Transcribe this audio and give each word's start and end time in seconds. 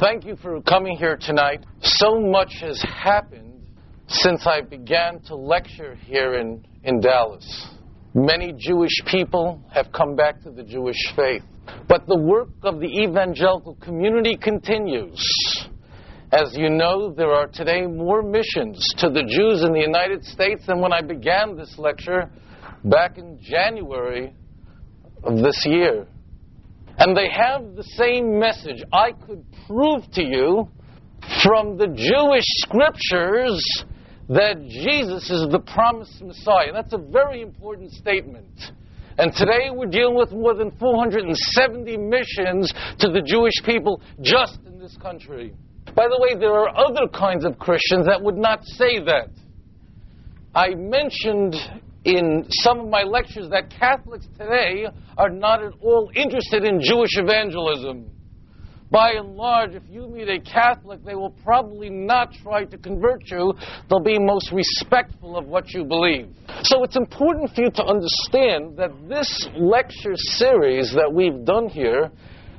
Thank 0.00 0.24
you 0.24 0.36
for 0.36 0.60
coming 0.62 0.96
here 0.96 1.16
tonight. 1.16 1.66
So 1.82 2.20
much 2.20 2.52
has 2.60 2.80
happened 2.82 3.62
since 4.06 4.46
I 4.46 4.60
began 4.60 5.18
to 5.22 5.34
lecture 5.34 5.96
here 5.96 6.34
in, 6.34 6.64
in 6.84 7.00
Dallas. 7.00 7.66
Many 8.14 8.54
Jewish 8.56 8.92
people 9.06 9.60
have 9.72 9.90
come 9.90 10.14
back 10.14 10.40
to 10.44 10.52
the 10.52 10.62
Jewish 10.62 11.12
faith. 11.16 11.42
But 11.88 12.06
the 12.06 12.16
work 12.16 12.50
of 12.62 12.78
the 12.78 12.86
evangelical 12.86 13.74
community 13.82 14.36
continues. 14.36 15.66
As 16.30 16.56
you 16.56 16.70
know, 16.70 17.12
there 17.12 17.32
are 17.32 17.48
today 17.48 17.84
more 17.84 18.22
missions 18.22 18.80
to 18.98 19.08
the 19.08 19.24
Jews 19.24 19.64
in 19.64 19.72
the 19.72 19.80
United 19.80 20.24
States 20.24 20.64
than 20.66 20.80
when 20.80 20.92
I 20.92 21.00
began 21.00 21.56
this 21.56 21.74
lecture 21.76 22.30
back 22.84 23.18
in 23.18 23.36
January 23.42 24.32
of 25.24 25.38
this 25.38 25.66
year. 25.66 26.06
And 26.98 27.16
they 27.16 27.28
have 27.30 27.76
the 27.76 27.84
same 27.84 28.38
message. 28.38 28.82
I 28.92 29.12
could 29.12 29.44
prove 29.66 30.02
to 30.14 30.22
you 30.22 30.68
from 31.42 31.76
the 31.76 31.86
Jewish 31.86 32.44
scriptures 32.58 33.84
that 34.28 34.60
Jesus 34.68 35.30
is 35.30 35.46
the 35.50 35.60
promised 35.60 36.20
Messiah. 36.20 36.72
That's 36.72 36.92
a 36.92 36.98
very 36.98 37.40
important 37.40 37.92
statement. 37.92 38.46
And 39.16 39.32
today 39.32 39.70
we're 39.72 39.86
dealing 39.86 40.16
with 40.16 40.32
more 40.32 40.54
than 40.54 40.70
470 40.72 41.96
missions 41.96 42.72
to 42.98 43.08
the 43.08 43.22
Jewish 43.24 43.54
people 43.64 44.02
just 44.20 44.58
in 44.66 44.78
this 44.78 44.96
country. 45.00 45.54
By 45.94 46.06
the 46.08 46.18
way, 46.20 46.38
there 46.38 46.52
are 46.52 46.76
other 46.76 47.08
kinds 47.12 47.44
of 47.44 47.58
Christians 47.58 48.06
that 48.06 48.22
would 48.22 48.36
not 48.36 48.64
say 48.64 48.98
that. 49.04 49.30
I 50.54 50.74
mentioned 50.74 51.54
in 52.08 52.46
some 52.48 52.80
of 52.80 52.88
my 52.88 53.02
lectures 53.02 53.50
that 53.50 53.68
Catholics 53.68 54.26
today 54.38 54.86
are 55.18 55.28
not 55.28 55.62
at 55.62 55.72
all 55.82 56.10
interested 56.14 56.64
in 56.64 56.80
Jewish 56.80 57.10
evangelism. 57.16 58.10
By 58.90 59.12
and 59.12 59.36
large, 59.36 59.74
if 59.74 59.82
you 59.90 60.08
meet 60.08 60.30
a 60.30 60.40
Catholic, 60.40 61.04
they 61.04 61.14
will 61.14 61.36
probably 61.44 61.90
not 61.90 62.32
try 62.42 62.64
to 62.64 62.78
convert 62.78 63.30
you. 63.30 63.52
They'll 63.90 64.00
be 64.00 64.18
most 64.18 64.50
respectful 64.50 65.36
of 65.36 65.46
what 65.46 65.74
you 65.74 65.84
believe. 65.84 66.28
So 66.62 66.82
it's 66.82 66.96
important 66.96 67.54
for 67.54 67.64
you 67.64 67.70
to 67.72 67.84
understand 67.84 68.78
that 68.78 68.90
this 69.06 69.46
lecture 69.58 70.14
series 70.16 70.90
that 70.94 71.12
we've 71.12 71.44
done 71.44 71.68
here 71.68 72.10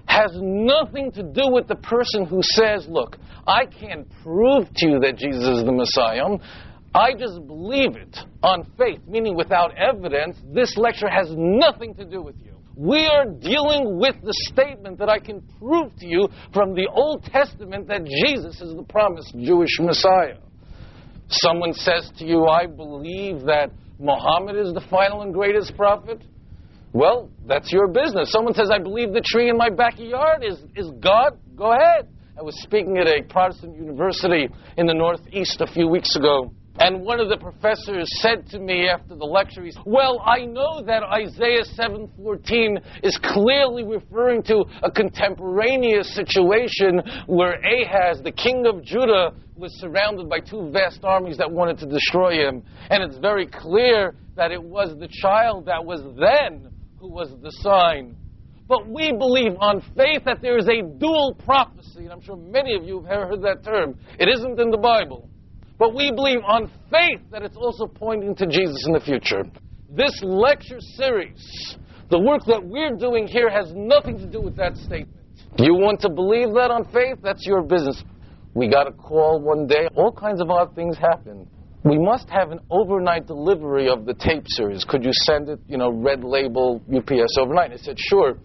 has 0.05 0.31
nothing 0.35 1.11
to 1.13 1.23
do 1.23 1.49
with 1.51 1.67
the 1.67 1.75
person 1.75 2.25
who 2.25 2.41
says, 2.43 2.85
Look, 2.87 3.17
I 3.47 3.65
can't 3.65 4.07
prove 4.21 4.67
to 4.75 4.87
you 4.87 4.99
that 4.99 5.17
Jesus 5.17 5.59
is 5.59 5.63
the 5.65 5.71
Messiah. 5.71 6.37
I 6.99 7.13
just 7.13 7.47
believe 7.47 7.95
it 7.95 8.17
on 8.43 8.69
faith, 8.77 8.99
meaning 9.07 9.33
without 9.33 9.73
evidence. 9.77 10.35
This 10.53 10.75
lecture 10.75 11.07
has 11.09 11.27
nothing 11.31 11.95
to 11.95 12.03
do 12.03 12.21
with 12.21 12.35
you. 12.43 12.57
We 12.75 13.05
are 13.05 13.23
dealing 13.25 13.97
with 13.97 14.15
the 14.21 14.33
statement 14.51 14.99
that 14.99 15.07
I 15.07 15.17
can 15.17 15.41
prove 15.59 15.95
to 15.99 16.05
you 16.05 16.27
from 16.53 16.75
the 16.75 16.89
Old 16.93 17.23
Testament 17.23 17.87
that 17.87 18.03
Jesus 18.03 18.59
is 18.59 18.75
the 18.75 18.83
promised 18.83 19.33
Jewish 19.39 19.79
Messiah. 19.79 20.39
Someone 21.29 21.73
says 21.73 22.11
to 22.17 22.25
you, 22.25 22.47
I 22.47 22.65
believe 22.65 23.45
that 23.45 23.71
Muhammad 23.97 24.57
is 24.57 24.73
the 24.73 24.83
final 24.89 25.21
and 25.21 25.33
greatest 25.33 25.77
prophet. 25.77 26.21
Well, 26.91 27.29
that's 27.47 27.71
your 27.71 27.87
business. 27.87 28.29
Someone 28.29 28.53
says, 28.53 28.69
I 28.73 28.79
believe 28.79 29.13
the 29.13 29.23
tree 29.25 29.49
in 29.49 29.55
my 29.55 29.69
backyard 29.69 30.43
is, 30.43 30.57
is 30.75 30.91
God. 30.99 31.39
Go 31.55 31.71
ahead. 31.71 32.09
I 32.37 32.41
was 32.41 32.61
speaking 32.61 32.97
at 32.97 33.07
a 33.07 33.23
Protestant 33.23 33.77
university 33.77 34.49
in 34.75 34.85
the 34.85 34.93
Northeast 34.93 35.61
a 35.61 35.67
few 35.67 35.87
weeks 35.87 36.15
ago. 36.17 36.51
And 36.79 37.01
one 37.01 37.19
of 37.19 37.27
the 37.27 37.37
professors 37.37 38.07
said 38.21 38.47
to 38.51 38.59
me 38.59 38.87
after 38.87 39.13
the 39.13 39.25
lecture, 39.25 39.65
he 39.65 39.71
said, 39.71 39.83
Well, 39.85 40.21
I 40.25 40.45
know 40.45 40.81
that 40.85 41.03
Isaiah 41.03 41.63
7:14 41.77 42.81
is 43.03 43.17
clearly 43.21 43.83
referring 43.83 44.43
to 44.43 44.63
a 44.81 44.89
contemporaneous 44.89 46.15
situation 46.15 47.01
where 47.27 47.59
Ahaz, 47.65 48.21
the 48.23 48.31
king 48.31 48.65
of 48.65 48.81
Judah, 48.81 49.33
was 49.57 49.77
surrounded 49.81 50.29
by 50.29 50.39
two 50.39 50.71
vast 50.71 51.03
armies 51.03 51.37
that 51.37 51.51
wanted 51.51 51.77
to 51.79 51.85
destroy 51.85 52.47
him. 52.47 52.63
And 52.89 53.03
it's 53.03 53.17
very 53.17 53.45
clear 53.45 54.15
that 54.37 54.51
it 54.51 54.63
was 54.63 54.97
the 54.97 55.09
child 55.21 55.65
that 55.65 55.83
was 55.83 56.01
then 56.17 56.71
who 56.97 57.09
was 57.11 57.29
the 57.41 57.51
sign. 57.51 58.15
But 58.69 58.87
we 58.87 59.11
believe 59.11 59.57
on 59.59 59.81
faith 59.97 60.23
that 60.25 60.41
there 60.41 60.57
is 60.57 60.67
a 60.69 60.81
dual 60.81 61.35
prophecy, 61.43 62.03
and 62.03 62.11
I'm 62.11 62.21
sure 62.21 62.37
many 62.37 62.75
of 62.75 62.85
you 62.85 63.01
have 63.03 63.27
heard 63.27 63.41
that 63.41 63.65
term. 63.65 63.99
It 64.17 64.29
isn't 64.29 64.59
in 64.59 64.69
the 64.69 64.77
Bible. 64.77 65.28
But 65.79 65.95
we 65.95 66.11
believe 66.11 66.39
on 66.45 66.69
faith 66.91 67.21
that 67.31 67.41
it's 67.41 67.55
also 67.55 67.87
pointing 67.87 68.35
to 68.35 68.45
Jesus 68.45 68.85
in 68.85 68.93
the 68.93 68.99
future. 68.99 69.43
This 69.89 70.11
lecture 70.21 70.79
series, 70.81 71.77
the 72.11 72.19
work 72.19 72.41
that 72.47 72.61
we're 72.63 72.95
doing 72.97 73.25
here, 73.25 73.49
has 73.49 73.71
nothing 73.73 74.17
to 74.17 74.27
do 74.27 74.41
with 74.41 74.57
that 74.57 74.75
statement. 74.75 75.15
You 75.57 75.73
want 75.73 76.01
to 76.01 76.09
believe 76.09 76.53
that 76.55 76.69
on 76.69 76.83
faith? 76.91 77.19
That's 77.23 77.47
your 77.47 77.63
business. 77.63 78.03
We 78.53 78.67
got 78.67 78.87
a 78.87 78.91
call 78.91 79.39
one 79.39 79.67
day. 79.67 79.87
All 79.95 80.11
kinds 80.11 80.41
of 80.41 80.49
odd 80.49 80.75
things 80.75 80.97
happen. 80.97 81.47
We 81.85 81.97
must 81.97 82.29
have 82.29 82.51
an 82.51 82.59
overnight 82.69 83.25
delivery 83.25 83.89
of 83.89 84.05
the 84.05 84.13
tape 84.13 84.43
series. 84.47 84.83
Could 84.83 85.05
you 85.05 85.11
send 85.13 85.47
it, 85.47 85.59
you 85.67 85.77
know, 85.77 85.91
red 85.91 86.25
label 86.25 86.81
UPS 86.93 87.37
overnight? 87.39 87.71
I 87.71 87.77
said, 87.77 87.97
sure. 87.97 88.37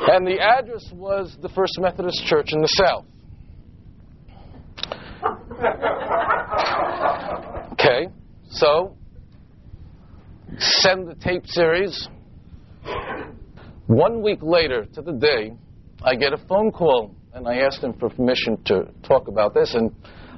And 0.00 0.26
the 0.26 0.40
address 0.40 0.90
was 0.92 1.36
the 1.40 1.48
First 1.48 1.78
Methodist 1.78 2.24
Church 2.26 2.52
in 2.52 2.60
the 2.60 2.68
South. 2.68 3.04
Okay, 7.72 8.08
so 8.50 8.96
send 10.58 11.08
the 11.08 11.14
tape 11.20 11.46
series. 11.46 12.08
One 13.86 14.22
week 14.22 14.40
later, 14.42 14.84
to 14.94 15.02
the 15.02 15.12
day, 15.12 15.52
I 16.02 16.14
get 16.14 16.32
a 16.32 16.38
phone 16.48 16.70
call, 16.70 17.14
and 17.34 17.46
I 17.46 17.58
asked 17.58 17.82
him 17.82 17.92
for 17.94 18.08
permission 18.08 18.62
to 18.66 18.88
talk 19.02 19.28
about 19.28 19.54
this, 19.54 19.74
and 19.74 19.90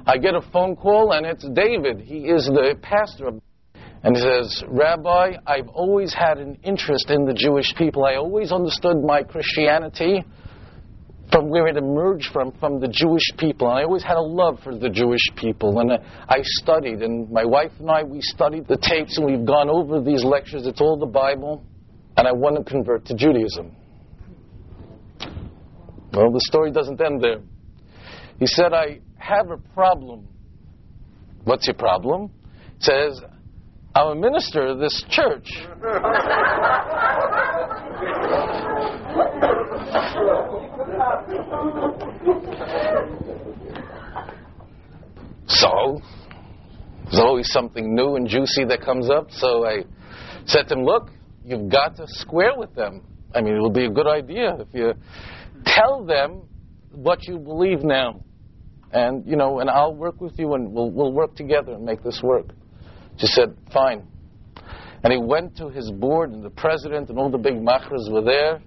I 0.05 0.17
get 0.17 0.35
a 0.35 0.41
phone 0.41 0.75
call, 0.75 1.13
and 1.13 1.25
it's 1.25 1.47
David. 1.49 2.01
He 2.01 2.25
is 2.25 2.45
the 2.45 2.75
pastor. 2.81 3.31
And 4.03 4.17
he 4.17 4.21
says, 4.21 4.63
Rabbi, 4.67 5.37
I've 5.47 5.69
always 5.69 6.13
had 6.13 6.37
an 6.39 6.57
interest 6.63 7.09
in 7.09 7.25
the 7.25 7.33
Jewish 7.33 7.73
people. 7.75 8.03
I 8.03 8.15
always 8.15 8.51
understood 8.51 9.01
my 9.01 9.23
Christianity 9.23 10.25
from 11.33 11.49
where 11.49 11.67
it 11.67 11.75
emerged 11.77 12.29
from, 12.31 12.51
from 12.59 12.79
the 12.79 12.87
Jewish 12.87 13.23
people. 13.39 13.67
And 13.67 13.79
I 13.79 13.83
always 13.83 14.03
had 14.03 14.17
a 14.17 14.21
love 14.21 14.59
for 14.63 14.77
the 14.77 14.87
Jewish 14.87 15.27
people. 15.35 15.79
And 15.79 15.91
uh, 15.91 15.97
I 16.29 16.37
studied, 16.43 17.01
and 17.01 17.27
my 17.31 17.43
wife 17.43 17.71
and 17.79 17.89
I, 17.89 18.03
we 18.03 18.21
studied 18.21 18.67
the 18.67 18.77
tapes, 18.77 19.17
and 19.17 19.25
we've 19.25 19.43
gone 19.43 19.67
over 19.67 19.99
these 19.99 20.23
lectures. 20.23 20.67
It's 20.67 20.79
all 20.79 20.95
the 20.95 21.07
Bible. 21.07 21.65
And 22.17 22.27
I 22.27 22.31
want 22.31 22.57
to 22.57 22.63
convert 22.63 23.05
to 23.05 23.15
Judaism. 23.15 23.75
Well, 26.13 26.31
the 26.31 26.41
story 26.41 26.71
doesn't 26.71 27.01
end 27.01 27.23
there. 27.23 27.41
He 28.37 28.45
said, 28.45 28.71
I 28.71 28.99
have 29.17 29.49
a 29.49 29.57
problem. 29.73 30.27
What's 31.45 31.65
your 31.65 31.73
problem? 31.73 32.29
He 32.77 32.83
says, 32.83 33.19
I'm 33.95 34.09
a 34.09 34.15
minister 34.15 34.67
of 34.67 34.77
this 34.77 35.03
church. 35.09 35.49
So, 45.47 46.01
there's 47.05 47.19
always 47.19 47.51
something 47.51 47.93
new 47.95 48.15
and 48.15 48.27
juicy 48.27 48.65
that 48.65 48.81
comes 48.81 49.09
up. 49.09 49.29
So 49.31 49.65
I 49.65 49.83
said 50.45 50.67
to 50.69 50.75
him, 50.75 50.83
Look, 50.83 51.09
you've 51.45 51.69
got 51.69 51.95
to 51.97 52.05
square 52.07 52.53
with 52.57 52.73
them. 52.75 53.01
I 53.35 53.41
mean, 53.41 53.55
it 53.55 53.61
would 53.61 53.73
be 53.73 53.85
a 53.85 53.89
good 53.89 54.07
idea 54.07 54.55
if 54.59 54.67
you 54.73 54.93
tell 55.65 56.05
them 56.05 56.43
what 56.91 57.27
you 57.27 57.39
believe 57.39 57.83
now. 57.83 58.23
And, 58.91 59.25
you 59.25 59.35
know, 59.35 59.59
and 59.59 59.69
I'll 59.69 59.95
work 59.95 60.21
with 60.21 60.37
you 60.37 60.53
and 60.53 60.71
we'll, 60.71 60.91
we'll 60.91 61.13
work 61.13 61.35
together 61.35 61.73
and 61.73 61.83
make 61.83 62.03
this 62.03 62.21
work. 62.23 62.47
She 63.17 63.27
said, 63.27 63.55
Fine. 63.71 64.07
And 65.03 65.11
he 65.11 65.19
went 65.19 65.57
to 65.57 65.69
his 65.69 65.91
board, 65.91 66.31
and 66.31 66.43
the 66.43 66.49
president 66.49 67.09
and 67.09 67.19
all 67.19 67.29
the 67.29 67.37
big 67.37 67.61
machers 67.61 68.07
were 68.09 68.21
there. 68.21 68.61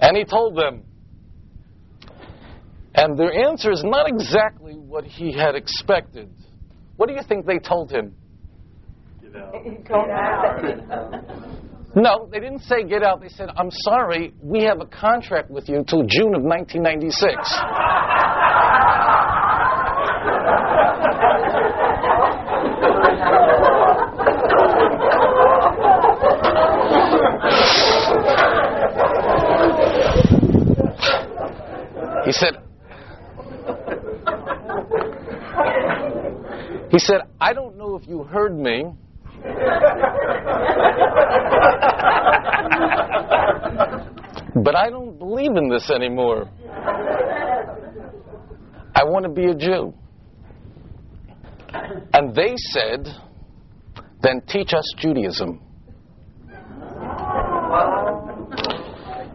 And 0.00 0.16
he 0.16 0.24
told 0.24 0.56
them. 0.56 0.82
And 2.94 3.18
their 3.18 3.32
answer 3.32 3.72
is 3.72 3.82
not 3.84 4.08
exactly 4.08 4.74
what 4.74 5.04
he 5.04 5.32
had 5.32 5.56
expected. 5.56 6.30
What 6.96 7.08
do 7.08 7.14
you 7.14 7.22
think 7.26 7.44
they 7.44 7.58
told 7.58 7.90
him? 7.90 8.14
Get 9.22 9.34
out. 9.36 11.24
No, 11.96 12.28
they 12.30 12.40
didn't 12.40 12.60
say 12.60 12.84
get 12.84 13.02
out. 13.02 13.20
They 13.20 13.28
said, 13.28 13.50
I'm 13.56 13.70
sorry, 13.70 14.32
we 14.40 14.62
have 14.64 14.80
a 14.80 14.86
contract 14.86 15.50
with 15.50 15.68
you 15.68 15.76
until 15.76 16.02
June 16.02 16.34
of 16.34 16.42
1996. 16.42 17.36
He 32.24 32.32
said, 32.32 32.54
he 36.90 36.98
said, 36.98 37.22
I 37.40 37.52
don't 37.52 37.76
know 37.76 37.96
if 37.96 38.06
you 38.08 38.22
heard 38.22 38.56
me. 38.56 38.84
But 44.56 44.76
I 44.76 44.88
don't 44.88 45.18
believe 45.18 45.56
in 45.56 45.68
this 45.68 45.90
anymore. 45.90 46.48
I 48.96 49.02
want 49.04 49.24
to 49.24 49.30
be 49.30 49.46
a 49.46 49.54
Jew. 49.54 49.92
And 52.12 52.34
they 52.34 52.54
said, 52.56 53.08
then 54.22 54.40
teach 54.46 54.72
us 54.72 54.84
Judaism. 54.96 55.60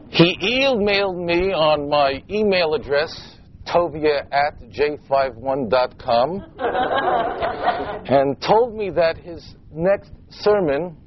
He 0.09 0.37
emailed 0.41 1.23
me 1.23 1.53
on 1.53 1.87
my 1.87 2.23
email 2.29 2.73
address, 2.73 3.37
tovia 3.67 4.25
at 4.31 4.59
j51.com, 4.71 6.45
and 8.05 8.41
told 8.41 8.75
me 8.75 8.89
that 8.89 9.17
his 9.17 9.55
next 9.71 10.11
sermon 10.29 10.97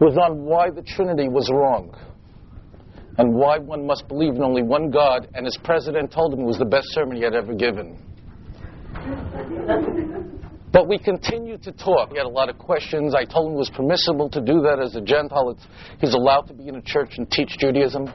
was 0.00 0.16
on 0.16 0.42
why 0.42 0.70
the 0.70 0.82
Trinity 0.82 1.28
was 1.28 1.50
wrong 1.52 1.94
and 3.18 3.34
why 3.34 3.58
one 3.58 3.86
must 3.86 4.08
believe 4.08 4.34
in 4.34 4.42
only 4.42 4.62
one 4.62 4.90
God, 4.90 5.28
and 5.34 5.44
his 5.44 5.58
president 5.62 6.10
told 6.10 6.32
him 6.32 6.40
it 6.40 6.46
was 6.46 6.58
the 6.58 6.64
best 6.64 6.86
sermon 6.92 7.16
he 7.16 7.22
had 7.22 7.34
ever 7.34 7.52
given. 7.54 7.98
But 10.72 10.88
we 10.88 10.98
continued 10.98 11.62
to 11.64 11.72
talk. 11.72 12.10
He 12.10 12.16
had 12.16 12.26
a 12.26 12.30
lot 12.30 12.48
of 12.48 12.58
questions. 12.58 13.14
I 13.14 13.24
told 13.24 13.50
him 13.50 13.56
it 13.56 13.58
was 13.58 13.70
permissible 13.70 14.30
to 14.30 14.40
do 14.40 14.62
that 14.62 14.80
as 14.80 14.96
a 14.96 15.02
Gentile. 15.02 15.50
It's, 15.50 15.66
he's 16.00 16.14
allowed 16.14 16.48
to 16.48 16.54
be 16.54 16.68
in 16.68 16.76
a 16.76 16.82
church 16.82 17.18
and 17.18 17.30
teach 17.30 17.58
Judaism. 17.58 18.10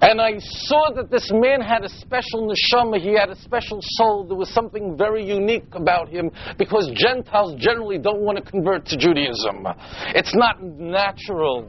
And 0.00 0.20
I 0.20 0.38
saw 0.38 0.92
that 0.94 1.10
this 1.10 1.28
man 1.34 1.60
had 1.60 1.82
a 1.82 1.88
special 1.88 2.48
neshama. 2.48 3.00
He 3.00 3.14
had 3.18 3.30
a 3.30 3.36
special 3.36 3.80
soul. 3.80 4.26
There 4.28 4.36
was 4.36 4.48
something 4.50 4.96
very 4.96 5.26
unique 5.26 5.66
about 5.72 6.08
him 6.08 6.30
because 6.56 6.88
Gentiles 6.94 7.56
generally 7.58 7.98
don't 7.98 8.20
want 8.20 8.38
to 8.38 8.48
convert 8.48 8.86
to 8.86 8.96
Judaism. 8.96 9.66
It's 10.14 10.34
not 10.36 10.62
natural. 10.62 11.68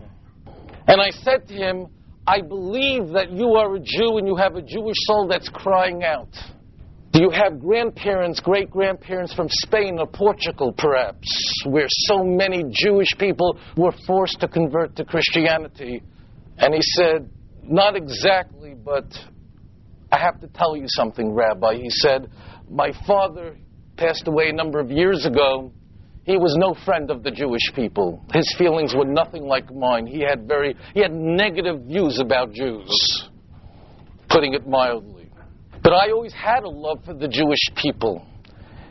And 0.88 1.01
I 1.01 1.10
said 1.10 1.48
to 1.48 1.54
him, 1.56 1.88
I 2.28 2.42
believe 2.42 3.10
that 3.10 3.31
you 3.31 3.54
are 3.56 3.75
a 3.75 3.80
Jew 3.80 4.19
and 4.19 4.28
you 4.28 4.36
have 4.36 4.56
a 4.56 4.62
Jewish 4.62 4.98
soul 5.07 5.28
that's 5.28 5.50
crying 5.50 6.04
out. 6.04 6.30
Do 7.11 7.21
you 7.21 7.31
have 7.31 7.59
grandparents, 7.59 8.39
great 8.39 8.69
grandparents 8.69 9.33
from 9.33 9.47
Spain 9.50 9.97
or 10.00 10.07
Portugal, 10.07 10.73
perhaps, 10.77 11.27
where 11.65 11.88
so 11.89 12.23
many 12.23 12.63
Jewish 12.71 13.09
people 13.17 13.57
were 13.75 13.94
forced 14.06 14.39
to 14.41 14.47
convert 14.47 14.95
to 14.97 15.06
Christianity? 15.06 16.03
And 16.57 16.73
he 16.73 16.81
said, 16.81 17.29
Not 17.63 17.95
exactly, 17.95 18.75
but 18.75 19.06
I 20.11 20.19
have 20.19 20.39
to 20.41 20.47
tell 20.47 20.75
you 20.75 20.85
something, 20.88 21.33
Rabbi. 21.33 21.75
He 21.77 21.89
said, 21.89 22.29
My 22.69 22.91
father 23.07 23.57
passed 23.97 24.27
away 24.27 24.50
a 24.50 24.53
number 24.53 24.79
of 24.79 24.91
years 24.91 25.25
ago, 25.25 25.71
he 26.29 26.38
was 26.38 26.55
no 26.57 26.75
friend 26.85 27.09
of 27.09 27.23
the 27.23 27.31
Jewish 27.31 27.73
people. 27.73 28.23
His 28.31 28.53
feelings 28.55 28.94
were 28.95 29.05
nothing 29.05 29.45
like 29.45 29.73
mine. 29.73 30.05
He 30.05 30.19
had 30.19 30.47
very 30.47 30.75
he 30.94 31.01
had 31.01 31.12
negative 31.12 31.81
views 31.85 32.19
about 32.19 32.53
Jews, 32.53 33.29
putting 34.29 34.53
it 34.53 34.67
mildly. 34.67 35.19
But 35.83 35.93
I 35.93 36.11
always 36.11 36.33
had 36.33 36.63
a 36.63 36.69
love 36.69 36.99
for 37.05 37.13
the 37.13 37.27
Jewish 37.27 37.59
people. 37.75 38.25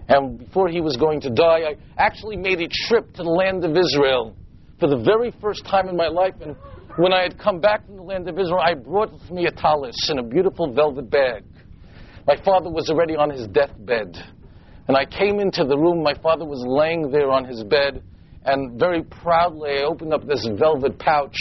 And 0.08 0.38
before 0.38 0.68
he 0.68 0.80
was 0.80 0.96
going 0.96 1.20
to 1.22 1.30
die, 1.30 1.60
I 1.60 1.76
actually 1.98 2.36
made 2.36 2.60
a 2.60 2.68
trip 2.86 3.12
to 3.14 3.22
the 3.22 3.30
land 3.30 3.64
of 3.64 3.76
Israel 3.76 4.34
for 4.80 4.88
the 4.88 4.96
very 4.96 5.32
first 5.40 5.66
time 5.66 5.88
in 5.88 5.96
my 5.96 6.08
life. 6.08 6.34
And 6.40 6.56
when 6.96 7.12
I 7.12 7.22
had 7.22 7.38
come 7.38 7.60
back 7.60 7.84
from 7.86 7.96
the 7.96 8.02
land 8.02 8.28
of 8.28 8.38
Israel, 8.38 8.60
I 8.60 8.74
brought 8.74 9.12
with 9.12 9.30
me 9.30 9.46
a 9.46 9.50
tallis 9.50 10.08
in 10.10 10.18
a 10.18 10.22
beautiful 10.22 10.72
velvet 10.72 11.10
bag. 11.10 11.44
My 12.26 12.36
father 12.42 12.70
was 12.70 12.88
already 12.88 13.16
on 13.16 13.30
his 13.30 13.46
deathbed. 13.48 14.16
And 14.88 14.96
I 14.96 15.04
came 15.04 15.40
into 15.40 15.64
the 15.64 15.76
room, 15.76 16.02
my 16.02 16.14
father 16.14 16.46
was 16.46 16.64
laying 16.66 17.10
there 17.10 17.30
on 17.30 17.44
his 17.44 17.62
bed, 17.64 18.02
and 18.46 18.78
very 18.78 19.02
proudly 19.02 19.72
I 19.80 19.82
opened 19.82 20.14
up 20.14 20.26
this 20.26 20.48
velvet 20.58 20.98
pouch 20.98 21.36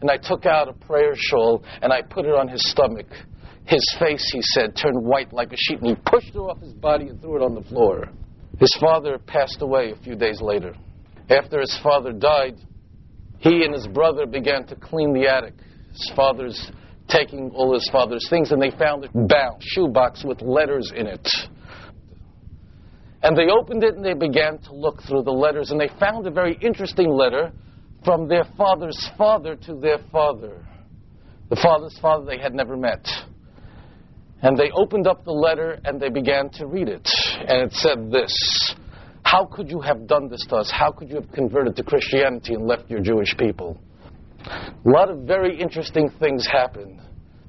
and 0.00 0.10
I 0.10 0.16
took 0.16 0.46
out 0.46 0.68
a 0.68 0.72
prayer 0.72 1.12
shawl 1.14 1.62
and 1.82 1.92
I 1.92 2.00
put 2.00 2.24
it 2.24 2.34
on 2.34 2.48
his 2.48 2.62
stomach. 2.70 3.06
His 3.66 3.96
face, 3.98 4.30
he 4.32 4.40
said, 4.42 4.76
turned 4.76 5.04
white 5.04 5.32
like 5.32 5.52
a 5.52 5.56
sheet, 5.56 5.80
and 5.80 5.88
he 5.88 5.96
pushed 6.06 6.28
it 6.28 6.38
off 6.38 6.60
his 6.60 6.72
body 6.72 7.08
and 7.08 7.20
threw 7.20 7.36
it 7.36 7.44
on 7.44 7.54
the 7.54 7.62
floor. 7.62 8.08
His 8.58 8.74
father 8.80 9.18
passed 9.18 9.60
away 9.60 9.90
a 9.90 9.96
few 9.96 10.14
days 10.14 10.40
later. 10.40 10.74
After 11.28 11.60
his 11.60 11.76
father 11.82 12.12
died, 12.12 12.56
he 13.38 13.64
and 13.64 13.74
his 13.74 13.88
brother 13.88 14.24
began 14.24 14.66
to 14.66 14.76
clean 14.76 15.12
the 15.12 15.28
attic. 15.28 15.54
His 15.90 16.12
father's 16.14 16.70
taking 17.08 17.50
all 17.50 17.74
his 17.74 17.88
father's 17.90 18.26
things, 18.30 18.52
and 18.52 18.62
they 18.62 18.70
found 18.70 19.04
a 19.04 19.08
bound 19.12 19.60
shoebox 19.60 20.24
with 20.24 20.40
letters 20.42 20.92
in 20.94 21.06
it. 21.06 21.28
And 23.22 23.36
they 23.36 23.48
opened 23.48 23.82
it 23.82 23.96
and 23.96 24.04
they 24.04 24.14
began 24.14 24.58
to 24.58 24.74
look 24.74 25.02
through 25.08 25.22
the 25.24 25.32
letters, 25.32 25.72
and 25.72 25.80
they 25.80 25.90
found 25.98 26.26
a 26.26 26.30
very 26.30 26.56
interesting 26.62 27.10
letter 27.10 27.50
from 28.04 28.28
their 28.28 28.44
father's 28.56 29.10
father 29.18 29.56
to 29.56 29.74
their 29.74 29.98
father. 30.12 30.64
The 31.50 31.56
father's 31.56 31.98
father 32.00 32.24
they 32.24 32.38
had 32.38 32.54
never 32.54 32.76
met. 32.76 33.04
And 34.42 34.56
they 34.56 34.70
opened 34.72 35.06
up 35.06 35.24
the 35.24 35.32
letter 35.32 35.80
and 35.84 36.00
they 36.00 36.10
began 36.10 36.50
to 36.50 36.66
read 36.66 36.88
it. 36.88 37.08
And 37.40 37.62
it 37.62 37.72
said 37.72 38.10
this 38.10 38.74
How 39.24 39.46
could 39.46 39.70
you 39.70 39.80
have 39.80 40.06
done 40.06 40.28
this 40.28 40.44
to 40.48 40.56
us? 40.56 40.70
How 40.70 40.90
could 40.92 41.08
you 41.08 41.16
have 41.16 41.30
converted 41.32 41.76
to 41.76 41.82
Christianity 41.82 42.54
and 42.54 42.66
left 42.66 42.90
your 42.90 43.00
Jewish 43.00 43.36
people? 43.36 43.80
A 44.46 44.88
lot 44.88 45.10
of 45.10 45.20
very 45.20 45.58
interesting 45.58 46.08
things 46.20 46.46
happened, 46.46 47.00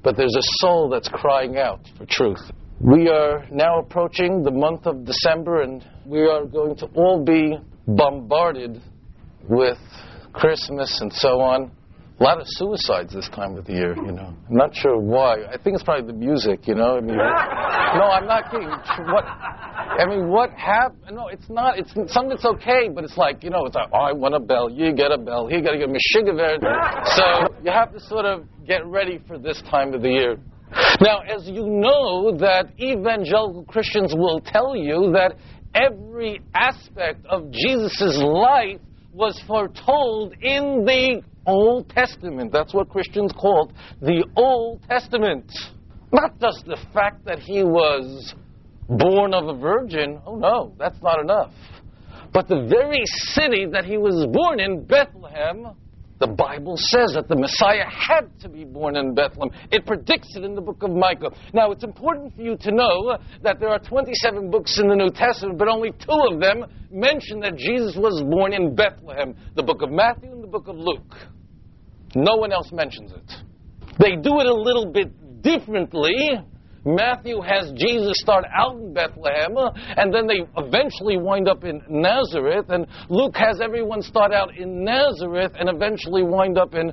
but 0.02 0.16
there's 0.16 0.34
a 0.34 0.42
soul 0.60 0.88
that's 0.88 1.08
crying 1.08 1.58
out 1.58 1.80
for 1.96 2.06
truth. 2.06 2.40
We 2.80 3.08
are 3.08 3.46
now 3.50 3.80
approaching 3.80 4.42
the 4.42 4.50
month 4.50 4.86
of 4.86 5.04
December, 5.04 5.62
and 5.62 5.84
we 6.06 6.20
are 6.20 6.44
going 6.44 6.76
to 6.76 6.86
all 6.94 7.24
be 7.24 7.58
bombarded 7.86 8.80
with 9.48 9.78
Christmas 10.32 11.00
and 11.00 11.12
so 11.12 11.40
on. 11.40 11.70
A 12.18 12.24
lot 12.24 12.40
of 12.40 12.46
suicides 12.48 13.14
this 13.14 13.28
time 13.28 13.56
of 13.56 13.64
the 13.64 13.74
year, 13.74 13.94
you 13.94 14.10
know. 14.10 14.34
I'm 14.48 14.56
not 14.56 14.74
sure 14.74 14.98
why. 14.98 15.44
I 15.44 15.56
think 15.56 15.74
it's 15.76 15.84
probably 15.84 16.10
the 16.10 16.18
music, 16.18 16.66
you 16.66 16.74
know. 16.74 16.96
I 16.96 17.00
mean, 17.00 17.16
no, 17.16 17.22
I'm 17.22 18.26
not 18.26 18.50
kidding. 18.50 18.68
What? 18.68 19.24
I 19.24 20.04
mean, 20.08 20.28
what 20.28 20.50
happened? 20.50 21.14
No, 21.14 21.28
it's 21.28 21.48
not. 21.48 21.78
It's 21.78 21.92
some 22.12 22.32
it's 22.32 22.44
okay, 22.44 22.88
but 22.92 23.04
it's 23.04 23.16
like 23.16 23.44
you 23.44 23.50
know, 23.50 23.66
it's 23.66 23.76
like, 23.76 23.90
oh, 23.92 23.98
I 23.98 24.12
want 24.12 24.34
a 24.34 24.40
bell. 24.40 24.68
You 24.68 24.92
get 24.92 25.12
a 25.12 25.18
bell. 25.18 25.46
He 25.46 25.60
got 25.62 25.72
to 25.72 25.78
get 25.78 25.88
a 25.88 25.92
mishigaver. 25.92 26.58
So 27.16 27.54
you 27.62 27.70
have 27.70 27.92
to 27.92 28.00
sort 28.00 28.24
of 28.24 28.44
get 28.66 28.84
ready 28.84 29.20
for 29.28 29.38
this 29.38 29.62
time 29.70 29.94
of 29.94 30.02
the 30.02 30.08
year. 30.08 30.38
Now, 31.00 31.20
as 31.20 31.48
you 31.48 31.66
know, 31.66 32.36
that 32.38 32.72
evangelical 32.80 33.64
Christians 33.68 34.12
will 34.14 34.40
tell 34.40 34.74
you 34.74 35.12
that 35.12 35.36
every 35.72 36.40
aspect 36.54 37.24
of 37.26 37.50
Jesus' 37.52 38.18
life 38.18 38.80
was 39.12 39.40
foretold 39.46 40.34
in 40.42 40.84
the 40.84 41.22
Old 41.48 41.88
Testament. 41.88 42.52
That's 42.52 42.74
what 42.74 42.88
Christians 42.90 43.32
called 43.32 43.72
the 44.00 44.24
Old 44.36 44.82
Testament. 44.88 45.50
Not 46.12 46.38
just 46.38 46.64
the 46.66 46.78
fact 46.92 47.24
that 47.24 47.38
he 47.38 47.64
was 47.64 48.34
born 48.88 49.34
of 49.34 49.48
a 49.48 49.58
virgin. 49.58 50.20
Oh, 50.26 50.36
no, 50.36 50.74
that's 50.78 51.00
not 51.02 51.20
enough. 51.20 51.52
But 52.32 52.48
the 52.48 52.66
very 52.68 53.02
city 53.04 53.66
that 53.72 53.84
he 53.84 53.96
was 53.96 54.26
born 54.30 54.60
in, 54.60 54.84
Bethlehem, 54.84 55.74
the 56.18 56.26
Bible 56.26 56.74
says 56.76 57.14
that 57.14 57.28
the 57.28 57.36
Messiah 57.36 57.88
had 57.88 58.28
to 58.40 58.48
be 58.48 58.64
born 58.64 58.96
in 58.96 59.14
Bethlehem. 59.14 59.50
It 59.70 59.86
predicts 59.86 60.34
it 60.36 60.44
in 60.44 60.54
the 60.54 60.60
book 60.60 60.82
of 60.82 60.90
Micah. 60.90 61.30
Now, 61.54 61.70
it's 61.70 61.84
important 61.84 62.34
for 62.34 62.42
you 62.42 62.56
to 62.56 62.70
know 62.72 63.16
that 63.42 63.60
there 63.60 63.68
are 63.70 63.78
27 63.78 64.50
books 64.50 64.78
in 64.78 64.88
the 64.88 64.96
New 64.96 65.10
Testament, 65.10 65.58
but 65.58 65.68
only 65.68 65.92
two 65.92 66.20
of 66.30 66.40
them 66.40 66.66
mention 66.90 67.40
that 67.40 67.56
Jesus 67.56 67.96
was 67.96 68.22
born 68.28 68.52
in 68.52 68.74
Bethlehem 68.74 69.34
the 69.54 69.62
book 69.62 69.82
of 69.82 69.90
Matthew 69.90 70.32
and 70.32 70.42
the 70.42 70.48
book 70.48 70.68
of 70.68 70.76
Luke. 70.76 71.14
No 72.14 72.36
one 72.36 72.52
else 72.52 72.70
mentions 72.72 73.12
it. 73.12 73.32
They 73.98 74.16
do 74.16 74.40
it 74.40 74.46
a 74.46 74.54
little 74.54 74.86
bit 74.92 75.42
differently 75.42 76.38
Matthew 76.84 77.40
has 77.40 77.72
Jesus 77.76 78.12
start 78.16 78.44
out 78.56 78.76
in 78.76 78.94
Bethlehem, 78.94 79.54
and 79.96 80.14
then 80.14 80.26
they 80.26 80.40
eventually 80.56 81.16
wind 81.16 81.48
up 81.48 81.64
in 81.64 81.82
Nazareth, 81.88 82.66
and 82.70 82.86
Luke 83.08 83.36
has 83.36 83.60
everyone 83.60 84.00
start 84.00 84.32
out 84.32 84.56
in 84.56 84.84
Nazareth 84.84 85.52
and 85.58 85.68
eventually 85.68 86.22
wind 86.22 86.56
up 86.56 86.74
in 86.74 86.92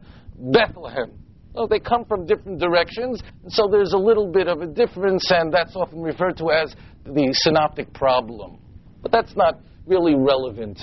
Bethlehem. 0.51 1.11
Well, 1.53 1.67
they 1.67 1.79
come 1.79 2.03
from 2.03 2.25
different 2.25 2.59
directions, 2.59 3.21
so 3.47 3.69
there's 3.71 3.93
a 3.93 3.97
little 3.97 4.29
bit 4.29 4.47
of 4.49 4.61
a 4.61 4.67
difference, 4.67 5.31
and 5.31 5.53
that's 5.53 5.75
often 5.75 6.01
referred 6.01 6.37
to 6.37 6.51
as 6.51 6.75
the 7.05 7.29
synoptic 7.31 7.93
problem. 7.93 8.59
But 9.01 9.11
that's 9.11 9.35
not 9.37 9.59
really 9.87 10.15
relevant. 10.15 10.81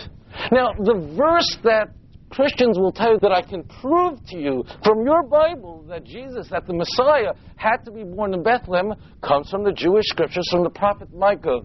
Now, 0.51 0.73
the 0.73 1.15
verse 1.15 1.59
that 1.65 1.91
Christians 2.33 2.79
will 2.79 2.93
tell 2.93 3.13
you 3.13 3.19
that 3.21 3.31
I 3.31 3.43
can 3.43 3.63
prove 3.83 4.19
to 4.29 4.39
you 4.39 4.65
from 4.83 5.05
your 5.05 5.23
Bible 5.23 5.85
that 5.89 6.05
Jesus, 6.05 6.49
that 6.49 6.67
the 6.67 6.73
Messiah, 6.73 7.35
had 7.57 7.85
to 7.85 7.93
be 7.93 8.05
born 8.05 8.33
in 8.33 8.43
Bethlehem, 8.43 8.95
comes 9.23 9.51
from 9.51 9.65
the 9.65 9.73
Jewish 9.73 10.07
scriptures, 10.07 10.49
from 10.51 10.65
the 10.65 10.71
prophet 10.71 11.13
Micah. 11.13 11.61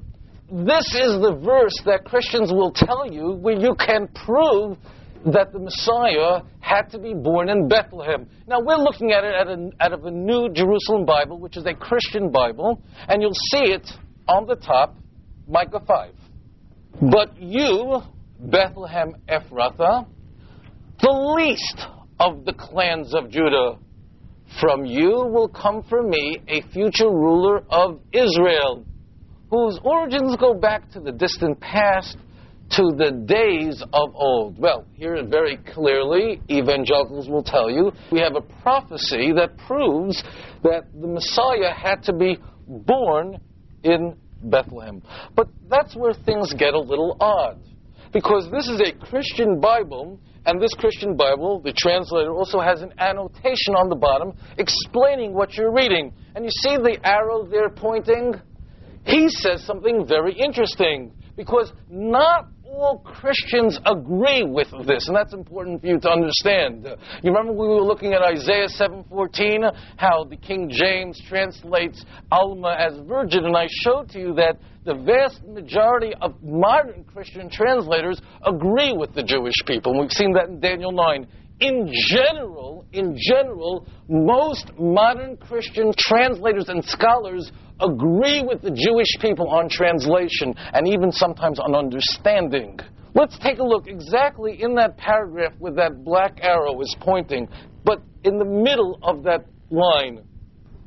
This 0.51 0.93
is 0.93 1.21
the 1.21 1.39
verse 1.41 1.74
that 1.86 2.03
Christians 2.03 2.51
will 2.51 2.71
tell 2.71 3.09
you 3.09 3.31
where 3.31 3.57
you 3.57 3.75
can 3.75 4.09
prove 4.25 4.77
that 5.25 5.53
the 5.53 5.59
Messiah 5.59 6.41
had 6.59 6.89
to 6.91 7.00
be 7.00 7.13
born 7.13 7.47
in 7.47 7.69
Bethlehem. 7.69 8.27
Now, 8.45 8.59
we're 8.59 8.75
looking 8.75 9.13
at 9.13 9.24
it 9.24 9.36
out 9.36 9.47
of, 9.47 9.59
out 9.79 9.93
of 9.93 10.03
a 10.03 10.12
New 10.12 10.50
Jerusalem 10.53 11.05
Bible, 11.05 11.39
which 11.39 11.55
is 11.55 11.65
a 11.65 11.74
Christian 11.74 12.29
Bible, 12.29 12.81
and 13.07 13.21
you'll 13.21 13.31
see 13.51 13.71
it 13.71 13.88
on 14.27 14.45
the 14.45 14.55
top, 14.55 14.97
Micah 15.47 15.81
5. 15.88 16.13
But 17.09 17.41
you, 17.41 18.01
Bethlehem 18.39 19.15
Ephrathah, 19.29 20.07
the 21.01 21.35
least 21.37 21.87
of 22.19 22.45
the 22.45 22.53
clans 22.53 23.13
of 23.13 23.29
Judah. 23.29 23.77
From 24.61 24.85
you 24.85 25.09
will 25.09 25.49
come 25.49 25.83
for 25.83 26.01
me 26.01 26.39
a 26.47 26.61
future 26.71 27.09
ruler 27.09 27.63
of 27.69 27.99
Israel, 28.13 28.85
whose 29.49 29.79
origins 29.83 30.35
go 30.37 30.53
back 30.53 30.89
to 30.91 30.99
the 30.99 31.11
distant 31.11 31.59
past, 31.59 32.17
to 32.71 32.91
the 32.97 33.11
days 33.25 33.81
of 33.93 34.15
old. 34.15 34.57
Well, 34.57 34.85
here 34.93 35.23
very 35.25 35.57
clearly, 35.73 36.41
evangelicals 36.49 37.29
will 37.29 37.43
tell 37.43 37.69
you 37.69 37.91
we 38.11 38.19
have 38.19 38.35
a 38.35 38.41
prophecy 38.61 39.31
that 39.33 39.57
proves 39.67 40.23
that 40.63 40.85
the 40.99 41.07
Messiah 41.07 41.73
had 41.73 42.03
to 42.03 42.13
be 42.13 42.37
born 42.67 43.39
in 43.83 44.17
Bethlehem. 44.43 45.01
But 45.35 45.47
that's 45.69 45.95
where 45.95 46.13
things 46.13 46.53
get 46.53 46.73
a 46.73 46.79
little 46.79 47.15
odd. 47.19 47.59
Because 48.13 48.49
this 48.51 48.67
is 48.67 48.81
a 48.81 48.93
Christian 49.05 49.59
Bible, 49.59 50.19
and 50.47 50.61
this 50.61 50.73
Christian 50.73 51.15
Bible, 51.17 51.59
the 51.59 51.73
translator 51.73 52.31
also 52.31 52.61
has 52.61 52.81
an 52.81 52.93
annotation 52.97 53.75
on 53.75 53.89
the 53.89 53.95
bottom 53.95 54.33
explaining 54.57 55.33
what 55.33 55.55
you're 55.55 55.73
reading. 55.73 56.13
And 56.35 56.45
you 56.45 56.51
see 56.51 56.77
the 56.77 56.97
arrow 57.03 57.45
there 57.45 57.69
pointing? 57.69 58.33
He 59.05 59.29
says 59.29 59.65
something 59.65 60.07
very 60.07 60.33
interesting. 60.33 61.11
Because 61.35 61.71
not 61.89 62.47
all 62.65 62.99
Christians 62.99 63.79
agree 63.85 64.43
with 64.43 64.67
this, 64.85 65.07
and 65.07 65.15
that's 65.15 65.33
important 65.33 65.81
for 65.81 65.87
you 65.87 65.99
to 65.99 66.09
understand. 66.09 66.87
You 67.21 67.31
remember 67.31 67.53
we 67.53 67.67
were 67.67 67.81
looking 67.81 68.13
at 68.13 68.21
Isaiah 68.21 68.67
7:14, 68.67 69.71
how 69.97 70.23
the 70.23 70.35
King 70.35 70.69
James 70.69 71.21
translates 71.27 72.05
Alma 72.31 72.75
as 72.79 72.97
virgin, 73.07 73.45
and 73.45 73.55
I 73.55 73.67
showed 73.83 74.09
to 74.09 74.19
you 74.19 74.33
that 74.35 74.57
the 74.88 74.96
vast 74.96 75.44
majority 75.44 76.13
of 76.22 76.41
modern 76.41 77.03
Christian 77.03 77.50
translators 77.50 78.22
agree 78.46 78.94
with 78.94 79.13
the 79.13 79.22
Jewish 79.22 79.56
people, 79.65 79.91
and 79.91 80.01
we've 80.01 80.12
seen 80.12 80.32
that 80.34 80.48
in 80.48 80.62
Daniel 80.62 80.94
9 80.94 81.27
in 81.60 81.91
general, 82.08 82.86
in 82.94 83.17
general, 83.20 83.88
most 84.08 84.72
modern 84.77 85.38
Christian 85.38 85.91
translators 85.98 86.70
and 86.70 86.86
scholars 86.86 87.51
agree 87.82 88.44
with 88.44 88.62
the 88.62 88.70
Jewish 88.70 89.10
people 89.20 89.50
on 89.50 89.67
translation 89.67 90.53
and 90.58 90.88
even 90.88 91.12
sometimes 91.12 91.60
on 91.60 91.74
understanding. 91.74 92.79
Let's 93.15 93.39
take 93.39 93.58
a 93.58 93.63
look 93.63 93.88
exactly 93.88 94.62
in 94.62 94.75
that 94.75 94.98
paragraph 94.98 95.53
where 95.58 95.74
that 95.74 96.03
black 96.03 96.39
arrow 96.44 96.79
is 96.82 96.96
pointing, 97.00 97.50
but 97.84 98.03
in 98.24 98.38
the 98.38 98.46
middle 98.46 99.00
of 99.01 99.24
that 99.24 99.46
line. 99.72 100.26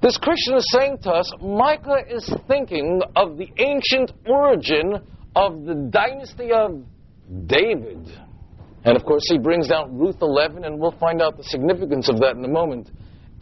This 0.02 0.16
Christian 0.16 0.54
is 0.57 0.64
saying 0.73 0.99
to 1.02 1.11
us 1.11 1.30
Micah 1.42 2.04
is 2.09 2.33
thinking 2.49 3.02
of 3.16 3.37
the 3.37 3.49
ancient 3.59 4.12
origin 4.26 4.95
of 5.37 5.64
the 5.64 5.75
dynasty 5.90 6.52
of 6.52 6.83
David. 7.47 8.09
And 8.85 8.97
of 8.97 9.04
course, 9.04 9.23
he 9.30 9.38
brings 9.38 9.69
down 9.69 9.99
Ruth 9.99 10.16
11, 10.23 10.64
and 10.64 10.80
we'll 10.80 10.99
find 10.99 11.21
out 11.21 11.37
the 11.37 11.45
significance 11.45 12.09
of 12.09 12.19
that 12.21 12.35
in 12.35 12.45
a 12.45 12.49
moment. 12.49 12.90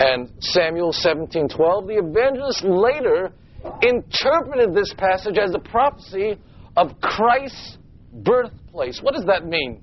And 0.01 0.31
Samuel 0.41 0.93
17:12. 0.93 1.87
The 1.87 1.99
evangelist 1.99 2.65
later 2.65 3.33
interpreted 3.83 4.75
this 4.75 4.93
passage 4.95 5.39
as 5.39 5.55
a 5.55 5.61
prophecy 5.61 6.39
of 6.77 7.01
Christ's 7.01 7.79
birthplace. 8.13 9.01
What 9.01 9.15
does 9.15 9.25
that 9.27 9.47
mean? 9.47 9.83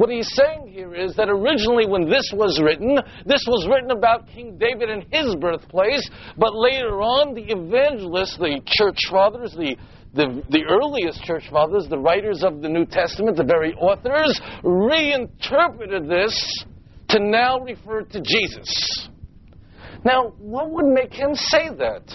What 0.00 0.08
he's 0.08 0.32
saying 0.34 0.68
here 0.72 0.94
is 0.94 1.14
that 1.16 1.28
originally, 1.28 1.86
when 1.86 2.08
this 2.08 2.32
was 2.32 2.58
written, 2.58 2.96
this 3.26 3.44
was 3.46 3.68
written 3.68 3.90
about 3.90 4.26
King 4.28 4.56
David 4.56 4.88
and 4.88 5.04
his 5.12 5.36
birthplace, 5.36 6.08
but 6.38 6.54
later 6.54 7.02
on, 7.02 7.34
the 7.34 7.42
evangelists, 7.42 8.38
the 8.38 8.62
church 8.64 8.96
fathers, 9.10 9.52
the 9.52 9.76
the, 10.14 10.42
the 10.48 10.64
earliest 10.70 11.22
church 11.24 11.50
fathers, 11.50 11.86
the 11.90 11.98
writers 11.98 12.42
of 12.42 12.62
the 12.62 12.68
New 12.70 12.86
Testament, 12.86 13.36
the 13.36 13.44
very 13.44 13.74
authors, 13.74 14.40
reinterpreted 14.64 16.08
this 16.08 16.64
to 17.10 17.18
now 17.20 17.60
refer 17.60 18.00
to 18.00 18.22
Jesus. 18.22 19.10
Now, 20.02 20.32
what 20.38 20.70
would 20.70 20.86
make 20.86 21.12
him 21.12 21.34
say 21.34 21.68
that? 21.76 22.10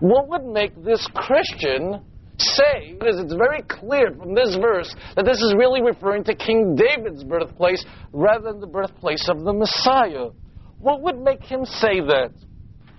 What 0.00 0.26
would 0.28 0.46
make 0.46 0.72
this 0.82 1.06
Christian 1.14 2.00
say, 2.40 2.94
because 2.98 3.20
it's 3.20 3.34
very 3.34 3.62
clear 3.62 4.12
from 4.16 4.34
this 4.34 4.56
verse 4.60 4.94
that 5.16 5.24
this 5.24 5.38
is 5.38 5.54
really 5.56 5.82
referring 5.82 6.24
to 6.24 6.34
King 6.34 6.76
David's 6.76 7.24
birthplace 7.24 7.84
rather 8.12 8.52
than 8.52 8.60
the 8.60 8.66
birthplace 8.66 9.28
of 9.28 9.44
the 9.44 9.52
Messiah? 9.52 10.30
What 10.78 11.02
would 11.02 11.20
make 11.20 11.42
him 11.42 11.64
say 11.64 12.00
that? 12.00 12.32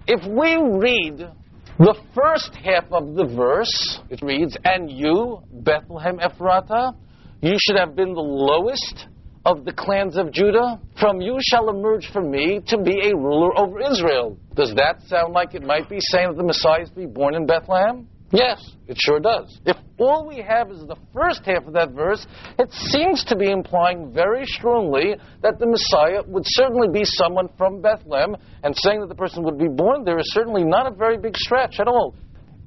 If 0.07 0.21
we 0.27 0.57
read 0.79 1.29
the 1.77 1.95
first 2.13 2.55
half 2.55 2.86
of 2.91 3.15
the 3.15 3.25
verse, 3.25 4.00
it 4.10 4.21
reads, 4.21 4.57
And 4.63 4.91
you, 4.91 5.41
Bethlehem 5.51 6.19
Ephratah, 6.19 6.95
you 7.41 7.55
should 7.60 7.77
have 7.77 7.95
been 7.95 8.13
the 8.13 8.21
lowest 8.21 9.07
of 9.45 9.65
the 9.65 9.74
clans 9.74 10.17
of 10.17 10.31
Judah. 10.31 10.79
From 11.00 11.21
you 11.21 11.38
shall 11.41 11.69
emerge 11.69 12.12
for 12.12 12.21
me 12.21 12.60
to 12.67 12.77
be 12.77 13.10
a 13.10 13.15
ruler 13.15 13.57
over 13.57 13.79
Israel. 13.79 14.38
Does 14.55 14.74
that 14.75 15.01
sound 15.07 15.33
like 15.33 15.55
it 15.55 15.63
might 15.63 15.89
be 15.89 15.98
saying 16.00 16.29
that 16.29 16.38
the 16.38 16.43
Messiah 16.43 16.83
is 16.83 16.89
to 16.89 16.95
be 16.95 17.07
born 17.07 17.33
in 17.33 17.48
Bethlehem? 17.48 18.07
Yes, 18.31 18.75
it 18.88 18.97
sure 18.97 19.19
does. 19.19 19.59
If 19.65 19.75
all 20.00 20.25
we 20.25 20.38
have 20.38 20.71
is 20.71 20.79
the 20.88 20.95
first 21.13 21.41
half 21.45 21.67
of 21.67 21.73
that 21.73 21.91
verse, 21.91 22.25
it 22.57 22.71
seems 22.71 23.25
to 23.25 23.35
be 23.35 23.51
implying 23.51 24.13
very 24.13 24.45
strongly 24.45 25.15
that 25.41 25.59
the 25.59 25.67
Messiah 25.67 26.23
would 26.25 26.43
certainly 26.45 26.88
be 26.88 27.03
someone 27.03 27.50
from 27.57 27.81
Bethlehem, 27.81 28.38
and 28.63 28.75
saying 28.77 29.01
that 29.01 29.09
the 29.09 29.15
person 29.15 29.43
would 29.43 29.57
be 29.57 29.67
born 29.67 30.05
there 30.05 30.17
is 30.17 30.31
certainly 30.33 30.63
not 30.63 30.89
a 30.89 30.95
very 30.95 31.17
big 31.17 31.35
stretch 31.35 31.79
at 31.79 31.88
all. 31.88 32.15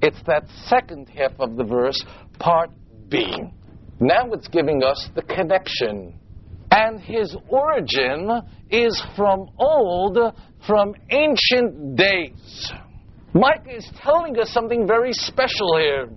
It's 0.01 0.21
that 0.27 0.43
second 0.67 1.09
half 1.09 1.31
of 1.39 1.55
the 1.55 1.63
verse, 1.63 1.99
part 2.37 2.69
B. 3.09 3.35
Now 3.99 4.31
it's 4.33 4.47
giving 4.47 4.83
us 4.83 5.09
the 5.15 5.23
connection. 5.23 6.19
And 6.69 6.99
his 6.99 7.35
origin 7.47 8.29
is 8.69 9.01
from 9.15 9.49
old, 9.57 10.17
from 10.67 10.93
ancient 11.09 11.95
days. 11.95 12.71
Micah 13.35 13.75
is 13.75 13.91
telling 14.01 14.39
us 14.39 14.49
something 14.51 14.87
very 14.87 15.11
special 15.11 15.77
here. 15.77 16.07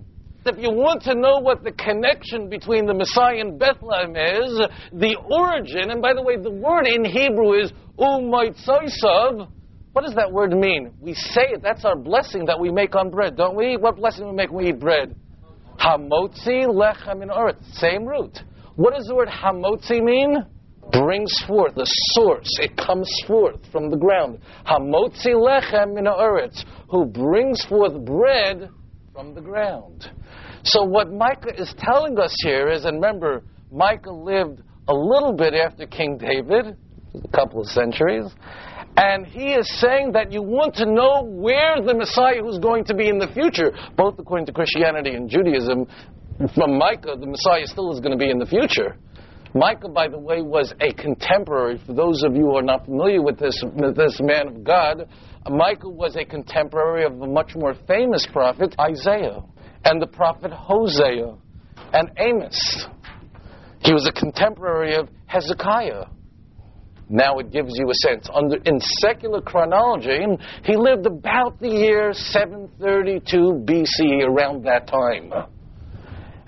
If 0.45 0.57
you 0.57 0.71
want 0.71 1.01
to 1.01 1.13
know 1.15 1.39
what 1.39 1.65
the 1.65 1.73
connection 1.73 2.49
between 2.49 2.85
the 2.85 2.93
Messiah 2.93 3.39
and 3.39 3.59
Bethlehem 3.59 4.15
is, 4.15 4.61
the 4.93 5.17
origin, 5.29 5.91
and 5.91 6.01
by 6.01 6.13
the 6.13 6.21
way, 6.21 6.37
the 6.37 6.49
word 6.49 6.87
in 6.87 7.03
Hebrew 7.03 7.61
is 7.61 7.73
umaitzoisav. 7.99 9.51
What 9.91 10.05
does 10.05 10.15
that 10.15 10.31
word 10.31 10.51
mean? 10.51 10.93
We 11.01 11.13
say 11.13 11.49
it. 11.49 11.61
That's 11.61 11.83
our 11.83 11.97
blessing 11.97 12.45
that 12.45 12.57
we 12.57 12.71
make 12.71 12.95
on 12.95 13.09
bread, 13.09 13.35
don't 13.35 13.57
we? 13.57 13.75
What 13.75 13.97
blessing 13.97 14.25
we 14.25 14.33
make 14.33 14.49
when 14.49 14.63
we 14.63 14.69
eat 14.69 14.79
bread? 14.79 15.13
Hamotzi 15.77 16.67
lechem 16.67 17.19
min. 17.19 17.29
Same 17.73 18.05
root. 18.05 18.39
What 18.77 18.93
does 18.93 19.07
the 19.07 19.15
word 19.15 19.27
hamotzi 19.27 20.01
mean? 20.01 20.37
Brings 20.91 21.33
forth, 21.47 21.75
the 21.75 21.85
source, 22.13 22.49
it 22.59 22.75
comes 22.77 23.09
forth 23.27 23.59
from 23.71 23.89
the 23.89 23.97
ground. 23.97 24.39
Hamotzi 24.65 25.33
lechem 25.33 25.93
min 25.93 26.07
who 26.89 27.05
brings 27.05 27.63
forth 27.65 27.93
bread 28.05 28.69
from 29.13 29.33
the 29.33 29.41
ground. 29.41 30.11
So 30.63 30.83
what 30.83 31.11
Micah 31.11 31.59
is 31.59 31.73
telling 31.77 32.17
us 32.19 32.35
here 32.43 32.69
is, 32.69 32.85
and 32.85 32.95
remember, 32.95 33.43
Micah 33.71 34.11
lived 34.11 34.61
a 34.87 34.93
little 34.93 35.33
bit 35.33 35.53
after 35.53 35.85
King 35.85 36.17
David, 36.17 36.75
a 37.15 37.27
couple 37.29 37.61
of 37.61 37.67
centuries, 37.67 38.25
and 38.97 39.25
he 39.25 39.53
is 39.53 39.79
saying 39.79 40.11
that 40.13 40.31
you 40.31 40.41
want 40.41 40.75
to 40.75 40.85
know 40.85 41.23
where 41.23 41.81
the 41.81 41.93
Messiah 41.93 42.41
who's 42.41 42.59
going 42.59 42.83
to 42.85 42.93
be 42.93 43.07
in 43.07 43.17
the 43.17 43.27
future, 43.27 43.71
both 43.95 44.19
according 44.19 44.45
to 44.47 44.51
Christianity 44.51 45.11
and 45.11 45.29
Judaism, 45.29 45.87
from 46.55 46.77
Micah, 46.77 47.15
the 47.19 47.25
Messiah 47.25 47.65
still 47.65 47.93
is 47.93 47.99
going 47.99 48.11
to 48.11 48.17
be 48.17 48.29
in 48.29 48.39
the 48.39 48.45
future. 48.45 48.97
Micah, 49.53 49.89
by 49.89 50.07
the 50.07 50.19
way, 50.19 50.41
was 50.41 50.73
a 50.79 50.93
contemporary. 50.93 51.79
For 51.85 51.93
those 51.93 52.23
of 52.23 52.35
you 52.35 52.43
who 52.43 52.57
are 52.57 52.63
not 52.63 52.85
familiar 52.85 53.21
with 53.21 53.39
this, 53.39 53.63
this 53.95 54.19
man 54.21 54.47
of 54.47 54.63
God, 54.63 55.07
Micah 55.49 55.89
was 55.89 56.15
a 56.15 56.23
contemporary 56.23 57.05
of 57.05 57.19
a 57.21 57.27
much 57.27 57.55
more 57.55 57.75
famous 57.87 58.27
prophet, 58.31 58.75
Isaiah, 58.79 59.41
and 59.85 60.01
the 60.01 60.07
prophet 60.07 60.51
Hosea, 60.51 61.35
and 61.93 62.11
Amos. 62.17 62.85
He 63.79 63.93
was 63.93 64.07
a 64.07 64.11
contemporary 64.11 64.95
of 64.95 65.09
Hezekiah. 65.25 66.05
Now 67.09 67.39
it 67.39 67.51
gives 67.51 67.71
you 67.73 67.89
a 67.89 67.93
sense. 67.95 68.29
Under, 68.31 68.57
in 68.65 68.79
secular 68.79 69.41
chronology, 69.41 70.19
he 70.63 70.75
lived 70.75 71.07
about 71.07 71.59
the 71.59 71.69
year 71.69 72.13
732 72.13 73.65
BC, 73.65 74.23
around 74.27 74.63
that 74.65 74.85
time. 74.85 75.33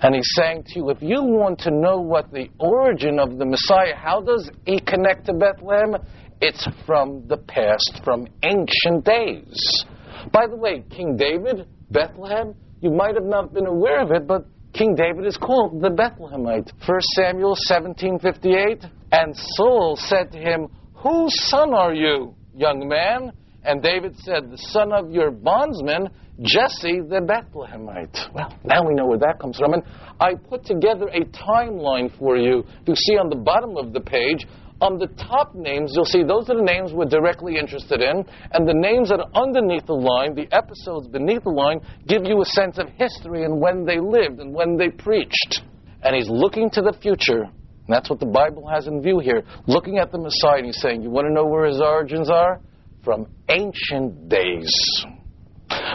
And 0.02 0.16
he's 0.16 0.28
saying 0.34 0.64
to 0.66 0.80
you, 0.80 0.90
if 0.90 1.00
you 1.00 1.22
want 1.22 1.60
to 1.60 1.70
know 1.70 1.98
what 1.98 2.32
the 2.32 2.48
origin 2.58 3.20
of 3.20 3.38
the 3.38 3.46
Messiah, 3.46 3.94
how 3.96 4.20
does 4.20 4.50
he 4.66 4.80
connect 4.80 5.26
to 5.26 5.32
Bethlehem? 5.32 5.96
It's 6.40 6.66
from 6.84 7.28
the 7.28 7.36
past, 7.36 8.00
from 8.04 8.26
ancient 8.42 9.04
days. 9.04 9.84
By 10.32 10.48
the 10.48 10.56
way, 10.56 10.82
King 10.90 11.16
David, 11.16 11.68
Bethlehem, 11.90 12.54
you 12.80 12.90
might 12.90 13.14
have 13.14 13.26
not 13.26 13.54
been 13.54 13.66
aware 13.66 14.00
of 14.02 14.10
it, 14.10 14.26
but 14.26 14.44
King 14.72 14.96
David 14.96 15.24
is 15.24 15.36
called 15.36 15.80
the 15.80 15.90
Bethlehemite. 15.90 16.72
1 16.84 17.00
Samuel 17.14 17.54
17:58, 17.68 18.84
and 19.12 19.36
Saul 19.36 19.94
said 19.96 20.32
to 20.32 20.38
him, 20.38 20.68
"Whose 20.94 21.32
son 21.48 21.72
are 21.74 21.94
you, 21.94 22.34
young 22.54 22.88
man?" 22.88 23.32
And 23.62 23.80
David 23.80 24.16
said, 24.18 24.50
"The 24.50 24.58
son 24.58 24.92
of 24.92 25.12
your 25.12 25.30
bondsman, 25.30 26.08
Jesse 26.40 27.00
the 27.00 27.20
Bethlehemite. 27.20 28.32
Well, 28.34 28.56
now 28.64 28.86
we 28.86 28.94
know 28.94 29.06
where 29.06 29.18
that 29.18 29.38
comes 29.38 29.58
from. 29.58 29.74
And 29.74 29.82
I 30.18 30.34
put 30.34 30.64
together 30.64 31.08
a 31.08 31.24
timeline 31.26 32.16
for 32.18 32.36
you 32.36 32.64
to 32.86 32.96
see 32.96 33.16
on 33.18 33.28
the 33.28 33.36
bottom 33.36 33.76
of 33.76 33.92
the 33.92 34.00
page 34.00 34.46
on 34.82 34.98
the 34.98 35.06
top 35.06 35.54
names, 35.54 35.92
you'll 35.94 36.04
see 36.04 36.24
those 36.24 36.50
are 36.50 36.56
the 36.56 36.62
names 36.62 36.92
we're 36.92 37.04
directly 37.04 37.56
interested 37.56 38.02
in, 38.02 38.26
and 38.50 38.68
the 38.68 38.74
names 38.74 39.10
that 39.10 39.20
are 39.20 39.30
underneath 39.32 39.86
the 39.86 39.94
line, 39.94 40.34
the 40.34 40.48
episodes 40.50 41.06
beneath 41.06 41.44
the 41.44 41.50
line, 41.50 41.78
give 42.08 42.24
you 42.24 42.42
a 42.42 42.44
sense 42.46 42.78
of 42.78 42.88
history 42.88 43.44
and 43.44 43.60
when 43.60 43.86
they 43.86 44.00
lived 44.00 44.40
and 44.40 44.52
when 44.52 44.76
they 44.76 44.88
preached. 44.88 45.62
And 46.02 46.16
he's 46.16 46.28
looking 46.28 46.68
to 46.70 46.82
the 46.82 46.92
future. 47.00 47.42
And 47.42 47.88
that's 47.88 48.10
what 48.10 48.18
the 48.18 48.26
Bible 48.26 48.66
has 48.66 48.88
in 48.88 49.00
view 49.00 49.20
here. 49.20 49.44
Looking 49.68 49.98
at 49.98 50.10
the 50.10 50.18
Messiah, 50.18 50.64
he's 50.64 50.80
saying, 50.80 51.02
You 51.02 51.10
want 51.10 51.28
to 51.28 51.32
know 51.32 51.46
where 51.46 51.66
his 51.66 51.80
origins 51.80 52.28
are? 52.28 52.60
From 53.04 53.28
ancient 53.48 54.28
days. 54.28 55.04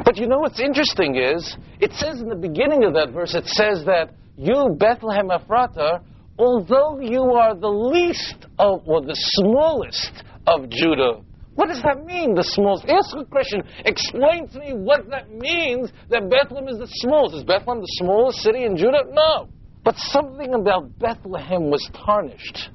But 0.04 0.18
you 0.18 0.28
know 0.28 0.40
what's 0.40 0.60
interesting 0.60 1.16
is, 1.16 1.58
it 1.80 1.94
says 1.94 2.22
in 2.22 2.30
the 2.30 2.36
beginning 2.36 2.84
of 2.84 2.94
that 2.94 3.12
verse, 3.12 3.36
it 3.36 3.48
says 3.48 3.84
that 3.86 4.12
you, 4.38 4.76
Bethlehem 4.78 5.30
Ephratah, 5.30 6.02
although 6.38 7.00
you 7.00 7.22
are 7.22 7.56
the 7.56 7.68
least 7.68 8.46
of, 8.60 8.82
or 8.86 9.02
the 9.02 9.16
smallest 9.16 10.24
of 10.46 10.70
Judah. 10.70 11.22
What 11.56 11.70
does 11.70 11.82
that 11.82 12.06
mean, 12.06 12.36
the 12.36 12.44
smallest? 12.44 12.86
Ask 12.88 13.18
a 13.18 13.26
question. 13.26 13.64
Explain 13.84 14.48
to 14.50 14.60
me 14.60 14.74
what 14.74 15.10
that 15.10 15.32
means 15.32 15.92
that 16.10 16.30
Bethlehem 16.30 16.68
is 16.68 16.78
the 16.78 16.88
smallest. 17.02 17.38
Is 17.38 17.44
Bethlehem 17.44 17.82
the 17.82 17.94
smallest 17.98 18.40
city 18.40 18.64
in 18.64 18.78
Judah? 18.78 19.04
No. 19.10 19.50
But 19.88 19.96
something 20.00 20.54
about 20.54 21.00
Bethlehem 21.00 21.70
was 21.70 21.90
tarnished. 21.94 22.72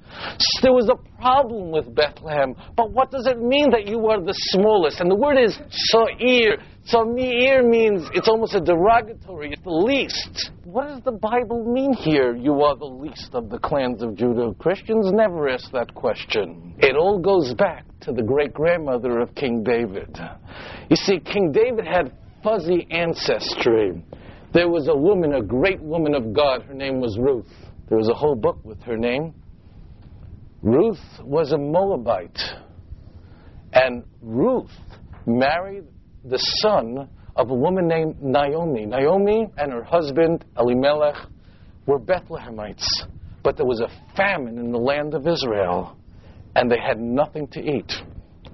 There 0.62 0.72
was 0.72 0.88
a 0.88 0.96
problem 1.20 1.70
with 1.70 1.94
Bethlehem. 1.94 2.54
But 2.74 2.90
what 2.90 3.10
does 3.10 3.26
it 3.26 3.38
mean 3.38 3.68
that 3.70 3.86
you 3.86 4.06
are 4.06 4.18
the 4.18 4.32
smallest? 4.32 4.98
And 4.98 5.10
the 5.10 5.16
word 5.16 5.36
is 5.36 5.58
sa'ir. 5.68 6.56
Sa'ir 6.86 7.68
means 7.68 8.08
it's 8.14 8.28
almost 8.28 8.54
a 8.54 8.62
derogatory, 8.62 9.52
it's 9.52 9.60
the 9.60 9.68
least. 9.68 10.52
What 10.64 10.88
does 10.88 11.02
the 11.04 11.12
Bible 11.12 11.70
mean 11.70 11.92
here? 11.92 12.34
You 12.34 12.62
are 12.62 12.76
the 12.76 12.86
least 12.86 13.34
of 13.34 13.50
the 13.50 13.58
clans 13.58 14.02
of 14.02 14.16
Judah. 14.16 14.54
Christians 14.58 15.12
never 15.12 15.50
ask 15.50 15.70
that 15.72 15.94
question. 15.94 16.72
It 16.78 16.96
all 16.96 17.18
goes 17.18 17.52
back 17.52 17.84
to 18.06 18.12
the 18.12 18.22
great 18.22 18.54
grandmother 18.54 19.20
of 19.20 19.34
King 19.34 19.62
David. 19.62 20.18
You 20.88 20.96
see, 20.96 21.20
King 21.20 21.52
David 21.52 21.84
had 21.84 22.16
fuzzy 22.42 22.86
ancestry. 22.90 24.02
There 24.52 24.68
was 24.68 24.88
a 24.88 24.96
woman, 24.96 25.34
a 25.34 25.42
great 25.42 25.80
woman 25.80 26.14
of 26.14 26.34
God. 26.34 26.62
Her 26.64 26.74
name 26.74 27.00
was 27.00 27.16
Ruth. 27.18 27.50
There 27.88 27.96
was 27.96 28.08
a 28.08 28.14
whole 28.14 28.34
book 28.34 28.62
with 28.64 28.82
her 28.82 28.98
name. 28.98 29.34
Ruth 30.62 31.00
was 31.22 31.52
a 31.52 31.58
Moabite. 31.58 32.38
And 33.72 34.04
Ruth 34.20 34.70
married 35.26 35.84
the 36.24 36.38
son 36.60 37.08
of 37.34 37.50
a 37.50 37.54
woman 37.54 37.88
named 37.88 38.22
Naomi. 38.22 38.84
Naomi 38.84 39.46
and 39.56 39.72
her 39.72 39.82
husband, 39.82 40.44
Elimelech, 40.58 41.16
were 41.86 41.98
Bethlehemites. 41.98 42.86
But 43.42 43.56
there 43.56 43.66
was 43.66 43.80
a 43.80 43.88
famine 44.16 44.58
in 44.58 44.70
the 44.70 44.78
land 44.78 45.14
of 45.14 45.26
Israel, 45.26 45.96
and 46.54 46.70
they 46.70 46.78
had 46.78 47.00
nothing 47.00 47.48
to 47.48 47.60
eat. 47.60 47.90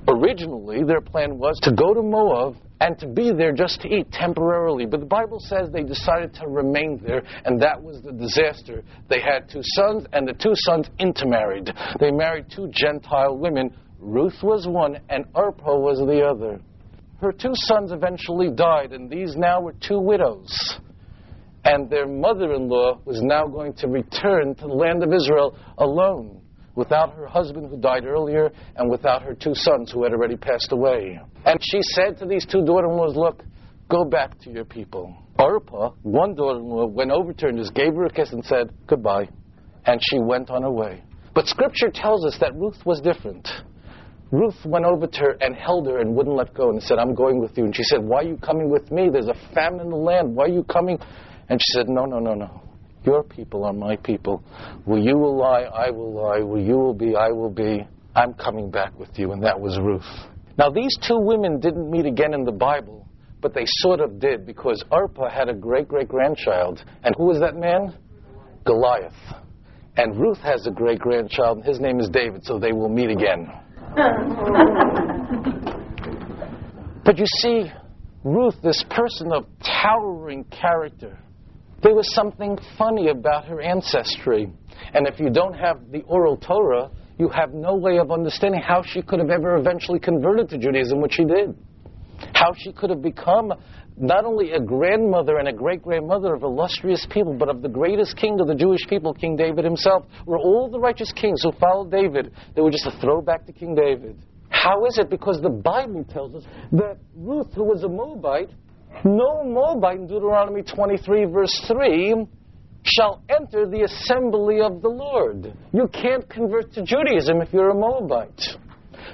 Originally, 0.09 0.85
their 0.85 1.03
plan 1.03 1.39
was 1.39 1.59
to 1.61 1.71
go 1.71 1.93
to 1.93 2.03
Moab 2.03 2.57
and 2.81 2.99
to 2.99 3.07
be 3.07 3.31
there 3.31 3.53
just 3.53 3.83
to 3.83 3.89
eat 3.89 4.11
temporarily. 4.11 4.87
But 4.87 5.01
the 5.01 5.07
Bible 5.07 5.39
says 5.39 5.69
they 5.71 5.83
decided 5.83 6.33
to 6.35 6.49
remain 6.49 6.99
there, 7.05 7.23
and 7.45 7.61
that 7.61 7.83
was 7.83 8.01
the 8.01 8.13
disaster. 8.13 8.83
They 9.11 9.21
had 9.21 9.51
two 9.51 9.61
sons, 9.63 10.07
and 10.15 10.27
the 10.27 10.33
two 10.33 10.55
sons 10.55 10.89
intermarried. 10.99 11.71
They 12.01 12.11
married 12.11 12.47
two 12.51 12.71
Gentile 12.73 13.37
women. 13.37 13.77
Ruth 13.99 14.43
was 14.43 14.67
one, 14.67 14.99
and 15.11 15.27
Orpah 15.35 15.79
was 15.79 15.99
the 15.99 16.23
other. 16.23 16.59
Her 17.21 17.33
two 17.33 17.53
sons 17.55 17.93
eventually 17.93 18.51
died, 18.51 18.93
and 18.93 19.11
these 19.11 19.37
now 19.37 19.61
were 19.61 19.75
two 19.87 20.01
widows. 20.01 20.79
And 21.65 21.91
their 21.91 22.07
mother 22.07 22.55
in 22.55 22.69
law 22.69 22.99
was 23.05 23.21
now 23.21 23.47
going 23.47 23.75
to 23.75 23.89
return 23.89 24.55
to 24.55 24.67
the 24.69 24.73
land 24.73 25.03
of 25.03 25.13
Israel 25.13 25.59
alone 25.77 26.41
without 26.79 27.13
her 27.15 27.27
husband 27.27 27.69
who 27.69 27.77
died 27.77 28.05
earlier 28.05 28.53
and 28.77 28.89
without 28.89 29.21
her 29.21 29.35
two 29.35 29.53
sons 29.53 29.91
who 29.91 30.05
had 30.05 30.13
already 30.13 30.37
passed 30.37 30.71
away. 30.71 31.21
And 31.45 31.59
she 31.61 31.81
said 31.83 32.17
to 32.19 32.25
these 32.25 32.47
two 32.47 32.65
daughter 32.65 32.87
in 32.87 32.97
laws, 32.97 33.17
Look, 33.17 33.43
go 33.91 34.05
back 34.05 34.39
to 34.43 34.51
your 34.51 34.65
people. 34.65 35.13
Orpah, 35.41 35.91
one 36.03 36.37
daughter 36.37 36.61
in 36.61 36.67
law, 36.67 36.87
went 36.87 37.11
over 37.11 37.33
to 37.33 37.43
her 37.43 37.49
and 37.49 37.59
just 37.59 37.75
gave 37.75 37.95
her 37.95 38.05
a 38.05 38.11
kiss 38.11 38.33
and 38.33 38.45
said, 38.45 38.73
Goodbye. 38.87 39.29
And 39.87 40.01
she 40.09 40.21
went 40.21 40.51
on 40.51 40.63
her 40.63 40.71
way. 40.71 41.03
But 41.35 41.49
scripture 41.49 41.91
tells 41.93 42.25
us 42.25 42.39
that 42.41 42.55
Ruth 42.55 42.79
was 42.87 43.01
different. 43.01 43.49
Ruth 44.31 44.65
went 44.65 44.85
over 44.85 45.09
to 45.09 45.19
her 45.19 45.37
and 45.41 45.57
held 45.57 45.89
her 45.89 45.99
and 45.99 46.15
wouldn't 46.15 46.37
let 46.37 46.55
go 46.55 46.71
and 46.71 46.81
said, 46.81 46.99
I'm 46.99 47.15
going 47.15 47.41
with 47.41 47.59
you. 47.59 47.65
And 47.65 47.75
she 47.75 47.83
said, 47.83 48.05
Why 48.05 48.19
are 48.19 48.25
you 48.25 48.37
coming 48.37 48.71
with 48.71 48.93
me? 48.93 49.09
There's 49.13 49.27
a 49.27 49.53
famine 49.53 49.81
in 49.81 49.91
the 49.91 49.97
land. 49.97 50.37
Why 50.37 50.45
are 50.45 50.49
you 50.49 50.63
coming? 50.63 50.99
And 51.49 51.61
she 51.61 51.73
said, 51.73 51.89
No, 51.89 52.05
no, 52.05 52.21
no, 52.21 52.35
no. 52.35 52.63
Your 53.09 53.23
people 53.23 53.65
are 53.65 53.73
my 53.73 53.97
people. 53.97 54.45
Where 54.85 54.99
you 54.99 55.17
will 55.17 55.35
lie, 55.35 55.63
I 55.63 55.91
will 55.91 56.13
lie. 56.13 56.41
Where 56.41 56.61
you 56.61 56.77
will 56.77 56.93
be, 56.93 57.17
I 57.17 57.31
will 57.31 57.49
be. 57.49 57.89
I'm 58.15 58.35
coming 58.35 58.71
back 58.71 58.99
with 58.99 59.19
you. 59.19 59.33
And 59.33 59.43
that 59.45 59.59
was 59.59 59.79
Ruth. 59.81 60.05
Now, 60.59 60.69
these 60.69 60.95
two 61.01 61.17
women 61.19 61.59
didn't 61.59 61.91
meet 61.91 62.05
again 62.05 62.35
in 62.35 62.45
the 62.45 62.53
Bible, 62.53 63.09
but 63.41 63.55
they 63.55 63.65
sort 63.65 64.01
of 64.01 64.21
did 64.21 64.45
because 64.45 64.85
Orpah 64.91 65.31
had 65.31 65.49
a 65.49 65.55
great 65.55 65.89
great 65.89 66.09
grandchild. 66.09 66.85
And 67.03 67.15
who 67.17 67.29
was 67.29 67.41
that 67.41 67.57
man? 67.57 67.97
Goliath. 68.67 69.15
And 69.97 70.21
Ruth 70.21 70.41
has 70.41 70.67
a 70.67 70.71
great 70.71 70.99
grandchild, 70.99 71.57
and 71.59 71.67
his 71.67 71.81
name 71.81 72.01
is 72.01 72.11
David, 72.11 72.45
so 72.45 72.59
they 72.59 72.73
will 72.73 72.91
meet 72.91 73.09
again. 73.09 73.51
but 77.07 77.17
you 77.17 77.25
see, 77.39 77.73
Ruth, 78.23 78.57
this 78.63 78.85
person 78.91 79.33
of 79.33 79.47
towering 79.65 80.45
character, 80.45 81.19
there 81.83 81.95
was 81.95 82.13
something 82.15 82.59
funny 82.77 83.09
about 83.09 83.45
her 83.47 83.61
ancestry. 83.61 84.51
And 84.95 85.07
if 85.07 85.21
you 85.21 85.31
don't 85.31 85.55
have 85.55 85.91
the 85.91 86.03
oral 86.03 86.37
Torah, 86.37 86.91
you 87.19 87.29
have 87.29 87.53
no 87.53 87.75
way 87.75 87.99
of 87.99 88.11
understanding 88.11 88.61
how 88.61 88.83
she 88.83 89.03
could 89.03 89.19
have 89.19 89.31
ever 89.31 89.57
eventually 89.57 89.99
converted 89.99 90.49
to 90.51 90.59
Judaism, 90.59 91.01
which 91.01 91.15
she 91.15 91.25
did. 91.25 91.57
How 92.35 92.53
she 92.57 92.73
could 92.73 92.91
have 92.91 93.03
become 93.03 93.53
not 93.97 94.25
only 94.25 94.53
a 94.53 94.61
grandmother 94.61 95.39
and 95.39 95.49
a 95.49 95.53
great 95.53 95.83
grandmother 95.83 96.35
of 96.35 96.43
illustrious 96.43 97.07
people, 97.11 97.35
but 97.35 97.49
of 97.49 97.63
the 97.63 97.69
greatest 97.69 98.17
king 98.17 98.41
of 98.41 98.47
the 98.47 98.55
Jewish 98.55 98.87
people, 98.89 99.13
King 99.13 99.37
David 99.37 99.65
himself, 99.65 100.05
were 100.27 100.39
all 100.39 100.69
the 100.71 100.79
righteous 100.79 101.13
kings 101.13 101.43
who 101.43 101.53
followed 101.53 101.91
David. 101.91 102.33
They 102.55 102.63
were 102.63 102.71
just 102.71 102.87
a 102.87 103.01
throwback 103.01 103.47
to 103.47 103.53
King 103.53 103.75
David. 103.75 104.17
How 104.51 104.85
is 104.87 104.99
it? 104.99 105.11
Because 105.11 105.41
the 105.43 105.51
Bible 105.51 106.05
tells 106.05 106.35
us 106.35 106.45
that 106.73 106.99
Ruth, 107.15 107.53
who 107.55 107.65
was 107.65 107.83
a 107.83 107.89
Moabite, 107.89 108.51
no 109.05 109.45
Moabite 109.45 109.99
in 109.99 110.07
Deuteronomy 110.07 110.63
23, 110.63 111.25
verse 111.27 111.65
3, 111.69 112.27
shall 112.85 113.23
enter 113.29 113.67
the 113.67 113.83
assembly 113.83 114.61
of 114.61 114.83
the 114.83 114.89
Lord. 114.89 115.53
You 115.73 115.89
can't 115.89 116.29
convert 116.29 116.73
to 116.75 116.83
Judaism 116.83 117.41
if 117.41 117.53
you're 117.53 117.71
a 117.71 117.75
Moabite. 117.75 118.41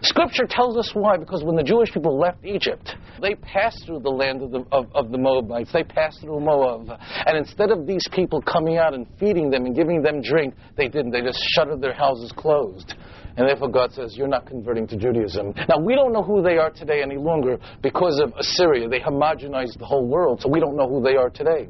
Scripture 0.03 0.47
tells 0.49 0.77
us 0.77 0.91
why, 0.95 1.17
because 1.17 1.45
when 1.45 1.57
the 1.57 1.63
Jewish 1.63 1.93
people 1.93 2.19
left 2.19 2.45
Egypt, 2.45 2.95
they 3.23 3.35
passed 3.37 3.85
through 3.87 4.01
the 4.01 4.11
land 4.11 4.43
of 4.43 4.51
the, 4.51 4.65
of, 4.73 4.87
of 4.95 5.11
the 5.11 5.19
Moabites. 5.19 5.73
They 5.73 5.85
passed 5.85 6.21
through 6.21 6.41
Moab. 6.41 6.99
And 7.27 7.39
instead 7.39 7.71
of 7.71 7.87
these 7.87 8.07
people 8.13 8.43
coming 8.43 8.77
out 8.77 8.95
and 8.95 9.07
feeding 9.19 9.51
them 9.51 9.67
and 9.67 9.75
giving 9.75 10.03
them 10.03 10.21
drink, 10.21 10.55
they 10.77 10.89
didn't. 10.89 11.13
They 11.13 11.23
just 11.23 11.39
shuttered 11.55 11.81
their 11.81 11.95
houses 11.95 12.33
closed. 12.37 12.95
And 13.37 13.49
therefore, 13.49 13.69
God 13.69 13.93
says, 13.93 14.17
You're 14.17 14.29
not 14.29 14.47
converting 14.47 14.87
to 14.89 14.97
Judaism. 14.97 15.55
Now, 15.69 15.79
we 15.79 15.95
don't 15.95 16.13
know 16.13 16.23
who 16.23 16.43
they 16.43 16.57
are 16.57 16.71
today 16.71 17.03
any 17.03 17.17
longer 17.17 17.59
because 17.83 18.21
of 18.21 18.33
Assyria. 18.39 18.89
They 18.89 19.01
homogenized 19.01 19.79
the 19.79 19.87
whole 19.87 20.07
world, 20.07 20.41
so 20.41 20.49
we 20.49 20.61
don't 20.61 20.77
know 20.77 20.89
who 20.89 21.03
they 21.03 21.17
are 21.17 21.31
today. 21.31 21.69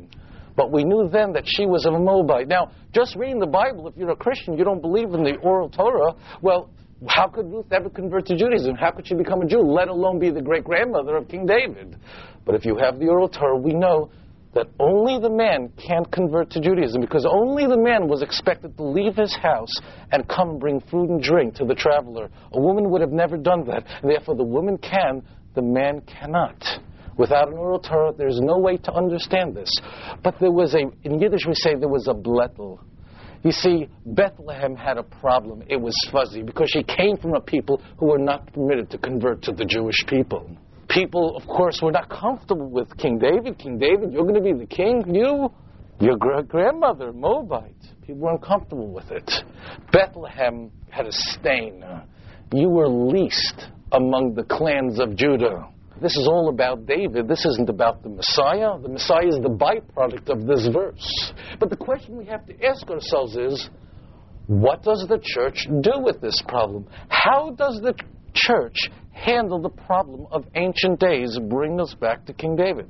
But 0.56 0.70
we 0.70 0.84
knew 0.84 1.08
then 1.10 1.32
that 1.32 1.44
she 1.46 1.66
was 1.66 1.84
a 1.86 1.90
Moabite. 1.90 2.48
Now, 2.48 2.70
just 2.92 3.16
reading 3.16 3.40
the 3.40 3.46
Bible, 3.46 3.88
if 3.88 3.96
you're 3.96 4.10
a 4.10 4.16
Christian, 4.16 4.56
you 4.56 4.64
don't 4.64 4.80
believe 4.80 5.12
in 5.14 5.24
the 5.24 5.36
oral 5.42 5.68
Torah, 5.68 6.14
well, 6.42 6.70
how 7.08 7.26
could 7.26 7.50
Ruth 7.50 7.72
ever 7.72 7.90
convert 7.90 8.26
to 8.26 8.36
Judaism? 8.36 8.76
How 8.76 8.90
could 8.90 9.06
she 9.06 9.14
become 9.14 9.42
a 9.42 9.46
Jew, 9.46 9.60
let 9.60 9.88
alone 9.88 10.18
be 10.18 10.30
the 10.30 10.40
great 10.40 10.64
grandmother 10.64 11.16
of 11.16 11.28
King 11.28 11.44
David? 11.44 11.96
But 12.44 12.54
if 12.54 12.64
you 12.64 12.76
have 12.76 12.98
the 12.98 13.08
oral 13.08 13.28
Torah, 13.28 13.58
we 13.58 13.74
know 13.74 14.10
that 14.54 14.68
only 14.78 15.18
the 15.18 15.30
man 15.30 15.72
can't 15.76 16.10
convert 16.10 16.50
to 16.50 16.60
Judaism 16.60 17.00
because 17.00 17.26
only 17.28 17.66
the 17.66 17.76
man 17.76 18.08
was 18.08 18.22
expected 18.22 18.76
to 18.76 18.84
leave 18.84 19.16
his 19.16 19.34
house 19.34 19.72
and 20.12 20.28
come 20.28 20.58
bring 20.58 20.80
food 20.80 21.10
and 21.10 21.22
drink 21.22 21.54
to 21.56 21.64
the 21.64 21.74
traveler. 21.74 22.30
A 22.52 22.60
woman 22.60 22.90
would 22.90 23.00
have 23.00 23.12
never 23.12 23.36
done 23.36 23.64
that. 23.66 23.84
Therefore, 24.02 24.36
the 24.36 24.44
woman 24.44 24.78
can, 24.78 25.22
the 25.54 25.62
man 25.62 26.00
cannot. 26.02 26.62
Without 27.16 27.48
an 27.48 27.54
oral 27.54 27.78
Torah, 27.78 28.12
there's 28.16 28.40
no 28.40 28.58
way 28.58 28.76
to 28.76 28.92
understand 28.92 29.54
this. 29.54 29.70
But 30.22 30.36
there 30.40 30.50
was 30.50 30.74
a, 30.74 30.82
in 31.06 31.20
Yiddish 31.20 31.46
we 31.46 31.54
say 31.54 31.74
there 31.74 31.88
was 31.88 32.08
a 32.08 32.14
blettel. 32.14 32.80
You 33.42 33.52
see, 33.52 33.88
Bethlehem 34.06 34.74
had 34.74 34.96
a 34.96 35.02
problem. 35.02 35.62
It 35.68 35.76
was 35.76 35.94
fuzzy 36.10 36.42
because 36.42 36.70
she 36.70 36.82
came 36.82 37.16
from 37.18 37.34
a 37.34 37.40
people 37.40 37.80
who 37.98 38.06
were 38.06 38.18
not 38.18 38.52
permitted 38.52 38.90
to 38.90 38.98
convert 38.98 39.42
to 39.42 39.52
the 39.52 39.64
Jewish 39.64 39.98
people 40.08 40.56
people, 40.88 41.36
of 41.36 41.46
course, 41.46 41.80
were 41.82 41.92
not 41.92 42.08
comfortable 42.08 42.68
with 42.68 42.96
King 42.96 43.18
David. 43.18 43.58
King 43.58 43.78
David, 43.78 44.12
you're 44.12 44.22
going 44.22 44.34
to 44.34 44.40
be 44.40 44.52
the 44.52 44.66
king? 44.66 45.02
You? 45.14 45.50
Your 46.00 46.16
grandmother, 46.16 47.12
Moabite. 47.12 47.74
People 48.02 48.22
were 48.22 48.32
uncomfortable 48.32 48.88
with 48.88 49.10
it. 49.10 49.30
Bethlehem 49.92 50.70
had 50.90 51.06
a 51.06 51.12
stain. 51.12 51.84
You 52.52 52.68
were 52.68 52.88
least 52.88 53.66
among 53.92 54.34
the 54.34 54.42
clans 54.44 55.00
of 55.00 55.14
Judah. 55.16 55.68
This 56.02 56.16
is 56.16 56.26
all 56.26 56.48
about 56.48 56.86
David. 56.86 57.28
This 57.28 57.46
isn't 57.46 57.68
about 57.68 58.02
the 58.02 58.08
Messiah. 58.08 58.78
The 58.80 58.88
Messiah 58.88 59.28
is 59.28 59.36
the 59.36 59.48
byproduct 59.48 60.28
of 60.28 60.46
this 60.46 60.68
verse. 60.72 61.32
But 61.60 61.70
the 61.70 61.76
question 61.76 62.16
we 62.16 62.24
have 62.26 62.44
to 62.46 62.64
ask 62.64 62.88
ourselves 62.90 63.36
is 63.36 63.70
What 64.46 64.82
does 64.82 65.06
the 65.08 65.20
church 65.22 65.66
do 65.80 66.00
with 66.00 66.20
this 66.20 66.42
problem? 66.48 66.86
How 67.08 67.50
does 67.50 67.80
the 67.80 67.94
church 68.34 68.90
handle 69.12 69.60
the 69.60 69.70
problem 69.70 70.26
of 70.30 70.44
ancient 70.54 71.00
days, 71.00 71.38
bring 71.48 71.80
us 71.80 71.94
back 71.94 72.26
to 72.26 72.32
King 72.32 72.56
David? 72.56 72.88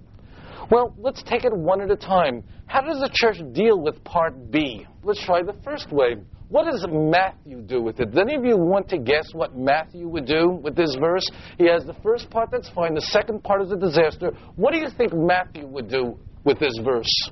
Well, 0.71 0.95
let's 0.99 1.23
take 1.23 1.45
it 1.45 1.55
one 1.55 1.81
at 1.81 1.91
a 1.91 1.97
time. 1.97 2.43
How 2.67 2.81
does 2.81 2.99
the 3.01 3.11
church 3.13 3.37
deal 3.53 3.81
with 3.81 4.03
part 4.05 4.51
B? 4.51 4.87
Let's 5.03 5.23
try 5.25 5.43
the 5.43 5.57
first 5.63 5.93
way. 5.93 6.17
What 6.49 6.65
does 6.65 6.87
Matthew 6.91 7.63
do 7.63 7.83
with 7.83 8.01
it? 8.01 8.13
Does 8.13 8.21
any 8.21 8.35
of 8.37 8.45
you 8.45 8.57
want 8.57 8.89
to 8.91 8.99
guess 8.99 9.33
what 9.33 9.57
Matthew 9.57 10.09
would 10.09 10.27
do 10.27 10.51
with 10.51 10.77
this 10.77 10.95
verse? 11.01 11.25
He 11.59 11.67
has 11.67 11.85
the 11.85 11.95
first 12.03 12.31
part 12.31 12.51
that's 12.51 12.69
fine, 12.71 12.95
the 12.95 13.01
second 13.01 13.43
part 13.43 13.63
is 13.63 13.73
a 13.73 13.77
disaster. 13.77 14.31
What 14.57 14.73
do 14.73 14.79
you 14.79 14.89
think 14.97 15.13
Matthew 15.13 15.67
would 15.67 15.89
do 15.89 16.19
with 16.45 16.59
this 16.59 16.79
verse? 16.83 17.31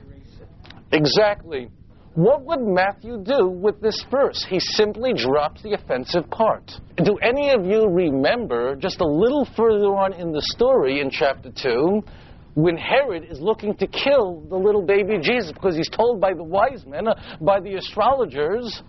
Exactly. 0.93 1.69
What 2.15 2.45
would 2.45 2.61
Matthew 2.61 3.23
do 3.25 3.49
with 3.49 3.81
this 3.81 4.05
verse? 4.11 4.45
He 4.49 4.61
simply 4.61 5.15
drops 5.15 5.63
the 5.63 5.73
offensive 5.73 6.29
part. 6.31 6.71
Do 7.03 7.17
any 7.23 7.51
of 7.51 7.65
you 7.65 7.89
remember, 7.89 8.77
just 8.77 9.01
a 9.01 9.07
little 9.07 9.49
further 9.57 9.97
on 9.97 10.13
in 10.13 10.31
the 10.31 10.43
story 10.55 11.01
in 11.01 11.11
chapter 11.11 11.51
2, 11.51 12.03
when 12.55 12.77
Herod 12.77 13.25
is 13.31 13.41
looking 13.41 13.75
to 13.77 13.87
kill 13.87 14.45
the 14.51 14.57
little 14.57 14.83
baby 14.83 15.19
Jesus 15.23 15.53
because 15.53 15.75
he's 15.75 15.89
told 15.89 16.21
by 16.21 16.35
the 16.35 16.45
wise 16.45 16.85
men, 16.87 17.09
uh, 17.09 17.15
by 17.41 17.61
the 17.61 17.77
astrologers, 17.77 18.83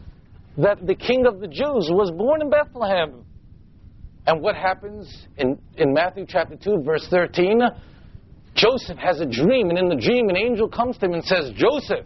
that 0.57 0.85
the 0.85 0.95
king 0.95 1.25
of 1.25 1.39
the 1.39 1.47
Jews 1.47 1.89
was 1.91 2.11
born 2.11 2.41
in 2.41 2.49
Bethlehem. 2.49 3.23
And 4.27 4.41
what 4.41 4.57
happens 4.57 5.27
in, 5.37 5.57
in 5.77 5.93
Matthew 5.93 6.25
chapter 6.27 6.57
2, 6.57 6.83
verse 6.83 7.07
13? 7.09 7.61
Joseph 8.53 8.97
has 8.97 9.21
a 9.21 9.25
dream, 9.25 9.69
and 9.69 9.79
in 9.79 9.87
the 9.87 9.95
dream, 9.95 10.27
an 10.27 10.35
angel 10.35 10.67
comes 10.67 10.97
to 10.97 11.05
him 11.05 11.13
and 11.13 11.23
says, 11.23 11.51
Joseph, 11.55 12.05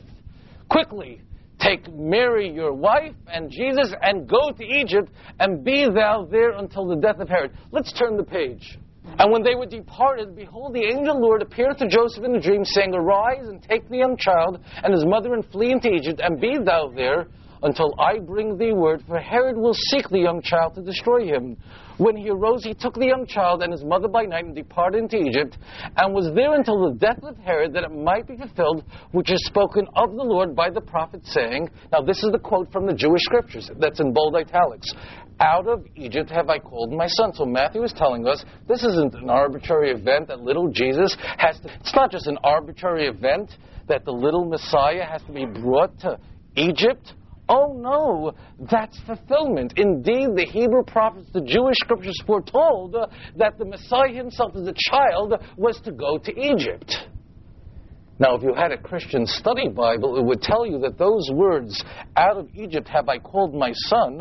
quickly 0.70 1.22
take 1.60 1.92
Mary, 1.92 2.52
your 2.52 2.74
wife, 2.74 3.16
and 3.28 3.50
Jesus, 3.50 3.94
and 4.02 4.28
go 4.28 4.52
to 4.52 4.64
Egypt, 4.64 5.12
and 5.40 5.64
be 5.64 5.86
thou 5.86 6.28
there 6.30 6.52
until 6.52 6.88
the 6.88 6.96
death 6.96 7.20
of 7.20 7.30
Herod. 7.30 7.52
Let's 7.72 7.92
turn 7.94 8.16
the 8.16 8.24
page. 8.24 8.78
And 9.20 9.32
when 9.32 9.42
they 9.42 9.56
were 9.56 9.66
departed, 9.66 10.36
behold, 10.36 10.74
the 10.74 10.84
angel 10.84 11.20
Lord 11.20 11.42
appeared 11.42 11.78
to 11.80 11.88
Joseph 11.88 12.24
in 12.24 12.36
a 12.36 12.42
dream, 12.42 12.64
saying, 12.64 12.94
Arise 12.94 13.48
and 13.48 13.62
take 13.64 13.88
the 13.90 13.98
young 13.98 14.18
child 14.18 14.60
and 14.84 14.94
his 14.94 15.06
mother 15.06 15.34
and 15.34 15.46
flee 15.46 15.72
into 15.72 15.90
Egypt, 15.90 16.20
and 16.24 16.40
be 16.40 16.58
thou 16.64 16.92
there 16.94 17.28
until 17.64 17.94
I 18.00 18.20
bring 18.20 18.58
thee 18.58 18.74
word, 18.74 19.04
for 19.08 19.20
Herod 19.20 19.58
will 19.58 19.74
seek 19.74 20.10
the 20.10 20.20
young 20.20 20.42
child 20.42 20.76
to 20.76 20.82
destroy 20.82 21.26
him. 21.26 21.58
When 21.98 22.16
he 22.16 22.30
arose, 22.30 22.64
he 22.64 22.76
took 22.76 22.94
the 22.94 23.08
young 23.08 23.26
child 23.26 23.64
and 23.64 23.72
his 23.72 23.84
mother 23.84 24.08
by 24.08 24.24
night 24.24 24.46
and 24.46 24.56
departed 24.56 25.00
into 25.00 25.18
Egypt, 25.18 25.58
and 25.96 26.14
was 26.14 26.32
there 26.36 26.54
until 26.54 26.90
the 26.90 26.98
death 26.98 27.24
of 27.24 27.38
Herod, 27.38 27.74
that 27.74 27.84
it 27.84 27.92
might 27.92 28.28
be 28.28 28.38
fulfilled, 28.38 28.84
which 29.12 29.32
is 29.32 29.44
spoken 29.46 29.88
of 29.96 30.12
the 30.12 30.24
Lord 30.24 30.56
by 30.56 30.70
the 30.70 30.82
prophet, 30.82 31.22
saying, 31.26 31.70
Now 31.92 32.02
this 32.02 32.24
is 32.24 32.32
the 32.32 32.40
quote 32.40 32.72
from 32.72 32.86
the 32.86 32.94
Jewish 32.94 33.22
scriptures, 33.24 33.72
that's 33.80 34.00
in 34.00 34.14
bold 34.14 34.36
italics. 34.36 34.88
Out 35.40 35.68
of 35.68 35.86
Egypt 35.96 36.32
have 36.32 36.50
I 36.50 36.58
called 36.58 36.92
my 36.92 37.06
son. 37.08 37.32
So 37.34 37.46
Matthew 37.46 37.84
is 37.84 37.94
telling 37.94 38.28
us 38.28 38.44
this 38.68 38.84
isn't 38.84 39.14
an 39.14 39.30
arbitrary 39.30 39.92
event 39.92 40.28
that 40.30 40.42
little 40.42 40.68
Jesus 40.68 41.16
has 41.38 41.60
to, 41.60 41.70
it's 41.80 41.94
not 41.94 42.12
just 42.12 42.26
an 42.26 42.40
arbitrary 42.44 43.08
event 43.08 43.52
that 43.88 44.04
the 44.04 44.12
little 44.12 44.46
Messiah 44.46 45.06
has 45.06 45.22
to 45.24 45.32
be 45.32 45.46
brought 45.46 46.00
to 46.00 46.18
Egypt 46.56 47.14
Oh 47.50 47.74
no, 47.78 48.34
that's 48.70 49.00
fulfillment. 49.06 49.74
Indeed, 49.78 50.36
the 50.36 50.46
Hebrew 50.46 50.84
prophets, 50.84 51.30
the 51.34 51.42
Jewish 51.42 51.78
scriptures 51.78 52.22
foretold 52.26 52.96
that 53.38 53.58
the 53.58 53.66
Messiah 53.66 54.14
himself 54.14 54.56
as 54.56 54.68
a 54.68 54.74
child 54.90 55.34
was 55.56 55.80
to 55.82 55.92
go 55.92 56.18
to 56.18 56.40
Egypt. 56.40 57.08
Now, 58.20 58.36
if 58.36 58.42
you 58.42 58.54
had 58.54 58.72
a 58.72 58.78
Christian 58.78 59.26
study 59.26 59.70
Bible, 59.70 60.18
it 60.18 60.26
would 60.26 60.42
tell 60.42 60.66
you 60.66 60.80
that 60.80 60.98
those 60.98 61.30
words, 61.34 61.84
out 62.16 62.38
of 62.38 62.50
Egypt 62.56 62.88
have 62.90 63.08
I 63.08 63.20
called 63.20 63.54
my 63.54 63.72
son, 63.74 64.20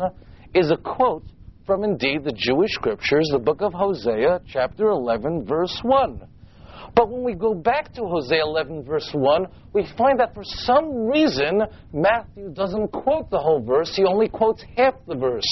is 0.53 0.71
a 0.71 0.77
quote 0.77 1.25
from 1.65 1.83
indeed 1.83 2.23
the 2.23 2.31
Jewish 2.31 2.71
scriptures, 2.71 3.27
the 3.31 3.39
book 3.39 3.61
of 3.61 3.73
Hosea, 3.73 4.41
chapter 4.47 4.87
11, 4.87 5.45
verse 5.45 5.77
1. 5.83 6.21
But 6.97 7.11
when 7.11 7.23
we 7.23 7.35
go 7.35 7.53
back 7.53 7.93
to 7.93 8.01
Hosea 8.01 8.41
11, 8.43 8.83
verse 8.83 9.07
1, 9.13 9.45
we 9.71 9.87
find 9.95 10.19
that 10.19 10.33
for 10.33 10.41
some 10.43 11.05
reason, 11.05 11.61
Matthew 11.93 12.49
doesn't 12.49 12.87
quote 12.87 13.29
the 13.29 13.37
whole 13.37 13.61
verse. 13.61 13.95
He 13.95 14.03
only 14.03 14.27
quotes 14.27 14.63
half 14.75 14.95
the 15.07 15.13
verse. 15.13 15.45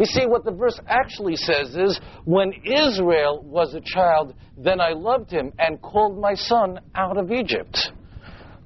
You 0.00 0.06
see, 0.06 0.24
what 0.24 0.46
the 0.46 0.50
verse 0.50 0.80
actually 0.88 1.36
says 1.36 1.76
is, 1.76 2.00
When 2.24 2.54
Israel 2.64 3.42
was 3.44 3.74
a 3.74 3.82
child, 3.82 4.34
then 4.56 4.80
I 4.80 4.94
loved 4.94 5.30
him 5.30 5.52
and 5.58 5.78
called 5.82 6.18
my 6.18 6.32
son 6.32 6.80
out 6.94 7.18
of 7.18 7.30
Egypt. 7.32 7.92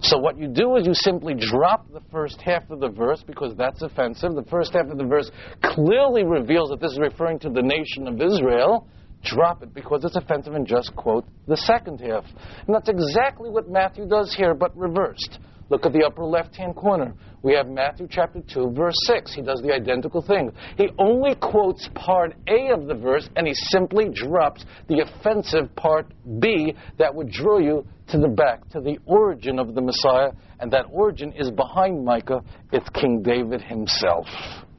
So 0.03 0.17
what 0.17 0.39
you 0.39 0.47
do 0.47 0.77
is 0.77 0.87
you 0.87 0.95
simply 0.95 1.35
drop 1.35 1.93
the 1.93 2.03
first 2.13 2.41
half 2.41 2.71
of 2.71 2.79
the 2.79 2.89
verse 2.89 3.25
because 3.27 3.57
that's 3.57 3.83
offensive. 3.83 4.37
The 4.37 4.49
first 4.49 4.75
half 4.75 4.87
of 4.87 4.97
the 4.97 5.07
verse 5.07 5.29
clearly 5.65 6.23
reveals 6.23 6.71
that 6.71 6.81
this 6.81 6.93
is 6.93 7.01
referring 7.01 7.41
to 7.41 7.51
the 7.51 7.63
nation 7.63 8.07
of 8.07 8.21
Israel 8.21 8.87
drop 9.25 9.63
it 9.63 9.75
because 9.75 10.05
it's 10.05 10.17
offensive 10.17 10.55
and 10.55 10.67
just 10.67 10.95
quote 10.97 11.25
the 11.47 11.57
second 11.57 12.01
half. 12.01 12.25
And 12.67 12.75
that's 12.75 12.89
exactly 12.89 13.51
what 13.51 13.69
Matthew 13.69 14.07
does 14.07 14.35
here, 14.35 14.55
but 14.55 14.77
reversed. 14.77 15.39
Look 15.71 15.87
at 15.87 15.93
the 15.93 16.05
upper 16.05 16.25
left 16.25 16.55
hand 16.55 16.77
corner. 16.77 17.15
We 17.43 17.55
have 17.55 17.67
Matthew 17.67 18.07
chapter 18.11 18.43
2, 18.53 18.73
verse 18.77 18.95
6. 19.07 19.35
He 19.35 19.41
does 19.41 19.63
the 19.63 19.73
identical 19.73 20.21
thing. 20.21 20.53
He 20.77 20.91
only 20.99 21.35
quotes 21.35 21.89
part 21.95 22.35
A 22.47 22.69
of 22.73 22.87
the 22.87 22.95
verse 22.95 23.29
and 23.37 23.47
he 23.47 23.55
simply 23.55 24.11
drops 24.13 24.67
the 24.89 25.01
offensive 25.01 25.75
part 25.75 26.13
B 26.41 26.75
that 26.99 27.15
would 27.15 27.31
draw 27.31 27.59
you 27.59 27.87
to 28.09 28.19
the 28.19 28.29
back, 28.29 28.69
to 28.71 28.81
the 28.81 28.99
origin 29.07 29.59
of 29.59 29.75
the 29.75 29.81
Messiah. 29.81 30.33
And 30.61 30.71
that 30.73 30.85
origin 30.91 31.33
is 31.33 31.51
behind 31.51 32.05
Micah. 32.05 32.43
It's 32.71 32.89
King 32.91 33.23
David 33.23 33.63
himself 33.63 34.27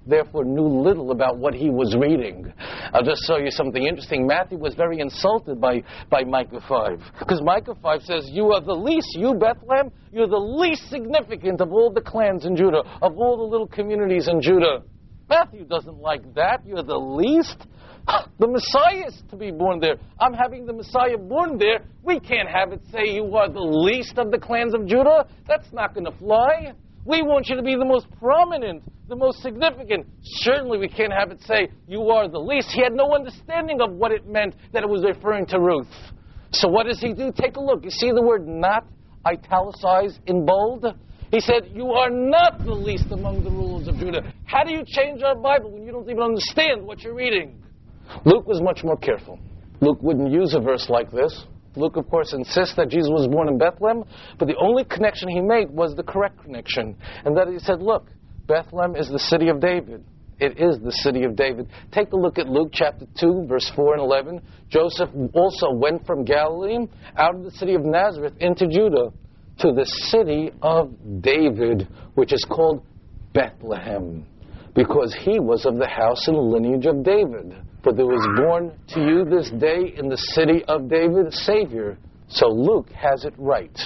therefore 0.06 0.46
knew 0.46 0.68
little 0.68 1.12
about 1.12 1.38
what 1.38 1.54
he 1.54 1.70
was 1.70 1.96
reading. 1.96 2.52
I'll 2.94 3.04
just 3.04 3.24
show 3.26 3.38
you 3.38 3.52
something 3.52 3.84
interesting. 3.84 4.28
Matthew 4.28 4.58
was 4.58 4.76
very 4.76 5.00
insulted 5.00 5.60
by, 5.60 5.84
by 6.10 6.24
Micah 6.24 6.62
5. 6.68 7.00
Because 7.20 7.42
Micah 7.42 7.76
5 7.82 8.02
says, 8.04 8.30
You 8.32 8.52
are 8.54 8.62
the 8.62 8.74
least, 8.74 9.08
you 9.16 9.34
Bethlehem, 9.34 9.92
you're 10.12 10.28
the 10.28 10.38
least 10.38 10.90
significant 10.90 11.62
of 11.62 11.72
all 11.72 11.92
the 11.92 12.02
clans 12.02 12.46
in 12.46 12.56
Judah, 12.56 12.84
of 13.02 13.18
all 13.18 13.38
the 13.38 13.44
little 13.44 13.68
communities 13.68 14.28
in 14.28 14.42
Judah. 14.42 14.84
Matthew 15.30 15.66
doesn't 15.66 15.98
like 15.98 16.34
that. 16.36 16.62
You're 16.66 16.84
the 16.84 16.98
least. 16.98 17.58
The 18.40 18.48
Messiah 18.48 19.08
is 19.08 19.24
to 19.30 19.38
be 19.38 19.52
born 19.52 19.80
there. 19.80 19.96
I'm 20.20 20.34
having 20.34 20.66
the 20.66 20.74
Messiah 20.74 21.18
born 21.18 21.58
there. 21.58 21.86
We 22.04 22.20
can't 22.20 22.50
have 22.50 22.74
it 22.74 22.82
say 22.92 23.06
you 23.06 23.36
are 23.38 23.50
the 23.50 23.62
least 23.62 24.18
of 24.18 24.32
the 24.32 24.38
clans 24.38 24.74
of 24.74 24.86
Judah. 24.86 25.26
That's 25.48 25.72
not 25.72 25.94
going 25.94 26.06
to 26.06 26.12
fly. 26.18 26.74
We 27.06 27.22
want 27.22 27.50
you 27.50 27.56
to 27.58 27.62
be 27.62 27.76
the 27.76 27.86
most 27.86 28.08
prominent, 28.20 28.84
the 29.10 29.16
most 29.16 29.42
significant. 29.42 30.08
Certainly, 30.24 30.78
we 30.78 30.88
can't 30.88 31.12
have 31.12 31.32
it 31.32 31.42
say, 31.42 31.70
You 31.88 32.10
are 32.10 32.30
the 32.30 32.40
least. 32.40 32.70
He 32.72 32.82
had 32.82 32.94
no 32.94 33.14
understanding 33.14 33.82
of 33.82 33.92
what 33.92 34.12
it 34.12 34.28
meant 34.28 34.56
that 34.72 34.84
it 34.84 34.90
was 34.90 35.04
referring 35.04 35.46
to 35.48 35.60
Ruth. 35.60 35.88
So, 36.52 36.70
what 36.70 36.86
does 36.86 37.02
he 37.02 37.14
do? 37.14 37.32
Take 37.36 37.58
a 37.58 37.60
look. 37.60 37.84
You 37.84 37.90
see 37.90 38.12
the 38.12 38.22
word 38.22 38.48
not 38.48 38.86
italicized 39.28 40.20
in 40.28 40.46
bold? 40.46 40.86
He 41.32 41.40
said, 41.40 41.72
You 41.74 41.92
are 41.92 42.10
not 42.10 42.64
the 42.64 42.74
least 42.74 43.12
among 43.12 43.44
the 43.44 43.50
rulers 43.50 43.88
of 43.88 43.98
Judah. 43.98 44.34
How 44.46 44.64
do 44.64 44.72
you 44.72 44.84
change 44.86 45.24
our 45.24 45.36
Bible 45.36 45.72
when 45.72 45.84
you 45.84 45.92
don't 45.92 46.10
even 46.10 46.22
understand 46.22 46.86
what 46.86 47.02
you're 47.02 47.16
reading? 47.16 47.62
Luke 48.24 48.48
was 48.48 48.62
much 48.62 48.84
more 48.84 48.98
careful. 48.98 49.40
Luke 49.82 49.98
wouldn't 50.02 50.32
use 50.32 50.54
a 50.54 50.60
verse 50.60 50.90
like 50.90 51.12
this. 51.12 51.46
Luke, 51.76 51.96
of 51.98 52.08
course, 52.10 52.34
insists 52.34 52.76
that 52.76 52.90
Jesus 52.90 53.10
was 53.10 53.28
born 53.28 53.48
in 53.48 53.58
Bethlehem, 53.58 54.04
but 54.38 54.48
the 54.48 54.56
only 54.58 54.84
connection 54.84 55.30
he 55.30 55.42
made 55.42 55.70
was 55.70 55.96
the 55.96 56.04
correct 56.04 56.42
connection. 56.44 56.96
And 57.26 57.36
that 57.38 57.48
he 57.48 57.60
said, 57.60 57.82
look, 57.82 58.08
Bethlehem 58.48 58.96
is 58.96 59.10
the 59.10 59.20
city 59.20 59.50
of 59.50 59.60
David. 59.60 60.04
It 60.40 60.60
is 60.60 60.80
the 60.80 60.92
city 60.92 61.24
of 61.24 61.36
David. 61.36 61.68
Take 61.92 62.12
a 62.12 62.16
look 62.16 62.38
at 62.38 62.48
Luke 62.48 62.70
chapter 62.74 63.06
2, 63.20 63.46
verse 63.48 63.72
4 63.76 63.94
and 63.94 64.02
11. 64.02 64.42
Joseph 64.70 65.10
also 65.34 65.72
went 65.72 66.06
from 66.06 66.26
Galilee 66.26 66.88
out 67.18 67.36
of 67.36 67.44
the 67.44 67.52
city 67.52 67.76
of 67.76 67.86
Nazareth 67.86 68.34
into 68.40 68.68
Judah 68.68 69.12
to 69.60 69.72
the 69.72 69.86
city 69.86 70.52
of 70.62 70.92
David, 71.22 71.88
which 72.16 72.34
is 72.34 72.46
called 72.50 72.84
Bethlehem, 73.34 74.26
because 74.76 75.16
he 75.24 75.40
was 75.40 75.66
of 75.66 75.78
the 75.78 75.88
house 75.88 76.28
and 76.28 76.38
lineage 76.38 76.86
of 76.88 77.04
David. 77.04 77.56
For 77.84 77.92
there 77.92 78.06
was 78.06 78.26
born 78.38 78.72
to 78.90 79.02
you 79.02 79.26
this 79.26 79.52
day 79.52 79.94
in 79.98 80.08
the 80.08 80.18
city 80.18 80.64
of 80.70 80.88
David 80.88 81.28
a 81.28 81.32
Savior. 81.32 81.98
So 82.30 82.48
Luke 82.48 82.90
has 82.92 83.26
it 83.26 83.34
right. 83.38 83.78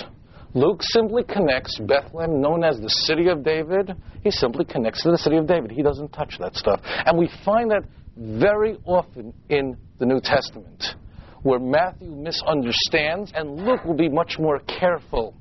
Luke 0.54 0.84
simply 0.84 1.24
connects 1.24 1.80
Bethlehem, 1.80 2.40
known 2.40 2.64
as 2.64 2.80
the 2.80 2.90
city 2.90 3.28
of 3.28 3.44
David, 3.44 3.92
he 4.24 4.30
simply 4.30 4.66
connects 4.66 5.02
to 5.04 5.12
the 5.12 5.18
city 5.18 5.38
of 5.38 5.48
David. 5.48 5.72
He 5.72 5.82
doesn't 5.82 6.10
touch 6.10 6.38
that 6.40 6.56
stuff. 6.56 6.80
And 6.84 7.18
we 7.18 7.30
find 7.44 7.72
that 7.72 7.84
very 8.16 8.78
often 8.86 9.34
in 9.50 9.76
the 9.98 10.06
New 10.06 10.22
Testament, 10.22 10.96
where 11.42 11.60
Matthew 11.60 12.12
misunderstands 12.12 13.32
and 13.34 13.66
Luke 13.66 13.84
will 13.84 13.96
be 13.96 14.10
much 14.10 14.38
more 14.38 14.60
careful 14.60 15.34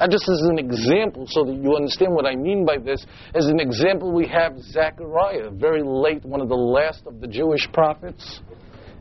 and 0.00 0.10
just 0.10 0.28
as 0.28 0.40
an 0.48 0.58
example, 0.58 1.26
so 1.28 1.44
that 1.44 1.54
you 1.54 1.76
understand 1.76 2.14
what 2.14 2.26
I 2.26 2.34
mean 2.34 2.64
by 2.64 2.78
this, 2.78 3.04
as 3.34 3.46
an 3.46 3.60
example, 3.60 4.12
we 4.12 4.26
have 4.26 4.58
Zechariah, 4.58 5.50
very 5.50 5.82
late, 5.82 6.24
one 6.24 6.40
of 6.40 6.48
the 6.48 6.54
last 6.54 7.06
of 7.06 7.20
the 7.20 7.26
Jewish 7.26 7.70
prophets. 7.72 8.40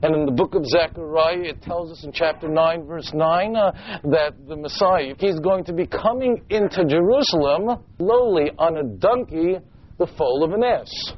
And 0.03 0.15
in 0.15 0.25
the 0.25 0.31
book 0.31 0.55
of 0.55 0.65
Zechariah, 0.65 1.43
it 1.43 1.61
tells 1.61 1.91
us 1.91 2.03
in 2.03 2.11
chapter 2.11 2.47
9, 2.47 2.85
verse 2.85 3.11
9, 3.13 3.55
uh, 3.55 3.71
that 4.05 4.33
the 4.47 4.55
Messiah, 4.55 5.13
he's 5.17 5.39
going 5.39 5.63
to 5.65 5.73
be 5.73 5.85
coming 5.85 6.43
into 6.49 6.83
Jerusalem 6.85 7.83
lowly 7.99 8.49
on 8.57 8.77
a 8.77 8.83
donkey, 8.83 9.57
the 9.99 10.07
foal 10.17 10.43
of 10.43 10.53
an 10.53 10.63
ass. 10.63 11.13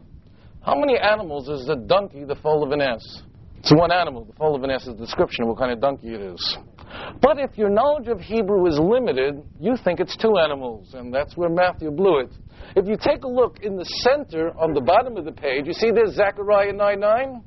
How 0.62 0.76
many 0.78 0.98
animals 0.98 1.48
is 1.50 1.66
the 1.66 1.76
donkey 1.76 2.26
the 2.26 2.36
foal 2.36 2.64
of 2.64 2.72
an 2.72 2.82
ass? 2.82 3.24
It's 3.64 3.72
one 3.72 3.94
animal. 3.94 4.26
The 4.26 4.34
foal 4.34 4.56
of 4.56 4.64
an 4.64 4.72
ass 4.72 4.82
is 4.82 4.88
the 4.88 5.06
description 5.06 5.44
of 5.44 5.48
what 5.48 5.58
kind 5.58 5.72
of 5.72 5.80
donkey 5.80 6.14
it 6.14 6.20
is. 6.20 6.58
But 7.22 7.40
if 7.40 7.58
your 7.58 7.70
knowledge 7.70 8.10
of 8.10 8.20
Hebrew 8.20 8.68
is 8.68 8.78
limited, 8.78 9.42
you 9.58 9.78
think 9.82 10.02
it's 10.02 10.18
two 10.18 10.36
animals, 10.38 10.94
and 10.94 11.14
that's 11.14 11.38
where 11.38 11.48
Matthew 11.48 11.90
blew 11.90 12.20
it. 12.20 12.30
If 12.76 12.88
you 12.88 12.98
take 13.02 13.24
a 13.24 13.28
look 13.28 13.62
in 13.62 13.78
the 13.78 13.86
center 13.86 14.52
on 14.60 14.74
the 14.74 14.82
bottom 14.82 15.16
of 15.16 15.24
the 15.24 15.32
page, 15.32 15.66
you 15.66 15.72
see 15.72 15.92
there's 15.92 16.16
Zechariah 16.16 16.74
9 16.74 17.00
9. 17.00 17.44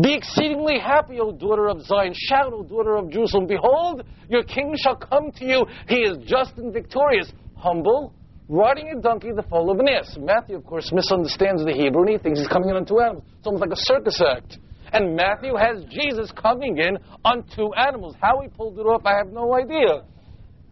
Be 0.00 0.14
exceedingly 0.14 0.78
happy, 0.78 1.18
O 1.18 1.32
daughter 1.32 1.70
of 1.70 1.82
Zion. 1.82 2.12
Shout, 2.14 2.52
O 2.52 2.62
daughter 2.62 2.96
of 2.96 3.10
Jerusalem. 3.10 3.48
Behold, 3.48 4.04
your 4.28 4.44
king 4.44 4.76
shall 4.80 4.94
come 4.94 5.32
to 5.38 5.44
you. 5.44 5.66
He 5.88 6.02
is 6.02 6.18
just 6.24 6.56
and 6.58 6.72
victorious, 6.72 7.32
humble, 7.56 8.14
riding 8.48 8.94
a 8.96 9.00
donkey, 9.00 9.32
the 9.34 9.42
foal 9.42 9.72
of 9.72 9.80
an 9.80 9.88
ass. 9.88 10.16
Matthew, 10.20 10.54
of 10.54 10.64
course, 10.64 10.92
misunderstands 10.92 11.64
the 11.64 11.72
Hebrew 11.72 12.02
and 12.02 12.10
he 12.10 12.18
thinks 12.18 12.38
he's 12.38 12.48
coming 12.48 12.68
in 12.68 12.76
on 12.76 12.86
two 12.86 13.00
animals. 13.00 13.24
It's 13.38 13.46
almost 13.48 13.62
like 13.62 13.72
a 13.72 13.82
circus 13.82 14.22
act. 14.24 14.58
And 14.92 15.16
Matthew 15.16 15.54
has 15.56 15.84
Jesus 15.90 16.30
coming 16.32 16.78
in 16.78 16.98
on 17.24 17.44
two 17.54 17.70
animals. 17.74 18.14
How 18.20 18.40
he 18.40 18.48
pulled 18.48 18.78
it 18.78 18.82
off, 18.82 19.02
I 19.04 19.16
have 19.16 19.32
no 19.32 19.54
idea. 19.54 20.04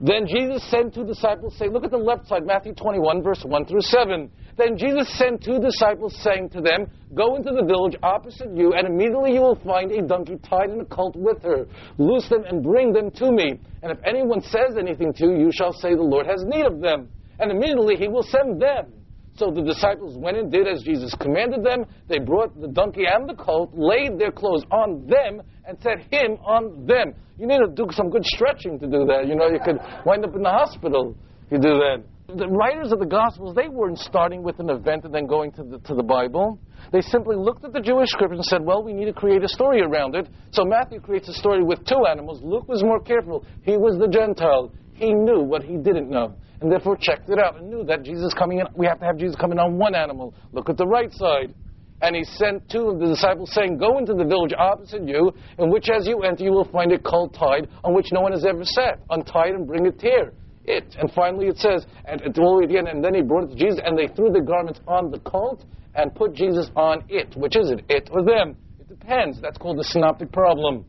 Then 0.00 0.26
Jesus 0.26 0.68
sent 0.70 0.92
two 0.92 1.06
disciples, 1.06 1.56
saying, 1.56 1.72
Look 1.72 1.84
at 1.84 1.90
the 1.90 1.96
left 1.96 2.26
side, 2.26 2.44
Matthew 2.44 2.74
21, 2.74 3.22
verse 3.22 3.42
1 3.44 3.64
through 3.64 3.80
7. 3.80 4.30
Then 4.56 4.76
Jesus 4.76 5.08
sent 5.16 5.42
two 5.42 5.60
disciples, 5.60 6.16
saying 6.22 6.50
to 6.50 6.60
them, 6.60 6.86
Go 7.14 7.36
into 7.36 7.52
the 7.52 7.64
village 7.64 7.96
opposite 8.02 8.54
you, 8.54 8.72
and 8.74 8.86
immediately 8.86 9.32
you 9.32 9.40
will 9.40 9.58
find 9.64 9.90
a 9.92 10.02
donkey 10.02 10.36
tied 10.48 10.70
in 10.70 10.80
a 10.80 10.84
colt 10.84 11.14
with 11.16 11.42
her. 11.42 11.66
Loose 11.98 12.28
them 12.28 12.44
and 12.44 12.62
bring 12.62 12.92
them 12.92 13.10
to 13.12 13.30
me. 13.30 13.60
And 13.82 13.92
if 13.92 13.98
anyone 14.04 14.42
says 14.42 14.76
anything 14.78 15.12
to 15.14 15.26
you, 15.26 15.38
you 15.38 15.50
shall 15.52 15.72
say, 15.72 15.94
The 15.94 16.02
Lord 16.02 16.26
has 16.26 16.44
need 16.44 16.66
of 16.66 16.80
them. 16.80 17.08
And 17.38 17.50
immediately 17.50 17.96
he 17.96 18.08
will 18.08 18.22
send 18.22 18.60
them. 18.60 18.92
So 19.36 19.50
the 19.50 19.62
disciples 19.62 20.16
went 20.16 20.36
and 20.36 20.50
did 20.50 20.68
as 20.68 20.82
Jesus 20.82 21.12
commanded 21.20 21.64
them. 21.64 21.84
They 22.08 22.20
brought 22.20 22.60
the 22.60 22.68
donkey 22.68 23.02
and 23.10 23.28
the 23.28 23.34
colt, 23.34 23.72
laid 23.74 24.18
their 24.18 24.30
clothes 24.30 24.64
on 24.70 25.06
them, 25.06 25.42
and 25.66 25.76
set 25.82 25.98
him 26.12 26.38
on 26.44 26.86
them. 26.86 27.14
You 27.36 27.48
need 27.48 27.58
to 27.58 27.68
do 27.74 27.88
some 27.90 28.10
good 28.10 28.24
stretching 28.24 28.78
to 28.78 28.86
do 28.86 29.04
that. 29.06 29.26
You 29.26 29.34
know, 29.34 29.48
you 29.48 29.58
could 29.64 29.78
wind 30.06 30.24
up 30.24 30.36
in 30.36 30.42
the 30.42 30.50
hospital 30.50 31.16
if 31.46 31.52
you 31.52 31.58
do 31.58 31.74
that. 31.74 32.04
The 32.28 32.48
writers 32.48 32.92
of 32.92 33.00
the 33.00 33.06
Gospels, 33.06 33.54
they 33.54 33.68
weren't 33.68 33.98
starting 33.98 34.42
with 34.42 34.58
an 34.60 34.70
event 34.70 35.04
and 35.04 35.12
then 35.12 35.26
going 35.26 35.50
to 35.52 35.64
the, 35.64 35.78
to 35.80 35.94
the 35.94 36.02
Bible. 36.02 36.58
They 36.92 37.00
simply 37.00 37.36
looked 37.36 37.64
at 37.64 37.72
the 37.72 37.80
Jewish 37.80 38.10
scriptures 38.10 38.38
and 38.38 38.46
said, 38.46 38.64
well, 38.64 38.82
we 38.82 38.92
need 38.92 39.06
to 39.06 39.12
create 39.12 39.42
a 39.42 39.48
story 39.48 39.82
around 39.82 40.14
it. 40.14 40.28
So 40.52 40.64
Matthew 40.64 41.00
creates 41.00 41.28
a 41.28 41.34
story 41.34 41.62
with 41.62 41.84
two 41.84 42.06
animals. 42.08 42.40
Luke 42.42 42.68
was 42.68 42.82
more 42.82 43.00
careful. 43.00 43.44
He 43.62 43.76
was 43.76 43.98
the 43.98 44.08
Gentile. 44.08 44.72
He 44.94 45.12
knew 45.12 45.40
what 45.40 45.64
he 45.64 45.76
didn't 45.76 46.08
know 46.08 46.36
and 46.64 46.72
therefore 46.72 46.96
checked 46.96 47.28
it 47.28 47.38
out 47.38 47.58
and 47.58 47.68
knew 47.68 47.84
that 47.84 48.02
Jesus 48.02 48.32
coming 48.32 48.60
in, 48.60 48.66
we 48.74 48.86
have 48.86 48.98
to 48.98 49.04
have 49.04 49.18
Jesus 49.18 49.36
coming 49.36 49.58
on 49.58 49.76
one 49.76 49.94
animal. 49.94 50.32
Look 50.52 50.70
at 50.70 50.78
the 50.78 50.86
right 50.86 51.12
side. 51.12 51.54
And 52.00 52.16
he 52.16 52.24
sent 52.24 52.70
two 52.70 52.88
of 52.88 52.98
the 52.98 53.04
disciples 53.04 53.52
saying, 53.52 53.76
Go 53.76 53.98
into 53.98 54.14
the 54.14 54.24
village 54.24 54.54
opposite 54.56 55.06
you, 55.06 55.30
in 55.58 55.70
which 55.70 55.90
as 55.90 56.06
you 56.06 56.22
enter 56.22 56.42
you 56.42 56.52
will 56.52 56.64
find 56.64 56.90
a 56.92 56.98
colt 56.98 57.36
tied 57.38 57.68
on 57.84 57.92
which 57.92 58.06
no 58.12 58.22
one 58.22 58.32
has 58.32 58.46
ever 58.46 58.64
sat. 58.64 58.98
Untie 59.10 59.48
it 59.48 59.54
and 59.56 59.66
bring 59.66 59.84
it 59.84 60.00
here. 60.00 60.32
It. 60.64 60.96
And 60.98 61.12
finally 61.12 61.48
it 61.48 61.58
says, 61.58 61.84
and 62.06 62.22
at 62.22 62.38
all 62.38 62.66
the 62.66 62.78
end, 62.78 62.88
and 62.88 63.04
then 63.04 63.14
he 63.14 63.20
brought 63.20 63.44
it 63.44 63.48
to 63.48 63.56
Jesus, 63.56 63.78
and 63.84 63.98
they 63.98 64.06
threw 64.06 64.32
the 64.32 64.40
garments 64.40 64.80
on 64.88 65.10
the 65.10 65.18
colt 65.18 65.66
and 65.94 66.14
put 66.14 66.32
Jesus 66.32 66.70
on 66.76 67.04
it. 67.10 67.36
Which 67.36 67.56
is 67.56 67.70
it? 67.72 67.84
It 67.90 68.08
or 68.10 68.24
them? 68.24 68.56
It 68.80 68.88
depends. 68.88 69.38
That's 69.42 69.58
called 69.58 69.78
the 69.78 69.84
synoptic 69.84 70.32
problem. 70.32 70.86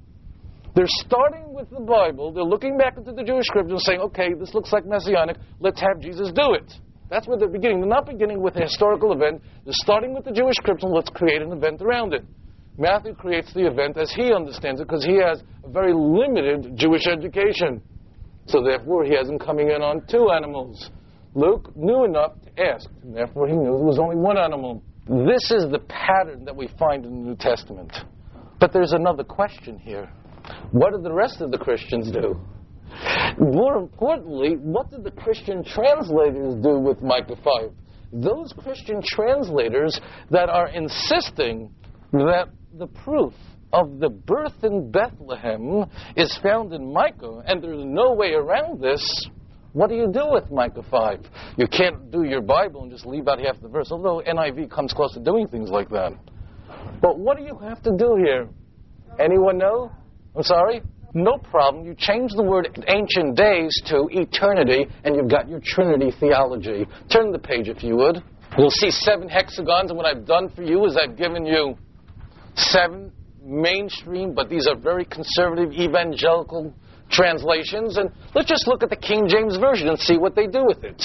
They're 0.75 0.85
starting 1.07 1.53
with 1.53 1.69
the 1.69 1.79
Bible. 1.79 2.33
They're 2.33 2.43
looking 2.43 2.77
back 2.77 2.97
into 2.97 3.13
the 3.13 3.23
Jewish 3.23 3.45
scriptures 3.45 3.71
and 3.71 3.81
saying, 3.81 3.99
okay, 4.01 4.33
this 4.37 4.53
looks 4.53 4.73
like 4.73 4.85
messianic. 4.85 5.37
Let's 5.61 5.79
have 5.79 6.01
Jesus 6.01 6.31
do 6.35 6.53
it. 6.53 6.69
That's 7.09 7.27
where 7.27 7.37
they're 7.37 7.47
beginning. 7.47 7.79
They're 7.79 7.89
not 7.89 8.05
beginning 8.05 8.41
with 8.41 8.57
a 8.57 8.63
historical 8.63 9.13
event. 9.13 9.41
They're 9.63 9.73
starting 9.73 10.13
with 10.13 10.25
the 10.25 10.33
Jewish 10.33 10.55
scripture. 10.55 10.87
And 10.87 10.95
let's 10.95 11.09
create 11.09 11.41
an 11.41 11.53
event 11.53 11.81
around 11.81 12.13
it. 12.13 12.25
Matthew 12.77 13.13
creates 13.13 13.53
the 13.53 13.65
event 13.65 13.95
as 13.95 14.11
he 14.11 14.33
understands 14.33 14.81
it 14.81 14.87
because 14.87 15.05
he 15.05 15.15
has 15.15 15.41
a 15.63 15.69
very 15.69 15.93
limited 15.93 16.75
Jewish 16.75 17.07
education. 17.07 17.81
So 18.47 18.61
therefore, 18.61 19.05
he 19.05 19.15
has 19.15 19.29
him 19.29 19.39
coming 19.39 19.69
in 19.69 19.81
on 19.81 20.05
two 20.09 20.29
animals. 20.29 20.91
Luke 21.35 21.71
knew 21.75 22.03
enough 22.03 22.33
to 22.43 22.61
ask, 22.61 22.89
and 23.01 23.15
therefore 23.15 23.47
he 23.47 23.53
knew 23.53 23.63
there 23.63 23.85
was 23.85 23.99
only 23.99 24.17
one 24.17 24.37
animal. 24.37 24.83
This 25.07 25.51
is 25.51 25.69
the 25.71 25.79
pattern 25.87 26.43
that 26.43 26.55
we 26.55 26.67
find 26.77 27.05
in 27.05 27.11
the 27.11 27.29
New 27.29 27.35
Testament. 27.35 27.93
But 28.59 28.73
there's 28.73 28.93
another 28.93 29.23
question 29.23 29.77
here. 29.77 30.09
What 30.71 30.93
did 30.93 31.03
the 31.03 31.13
rest 31.13 31.41
of 31.41 31.51
the 31.51 31.57
Christians 31.57 32.11
do? 32.11 32.39
More 33.39 33.77
importantly, 33.77 34.55
what 34.57 34.89
did 34.89 35.03
the 35.03 35.11
Christian 35.11 35.63
translators 35.63 36.55
do 36.63 36.79
with 36.79 37.01
Micah 37.01 37.35
5? 37.43 37.71
Those 38.13 38.53
Christian 38.57 39.01
translators 39.03 39.99
that 40.31 40.49
are 40.49 40.69
insisting 40.69 41.73
that 42.13 42.49
the 42.77 42.87
proof 42.87 43.33
of 43.73 43.99
the 43.99 44.09
birth 44.09 44.63
in 44.63 44.89
Bethlehem 44.89 45.85
is 46.15 46.37
found 46.41 46.71
in 46.73 46.93
Micah, 46.93 47.43
and 47.45 47.61
there's 47.61 47.83
no 47.83 48.13
way 48.13 48.33
around 48.33 48.81
this. 48.81 49.27
What 49.73 49.89
do 49.89 49.95
you 49.95 50.07
do 50.11 50.31
with 50.31 50.49
Micah 50.49 50.83
5? 50.89 51.19
You 51.57 51.67
can't 51.67 52.09
do 52.09 52.23
your 52.23 52.41
Bible 52.41 52.83
and 52.83 52.91
just 52.91 53.05
leave 53.05 53.27
out 53.27 53.39
half 53.39 53.59
the 53.61 53.67
verse, 53.67 53.91
although 53.91 54.21
NIV 54.25 54.71
comes 54.71 54.93
close 54.93 55.13
to 55.15 55.19
doing 55.19 55.49
things 55.49 55.69
like 55.69 55.89
that. 55.89 56.13
But 57.01 57.19
what 57.19 57.37
do 57.37 57.43
you 57.43 57.57
have 57.57 57.81
to 57.83 57.91
do 57.97 58.15
here? 58.15 58.47
Anyone 59.19 59.57
know? 59.57 59.91
I'm 60.35 60.43
sorry? 60.43 60.81
No 61.13 61.37
problem. 61.37 61.85
You 61.85 61.95
change 61.97 62.31
the 62.35 62.43
word 62.43 62.67
ancient 62.87 63.37
days 63.37 63.81
to 63.87 64.07
eternity, 64.11 64.87
and 65.05 65.15
you've 65.15 65.29
got 65.29 65.47
your 65.47 65.61
Trinity 65.63 66.11
theology. 66.19 66.85
Turn 67.09 67.31
the 67.31 67.39
page 67.39 67.69
if 67.69 67.83
you 67.83 67.95
would. 67.95 68.21
You'll 68.57 68.69
see 68.69 68.91
seven 68.91 69.29
hexagons, 69.29 69.91
and 69.91 69.97
what 69.97 70.05
I've 70.05 70.25
done 70.25 70.49
for 70.49 70.61
you 70.61 70.85
is 70.85 70.97
I've 70.97 71.17
given 71.17 71.45
you 71.45 71.77
seven 72.55 73.11
mainstream, 73.41 74.33
but 74.33 74.49
these 74.49 74.67
are 74.67 74.75
very 74.75 75.05
conservative 75.05 75.71
evangelical 75.71 76.73
translations. 77.09 77.97
And 77.97 78.11
let's 78.33 78.49
just 78.49 78.67
look 78.67 78.83
at 78.83 78.89
the 78.89 78.95
King 78.95 79.27
James 79.27 79.57
Version 79.57 79.87
and 79.87 79.99
see 79.99 80.17
what 80.17 80.35
they 80.35 80.47
do 80.47 80.65
with 80.65 80.83
it. 80.83 81.01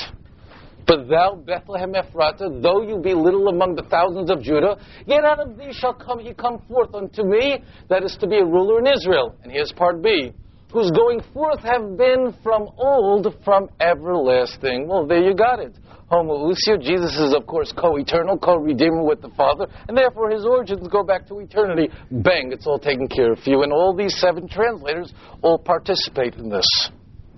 But 0.87 1.09
thou, 1.09 1.37
Bethlehem 1.37 1.93
Ephratah, 1.93 2.63
though 2.63 2.83
you 2.83 2.99
be 2.99 3.15
little 3.15 3.49
among 3.49 3.75
the 3.75 3.83
thousands 3.83 4.31
of 4.31 4.43
Judah, 4.43 4.77
yet 5.07 5.25
out 5.25 5.41
of 5.41 5.57
thee 5.57 5.73
shall 5.73 5.95
come 5.95 6.19
he 6.19 6.35
come 6.35 6.61
forth 6.69 6.95
unto 6.95 7.25
me, 7.25 7.63
that 7.89 8.03
is 8.03 8.17
to 8.21 8.27
be 8.27 8.39
a 8.39 8.45
ruler 8.45 8.79
in 8.79 8.87
Israel. 8.87 9.35
And 9.43 9.53
here's 9.53 9.73
part 9.73 10.03
B. 10.03 10.33
Whose 10.73 10.91
going 10.93 11.21
forth 11.35 11.61
have 11.61 11.97
been 11.97 12.33
from 12.45 12.69
old, 12.79 13.27
from 13.45 13.69
everlasting. 13.81 14.87
Well, 14.87 15.05
there 15.05 15.23
you 15.23 15.35
got 15.35 15.59
it. 15.59 15.77
Homoousia, 16.13 16.81
Jesus 16.81 17.17
is, 17.19 17.35
of 17.35 17.47
course, 17.47 17.73
co 17.77 17.97
eternal, 17.97 18.39
co 18.39 18.57
redeemer 18.57 19.03
with 19.03 19.21
the 19.21 19.31
Father, 19.31 19.67
and 19.89 19.97
therefore 19.97 20.31
his 20.31 20.45
origins 20.45 20.87
go 20.89 21.03
back 21.05 21.27
to 21.29 21.39
eternity. 21.41 21.89
Bang, 22.11 22.53
it's 22.53 22.67
all 22.67 22.79
taken 22.79 23.09
care 23.09 23.33
of 23.33 23.39
for 23.41 23.51
you. 23.51 23.63
And 23.63 23.73
all 23.73 23.95
these 23.97 24.17
seven 24.19 24.49
translators 24.49 25.13
all 25.43 25.59
participate 25.59 26.35
in 26.35 26.49
this. 26.49 26.67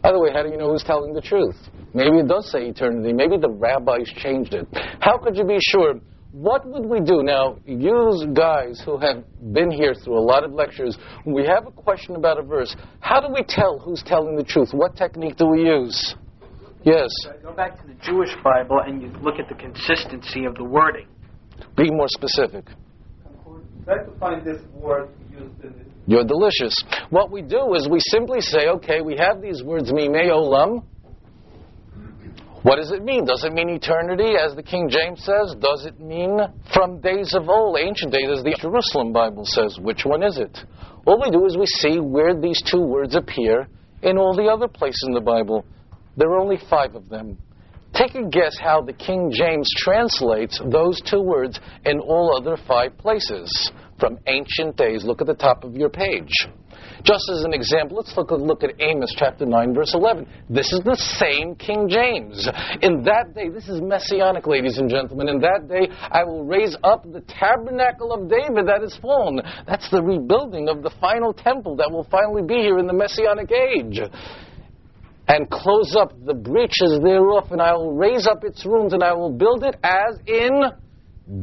By 0.03 0.13
the 0.13 0.19
way, 0.19 0.31
how 0.33 0.43
do 0.43 0.51
you 0.51 0.57
know 0.57 0.71
who's 0.71 0.85
telling 0.85 1.15
the 1.15 1.21
truth? 1.21 1.57
Maybe 1.95 2.19
it 2.19 2.29
does 2.29 2.51
say 2.51 2.67
eternity. 2.69 3.13
Maybe 3.13 3.37
the 3.37 3.51
rabbis 3.51 4.09
changed 4.17 4.55
it. 4.55 4.67
How 5.01 5.19
could 5.19 5.37
you 5.37 5.45
be 5.45 5.59
sure? 5.61 6.01
What 6.33 6.67
would 6.67 6.87
we 6.87 7.01
do? 7.01 7.23
Now, 7.23 7.59
you 7.67 8.33
guys 8.35 8.81
who 8.85 8.97
have 8.99 9.25
been 9.53 9.71
here 9.71 9.95
through 9.95 10.19
a 10.19 10.25
lot 10.25 10.45
of 10.45 10.53
lectures, 10.53 10.97
when 11.25 11.35
we 11.35 11.47
have 11.47 11.67
a 11.67 11.71
question 11.71 12.17
about 12.17 12.39
a 12.39 12.43
verse, 12.43 12.75
how 13.01 13.21
do 13.21 13.29
we 13.33 13.45
tell 13.47 13.79
who's 13.79 14.03
telling 14.07 14.37
the 14.37 14.45
truth? 14.45 14.71
What 14.73 14.97
technique 14.97 15.37
do 15.37 15.47
we 15.47 15.67
use? 15.67 16.15
Yes? 16.85 17.11
Go 17.43 17.53
back 17.53 17.79
to 17.83 17.87
the 17.87 17.95
Jewish 18.03 18.31
Bible 18.43 18.81
and 18.87 19.03
you 19.03 19.09
look 19.21 19.39
at 19.39 19.49
the 19.49 19.55
consistency 19.55 20.47
of 20.47 20.55
the 20.55 20.65
wording. 20.65 21.07
Be 21.77 21.91
more 21.91 22.09
specific. 22.09 22.65
Try 23.85 24.05
to 24.05 24.19
find 24.19 24.47
this 24.47 24.63
word 24.75 25.11
used 25.31 25.63
in 25.63 25.73
the 25.73 25.93
you're 26.07 26.25
delicious. 26.25 26.75
What 27.11 27.31
we 27.31 27.43
do 27.43 27.75
is 27.75 27.89
we 27.89 28.01
simply 28.01 28.41
say, 28.41 28.69
okay, 28.69 29.03
we 29.03 29.17
have 29.17 29.41
these 29.41 29.63
words, 29.63 29.93
mime 29.93 30.13
olam. 30.13 30.83
What 32.63 32.77
does 32.77 32.93
it 32.93 33.03
mean? 33.03 33.25
Does 33.25 33.43
it 33.43 33.53
mean 33.53 33.69
eternity, 33.69 34.35
as 34.37 34.55
the 34.55 34.63
King 34.63 34.89
James 34.89 35.25
says? 35.25 35.57
Does 35.59 35.85
it 35.85 35.99
mean 35.99 36.39
from 36.73 37.01
days 37.01 37.35
of 37.35 37.49
old, 37.49 37.77
ancient 37.77 38.13
days, 38.13 38.29
as 38.39 38.45
the 38.45 38.57
Jerusalem 38.61 39.13
Bible 39.13 39.45
says? 39.45 39.79
Which 39.81 40.05
one 40.05 40.23
is 40.23 40.39
it? 40.39 40.57
All 41.05 41.21
we 41.21 41.31
do 41.31 41.45
is 41.47 41.57
we 41.57 41.67
see 41.67 41.99
where 41.99 42.41
these 42.41 42.63
two 42.71 42.81
words 42.81 43.17
appear 43.17 43.67
in 44.03 44.17
all 44.17 44.37
the 44.37 44.45
other 44.45 44.69
places 44.69 45.03
in 45.09 45.13
the 45.15 45.21
Bible. 45.21 45.65
There 46.17 46.31
are 46.31 46.39
only 46.39 46.59
five 46.71 46.95
of 46.95 47.09
them. 47.09 47.37
Take 47.95 48.15
a 48.15 48.29
guess 48.29 48.57
how 48.61 48.81
the 48.81 48.93
King 48.93 49.33
James 49.35 49.69
translates 49.79 50.61
those 50.71 51.01
two 51.03 51.21
words 51.21 51.59
in 51.85 51.99
all 51.99 52.37
other 52.37 52.57
five 52.69 52.97
places 52.97 53.73
from 53.99 54.19
ancient 54.29 54.77
days. 54.77 55.05
Look 55.05 55.21
at 55.21 55.27
the 55.27 55.35
top 55.35 55.65
of 55.65 55.75
your 55.75 55.91
page. 55.91 56.33
Just 57.05 57.29
as 57.33 57.43
an 57.45 57.53
example, 57.53 57.97
let's 57.97 58.17
look, 58.17 58.31
look 58.31 58.63
at 58.63 58.81
Amos 58.81 59.13
chapter 59.17 59.45
9, 59.45 59.75
verse 59.75 59.93
11. 59.93 60.27
This 60.49 60.73
is 60.73 60.81
the 60.85 60.97
same 60.97 61.57
King 61.57 61.89
James. 61.89 62.49
In 62.81 63.03
that 63.03 63.35
day, 63.35 63.49
this 63.49 63.69
is 63.69 63.81
messianic, 63.81 64.47
ladies 64.47 64.79
and 64.79 64.89
gentlemen. 64.89 65.29
In 65.29 65.41
that 65.41 65.69
day, 65.69 65.89
I 66.13 66.23
will 66.23 66.45
raise 66.45 66.77
up 66.85 67.03
the 67.11 67.23
tabernacle 67.23 68.13
of 68.13 68.31
David 68.31 68.69
that 68.69 68.85
is 68.85 68.97
fallen. 69.03 69.41
That's 69.67 69.91
the 69.91 70.01
rebuilding 70.01 70.69
of 70.69 70.83
the 70.83 70.91
final 71.01 71.33
temple 71.33 71.75
that 71.77 71.91
will 71.91 72.07
finally 72.09 72.43
be 72.43 72.63
here 72.63 72.79
in 72.79 72.87
the 72.87 72.93
messianic 72.93 73.51
age. 73.51 74.01
and 75.29 75.49
close 75.51 75.97
up 75.99 76.13
the 76.25 76.35
breaches 76.35 76.99
thereof, 77.03 77.53
and 77.53 77.63
I 77.63 77.73
will 77.75 77.95
raise 77.95 78.27
up 78.27 78.45
its 78.45 78.67
ruins, 78.67 78.93
and 78.93 79.03
I 79.03 79.13
will 79.13 79.31
build 79.31 79.65
it 79.65 79.77
as 79.83 80.19
in 80.27 80.63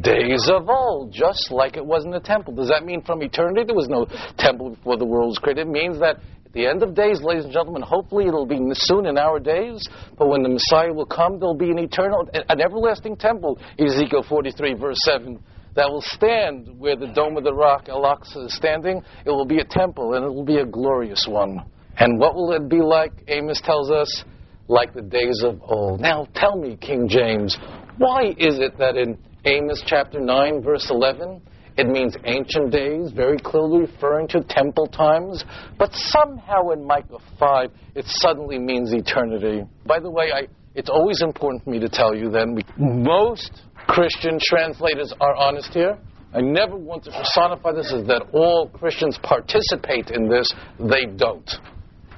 days 0.01 0.49
of 0.49 0.69
old, 0.69 1.11
just 1.11 1.51
like 1.51 1.77
it 1.77 1.85
was 1.85 2.05
in 2.05 2.11
the 2.11 2.19
temple. 2.19 2.53
Does 2.53 2.69
that 2.69 2.85
mean 2.85 3.01
from 3.01 3.21
eternity 3.21 3.63
there 3.65 3.75
was 3.75 3.87
no 3.87 4.05
temple 4.37 4.71
before 4.71 4.97
the 4.97 5.05
world 5.05 5.29
was 5.29 5.37
created? 5.37 5.67
It 5.67 5.71
means 5.71 5.99
that 5.99 6.17
at 6.45 6.53
the 6.53 6.65
end 6.67 6.83
of 6.83 6.95
days, 6.95 7.21
ladies 7.21 7.45
and 7.45 7.53
gentlemen, 7.53 7.81
hopefully 7.81 8.25
it'll 8.25 8.45
be 8.45 8.59
soon 8.73 9.05
in 9.05 9.17
our 9.17 9.39
days, 9.39 9.87
but 10.17 10.27
when 10.27 10.41
the 10.43 10.49
Messiah 10.49 10.91
will 10.91 11.05
come, 11.05 11.39
there'll 11.39 11.55
be 11.55 11.69
an 11.69 11.79
eternal, 11.79 12.27
an 12.33 12.59
everlasting 12.59 13.15
temple, 13.15 13.59
Ezekiel 13.77 14.23
43, 14.27 14.73
verse 14.73 14.97
7 15.03 15.39
that 15.75 15.89
will 15.89 16.01
stand 16.01 16.67
where 16.79 16.95
the 16.95 17.07
dome 17.07 17.37
of 17.37 17.43
the 17.43 17.53
rock, 17.53 17.87
Al 17.89 18.01
Aqsa, 18.01 18.47
is 18.47 18.55
standing. 18.55 19.01
It 19.25 19.29
will 19.29 19.45
be 19.45 19.59
a 19.59 19.63
temple, 19.63 20.15
and 20.15 20.25
it 20.25 20.27
will 20.27 20.43
be 20.43 20.57
a 20.57 20.65
glorious 20.65 21.25
one. 21.29 21.63
And 21.97 22.19
what 22.19 22.35
will 22.35 22.51
it 22.53 22.67
be 22.67 22.81
like? 22.81 23.11
Amos 23.27 23.61
tells 23.61 23.91
us, 23.91 24.23
like 24.67 24.93
the 24.93 25.01
days 25.01 25.41
of 25.43 25.61
old. 25.61 26.01
Now, 26.01 26.27
tell 26.35 26.57
me, 26.57 26.75
King 26.75 27.07
James, 27.07 27.57
why 27.97 28.33
is 28.37 28.59
it 28.59 28.77
that 28.77 28.97
in 28.97 29.17
Amos 29.45 29.81
chapter 29.85 30.19
9, 30.19 30.61
verse 30.61 30.87
11, 30.89 31.41
it 31.77 31.87
means 31.87 32.15
ancient 32.25 32.71
days, 32.71 33.11
very 33.11 33.37
clearly 33.37 33.81
referring 33.81 34.27
to 34.29 34.43
temple 34.43 34.87
times, 34.87 35.45
but 35.77 35.93
somehow 35.93 36.71
in 36.71 36.85
Micah 36.85 37.19
5, 37.39 37.71
it 37.95 38.05
suddenly 38.05 38.59
means 38.59 38.91
eternity. 38.91 39.63
By 39.85 39.99
the 40.01 40.09
way, 40.09 40.31
I, 40.33 40.47
it's 40.75 40.89
always 40.89 41.21
important 41.21 41.63
for 41.63 41.69
me 41.69 41.79
to 41.79 41.87
tell 41.87 42.13
you 42.13 42.29
that 42.31 42.47
most 42.77 43.61
Christian 43.87 44.39
translators 44.41 45.13
are 45.21 45.35
honest 45.35 45.71
here. 45.73 45.97
I 46.33 46.41
never 46.41 46.75
want 46.75 47.05
to 47.05 47.11
personify 47.11 47.71
this 47.71 47.93
as 47.93 48.05
that 48.07 48.27
all 48.33 48.67
Christians 48.69 49.17
participate 49.23 50.11
in 50.11 50.27
this. 50.27 50.53
They 50.79 51.05
don't. 51.05 51.49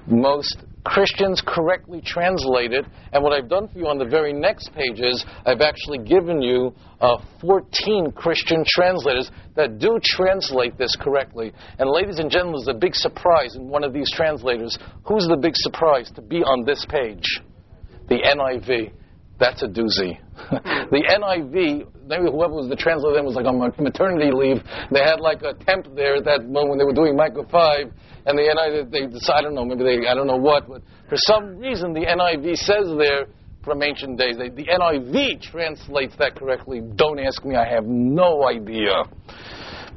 Most 0.08 0.58
Christians 0.84 1.44
correctly 1.46 2.02
translate 2.04 2.74
it, 2.74 2.86
and 3.14 3.24
what 3.24 3.34
I've 3.34 3.50
done 3.50 3.68
for 3.68 3.78
you 3.78 3.88
on 3.88 4.00
the 4.00 4.06
very 4.06 4.34
next 4.34 4.74
page 4.74 5.00
is 5.00 5.24
I've 5.46 5.62
actually 5.62 6.00
given 6.00 6.42
you 6.42 6.74
uh, 7.00 7.18
14 7.40 8.12
Christian 8.14 8.64
translators 8.68 9.30
that 9.56 9.80
do 9.80 10.00
translate 10.04 10.78
this 10.78 10.96
correctly. 11.00 11.54
And 11.78 11.90
ladies 11.90 12.20
and 12.20 12.32
gentlemen, 12.32 12.62
there's 12.66 12.76
a 12.76 12.80
big 12.80 12.96
surprise 12.96 13.56
in 13.56 13.68
one 13.68 13.84
of 13.84 13.94
these 13.94 14.12
translators. 14.12 14.78
Who's 15.06 15.28
the 15.28 15.38
big 15.38 15.54
surprise 15.56 16.12
to 16.16 16.22
be 16.22 16.38
on 16.38 16.66
this 16.66 16.86
page? 16.90 17.26
The 18.10 18.18
NIV. 18.18 18.92
That's 19.42 19.64
a 19.64 19.68
doozy. 19.68 20.22
Hmm. 20.38 20.56
the 20.94 21.02
NIV, 21.02 22.06
maybe 22.06 22.30
whoever 22.30 22.54
was 22.54 22.70
the 22.70 22.76
translator 22.76 23.16
then 23.16 23.26
was 23.26 23.34
like 23.34 23.50
on 23.50 23.58
maternity 23.58 24.30
leave. 24.30 24.62
They 24.94 25.02
had 25.02 25.20
like 25.20 25.42
a 25.42 25.58
temp 25.66 25.96
there 25.96 26.18
at 26.18 26.26
that 26.26 26.46
moment 26.46 26.70
when 26.70 26.78
they 26.78 26.86
were 26.86 26.94
doing 26.94 27.18
Micah 27.18 27.42
5, 27.50 27.92
and 28.28 28.38
the 28.38 28.46
NIV, 28.46 28.92
they 28.92 29.08
decided, 29.10 29.34
I 29.34 29.42
don't 29.42 29.56
know, 29.56 29.66
maybe 29.66 29.84
they, 29.84 30.08
I 30.08 30.14
don't 30.14 30.28
know 30.28 30.38
what, 30.38 30.70
but 30.70 30.84
for 31.10 31.18
some 31.18 31.58
reason 31.58 31.92
the 31.92 32.06
NIV 32.06 32.54
says 32.58 32.86
there, 33.02 33.26
from 33.66 33.82
ancient 33.82 34.20
days, 34.20 34.38
they, 34.38 34.50
the 34.50 34.66
NIV 34.70 35.42
translates 35.42 36.16
that 36.18 36.36
correctly. 36.36 36.82
Don't 36.96 37.18
ask 37.18 37.44
me, 37.44 37.56
I 37.56 37.66
have 37.66 37.86
no 37.86 38.48
idea. 38.48 39.10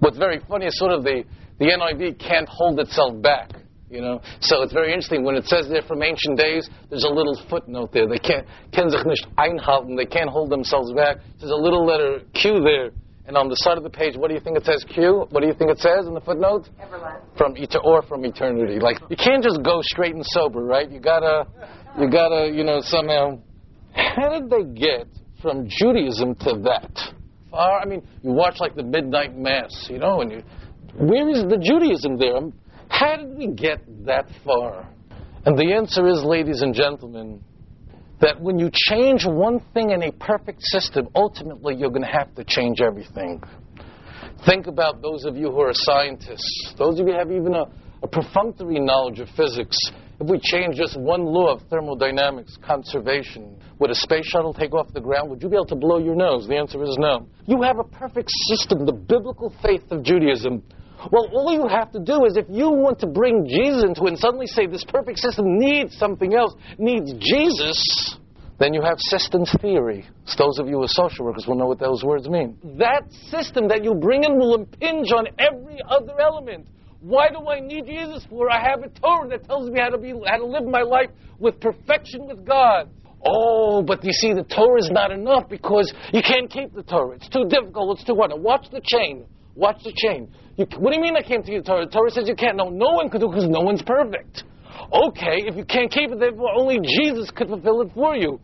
What's 0.01 0.17
very 0.17 0.41
funny 0.49 0.67
is 0.67 0.79
sort 0.79 0.93
of 0.93 1.05
the, 1.05 1.25
the 1.59 1.67
NIV 1.67 2.19
can't 2.19 2.49
hold 2.49 2.81
itself 2.81 3.21
back. 3.21 3.53
You 3.95 4.01
know, 4.01 4.21
so 4.41 4.63
it's 4.63 4.73
very 4.73 4.89
interesting 4.89 5.23
when 5.23 5.37
it 5.37 5.47
says 5.47 5.69
there 5.69 5.83
from 5.83 6.03
ancient 6.03 6.37
days. 6.37 6.69
There's 6.91 7.05
a 7.05 7.09
little 7.09 7.41
footnote 7.49 7.93
there. 7.93 8.09
They 8.09 8.19
can't 8.19 8.45
ken 8.73 8.91
sich 8.91 9.05
nicht 9.05 9.25
einhalten. 9.39 9.97
They 9.97 10.05
can't 10.05 10.29
hold 10.29 10.51
themselves 10.51 10.93
back. 10.93 11.19
There's 11.39 11.53
a 11.53 11.55
little 11.55 11.87
letter 11.87 12.23
Q 12.35 12.61
there, 12.61 12.91
and 13.29 13.37
on 13.37 13.49
the 13.49 13.55
side 13.55 13.79
of 13.79 13.85
the 13.85 13.91
page, 13.91 14.17
what 14.17 14.29
do 14.29 14.35
you 14.35 14.41
think 14.41 14.57
it 14.57 14.65
says? 14.65 14.85
Q. 14.93 15.27
What 15.31 15.43
do 15.43 15.47
you 15.47 15.55
think 15.55 15.71
it 15.71 15.79
says 15.79 16.09
in 16.09 16.15
the 16.15 16.21
footnote? 16.21 16.69
Everlasting. 16.83 17.31
From 17.39 17.55
et- 17.57 17.77
or 17.85 18.03
from 18.03 18.25
eternity. 18.25 18.81
Like 18.81 18.99
you 19.09 19.17
can't 19.17 19.45
just 19.45 19.63
go 19.63 19.81
straight 19.81 20.17
and 20.17 20.27
sober, 20.27 20.65
right? 20.65 20.91
You 20.91 20.99
gotta, 20.99 21.47
you 21.97 22.11
gotta, 22.11 22.51
you 22.53 22.65
know, 22.65 22.81
somehow. 22.81 23.39
How 23.93 24.29
did 24.29 24.51
they 24.51 24.65
get 24.65 25.07
from 25.41 25.69
Judaism 25.69 26.35
to 26.41 26.59
that? 26.65 27.15
Far. 27.49 27.79
I 27.79 27.85
mean, 27.85 28.03
you 28.25 28.33
watch 28.33 28.57
like 28.59 28.75
the 28.75 28.83
midnight 28.83 29.39
mass, 29.39 29.87
you 29.89 29.99
know, 29.99 30.21
and 30.21 30.33
you, 30.33 30.43
where 30.99 31.29
is 31.31 31.45
the 31.45 31.59
Judaism 31.63 32.19
there? 32.19 32.41
How 32.89 33.17
did 33.17 33.37
we 33.37 33.49
get 33.49 33.81
that 34.07 34.29
far? 34.45 34.89
And 35.47 35.59
the 35.59 35.75
answer 35.75 36.07
is, 36.07 36.23
ladies 36.23 36.63
and 36.63 36.75
gentlemen, 36.75 37.43
that 38.21 38.41
when 38.41 38.59
you 38.59 38.71
change 38.73 39.27
one 39.27 39.61
thing 39.75 39.91
in 39.91 40.03
a 40.03 40.13
perfect 40.13 40.61
system, 40.63 41.09
ultimately 41.15 41.75
you're 41.75 41.91
going 41.91 42.03
to 42.03 42.09
have 42.09 42.35
to 42.37 42.45
change 42.45 42.81
everything. 42.81 43.43
Think 44.47 44.67
about 44.67 45.03
those 45.03 45.25
of 45.25 45.37
you 45.37 45.51
who 45.51 45.61
are 45.61 45.73
scientists, 45.73 46.75
those 46.79 46.99
of 46.99 47.07
you 47.07 47.13
who 47.13 47.19
have 47.19 47.31
even 47.31 47.55
a, 47.55 47.65
a 48.03 48.09
perfunctory 48.09 48.79
knowledge 48.81 49.21
of 49.21 49.29
physics. 49.37 49.77
If 50.21 50.29
we 50.31 50.39
change 50.39 50.77
just 50.77 50.99
one 50.99 51.25
law 51.25 51.55
of 51.55 51.63
thermodynamics, 51.69 52.57
conservation, 52.65 53.59
would 53.79 53.91
a 53.91 53.95
space 53.95 54.27
shuttle 54.27 54.55
take 54.55 54.73
off 54.73 54.93
the 54.93 55.01
ground? 55.01 55.29
Would 55.31 55.43
you 55.43 55.49
be 55.49 55.57
able 55.57 55.67
to 55.67 55.77
blow 55.77 55.99
your 55.99 56.15
nose? 56.15 56.47
The 56.47 56.57
answer 56.57 56.83
is 56.83 56.97
no. 56.99 57.27
You 57.47 57.63
have 57.63 57.79
a 57.79 57.85
perfect 57.85 58.31
system, 58.49 58.87
the 58.87 58.93
biblical 58.93 59.53
faith 59.63 59.83
of 59.91 60.03
Judaism. 60.03 60.63
Well, 61.11 61.29
all 61.33 61.53
you 61.53 61.69
have 61.69 61.93
to 61.93 62.01
do 62.01 62.25
is 62.25 62.37
if 62.37 62.47
you 62.49 62.71
want 62.71 62.99
to 63.01 63.07
bring 63.07 63.47
Jesus 63.47 63.85
into 63.85 64.05
it 64.05 64.09
and 64.09 64.19
suddenly 64.19 64.47
say 64.47 64.67
this 64.67 64.85
perfect 64.85 65.19
system 65.19 65.59
needs 65.59 65.97
something 65.97 66.35
else, 66.35 66.55
needs 66.79 67.13
Jesus, 67.19 68.17
then 68.59 68.73
you 68.73 68.83
have 68.83 68.99
systems 68.99 69.55
theory. 69.61 70.07
So 70.27 70.45
those 70.45 70.59
of 70.59 70.69
you 70.69 70.77
who 70.77 70.85
are 70.85 70.89
social 70.89 71.25
workers 71.27 71.47
will 71.47 71.57
know 71.57 71.67
what 71.67 71.79
those 71.79 72.05
words 72.05 72.29
mean. 72.29 72.57
That 72.79 73.03
system 73.31 73.69
that 73.69 73.83
you 73.85 73.95
bring 73.95 74.25
in 74.25 74.39
will 74.39 74.55
impinge 74.55 75.13
on 75.13 75.27
every 75.39 75.81
other 75.89 76.21
element. 76.21 76.69
Why 77.01 77.29
do 77.29 77.47
I 77.49 77.61
need 77.61 77.87
Jesus 77.87 78.25
for? 78.31 78.51
I 78.51 78.63
have 78.63 78.83
a 78.83 78.89
Torah 78.89 79.29
that 79.29 79.45
tells 79.45 79.69
me 79.71 79.79
how 79.79 79.91
to 79.91 79.99
be, 79.99 80.15
how 80.27 80.39
to 80.39 80.47
live 80.47 80.65
my 80.65 80.81
life 80.81 81.11
with 81.39 81.61
perfection 81.61 82.27
with 82.27 82.47
God. 82.47 82.89
Oh, 83.27 83.83
but 83.83 84.05
you 84.05 84.13
see, 84.13 84.33
the 84.33 84.45
Torah 84.45 84.81
is 84.81 84.91
not 84.91 85.11
enough 85.11 85.49
because 85.49 85.93
you 86.13 86.23
can't 86.23 86.51
keep 86.51 86.75
the 86.75 86.83
Torah. 86.83 87.17
It's 87.17 87.29
too 87.29 87.45
difficult. 87.49 87.99
It's 87.99 88.07
too 88.07 88.15
hard. 88.15 88.33
Watch 88.35 88.69
the 88.71 88.81
chain. 88.83 89.27
Watch 89.55 89.83
the 89.83 89.93
chain. 89.97 90.33
You, 90.57 90.67
what 90.79 90.91
do 90.91 90.97
you 90.97 91.03
mean 91.03 91.17
I 91.17 91.23
can't 91.23 91.45
keep 91.45 91.65
the 91.65 91.67
Torah? 91.67 91.87
The 91.87 91.91
Torah 91.91 92.11
says 92.11 92.29
you 92.29 92.37
can't. 92.37 92.57
No, 92.57 92.71
no 92.71 92.93
one 92.93 93.09
could 93.11 93.21
do 93.21 93.29
because 93.29 93.49
no 93.49 93.61
one's 93.61 93.83
perfect. 93.83 94.45
Okay, 94.93 95.43
if 95.47 95.57
you 95.57 95.65
can't 95.65 95.91
keep 95.91 96.11
it, 96.11 96.21
therefore 96.21 96.51
only 96.55 96.79
Jesus 96.79 97.31
could 97.31 97.49
fulfill 97.49 97.83
it 97.83 97.91
for 97.95 98.17
you. 98.17 98.39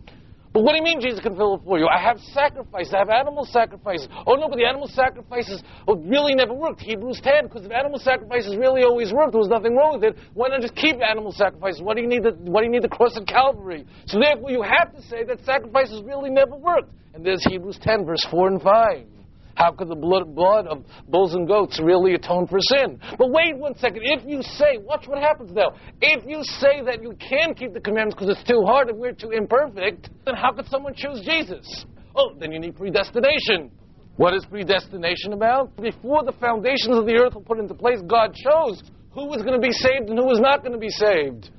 But 0.53 0.65
what 0.65 0.73
do 0.73 0.79
you 0.79 0.83
mean 0.83 1.01
Jesus 1.01 1.21
can 1.21 1.37
fulfill 1.37 1.55
it 1.55 1.63
for 1.65 1.79
you? 1.79 1.87
I 1.87 2.03
have 2.03 2.19
sacrifices. 2.35 2.93
I 2.93 2.99
have 2.99 3.09
animal 3.11 3.45
sacrifices. 3.45 4.09
Oh 4.27 4.35
no, 4.35 4.49
but 4.49 4.59
the 4.59 4.67
animal 4.67 4.89
sacrifices 4.89 5.63
really 5.87 6.35
never 6.35 6.53
worked. 6.53 6.81
Hebrews 6.81 7.21
10, 7.23 7.45
because 7.45 7.65
if 7.65 7.71
animal 7.71 8.01
sacrifices 8.01 8.57
really 8.57 8.83
always 8.83 9.13
worked, 9.13 9.31
there 9.31 9.39
was 9.39 9.49
nothing 9.49 9.77
wrong 9.77 10.01
with 10.01 10.11
it. 10.11 10.19
Why 10.35 10.49
not 10.49 10.61
just 10.61 10.75
keep 10.75 10.97
animal 10.99 11.31
sacrifices? 11.31 11.83
What 11.83 11.95
do 11.95 12.03
you 12.03 12.09
need 12.09 12.25
the, 12.25 12.33
do 12.33 12.51
you 12.51 12.69
need 12.69 12.83
the 12.83 12.89
cross 12.89 13.17
of 13.17 13.27
Calvary? 13.27 13.87
So 14.07 14.19
therefore 14.19 14.51
you 14.51 14.63
have 14.63 14.93
to 14.97 15.03
say 15.03 15.23
that 15.23 15.45
sacrifices 15.47 16.03
really 16.05 16.31
never 16.31 16.57
worked. 16.57 16.91
And 17.15 17.25
there's 17.25 17.45
Hebrews 17.47 17.79
10, 17.83 18.05
verse 18.05 18.27
4 18.29 18.49
and 18.49 18.63
5. 18.63 19.07
How 19.55 19.73
could 19.73 19.89
the 19.89 19.97
blood, 19.97 20.35
blood 20.35 20.67
of 20.67 20.85
bulls 21.09 21.35
and 21.35 21.47
goats 21.47 21.81
really 21.83 22.15
atone 22.15 22.47
for 22.47 22.59
sin? 22.61 22.99
But 23.19 23.31
wait 23.31 23.57
one 23.57 23.77
second. 23.77 24.03
If 24.03 24.23
you 24.27 24.43
say, 24.43 24.79
watch 24.79 25.07
what 25.07 25.19
happens 25.23 25.53
now. 25.53 25.73
If 26.01 26.25
you 26.27 26.43
say 26.43 26.83
that 26.85 27.03
you 27.03 27.15
can 27.21 27.55
keep 27.55 27.75
the 27.75 27.81
commandments 27.81 28.17
because 28.19 28.37
it's 28.37 28.49
too 28.49 28.63
hard 28.65 28.89
and 28.89 28.99
we're 28.99 29.13
too 29.13 29.31
imperfect, 29.31 30.11
then 30.25 30.35
how 30.35 30.53
could 30.53 30.67
someone 30.67 30.95
choose 30.95 31.21
Jesus? 31.25 31.85
Oh, 32.15 32.35
then 32.39 32.53
you 32.53 32.59
need 32.59 32.77
predestination. 32.77 33.71
What 34.17 34.35
is 34.35 34.45
predestination 34.45 35.33
about? 35.33 35.75
Before 35.77 36.25
the 36.25 36.33
foundations 36.33 36.97
of 36.97 37.07
the 37.07 37.15
earth 37.15 37.35
were 37.35 37.41
put 37.41 37.59
into 37.59 37.75
place, 37.75 38.01
God 38.07 38.35
chose 38.35 38.83
who 39.13 39.27
was 39.27 39.43
going 39.43 39.61
to 39.61 39.67
be 39.67 39.73
saved 39.73 40.09
and 40.09 40.19
who 40.19 40.27
was 40.27 40.41
not 40.41 40.61
going 40.61 40.73
to 40.73 40.79
be 40.79 40.91
saved. 40.91 41.51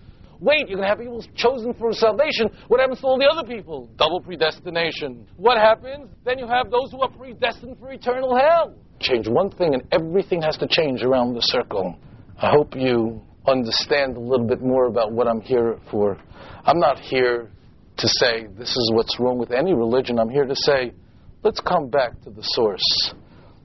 Wait, 0.41 0.67
you're 0.67 0.79
going 0.79 0.81
to 0.81 0.87
have 0.87 0.97
people 0.97 1.23
chosen 1.35 1.71
for 1.75 1.93
salvation. 1.93 2.49
What 2.67 2.79
happens 2.79 2.99
to 3.01 3.05
all 3.05 3.19
the 3.19 3.27
other 3.27 3.47
people? 3.47 3.87
Double 3.95 4.19
predestination. 4.19 5.27
What 5.37 5.59
happens? 5.59 6.09
Then 6.25 6.39
you 6.39 6.47
have 6.47 6.71
those 6.71 6.89
who 6.91 6.99
are 7.01 7.11
predestined 7.11 7.77
for 7.79 7.91
eternal 7.91 8.35
hell. 8.35 8.73
Change 8.99 9.27
one 9.27 9.51
thing 9.51 9.75
and 9.75 9.83
everything 9.91 10.41
has 10.41 10.57
to 10.57 10.67
change 10.67 11.03
around 11.03 11.35
the 11.35 11.41
circle. 11.41 11.95
I 12.41 12.49
hope 12.49 12.75
you 12.75 13.21
understand 13.47 14.17
a 14.17 14.19
little 14.19 14.47
bit 14.47 14.63
more 14.63 14.87
about 14.87 15.11
what 15.11 15.27
I'm 15.27 15.41
here 15.41 15.77
for. 15.91 16.17
I'm 16.65 16.79
not 16.79 16.97
here 16.97 17.51
to 17.97 18.07
say 18.07 18.47
this 18.57 18.69
is 18.69 18.91
what's 18.95 19.19
wrong 19.19 19.37
with 19.37 19.51
any 19.51 19.75
religion. 19.75 20.17
I'm 20.17 20.29
here 20.29 20.45
to 20.45 20.55
say, 20.55 20.91
let's 21.43 21.59
come 21.59 21.87
back 21.87 22.19
to 22.23 22.31
the 22.31 22.41
source. 22.41 23.13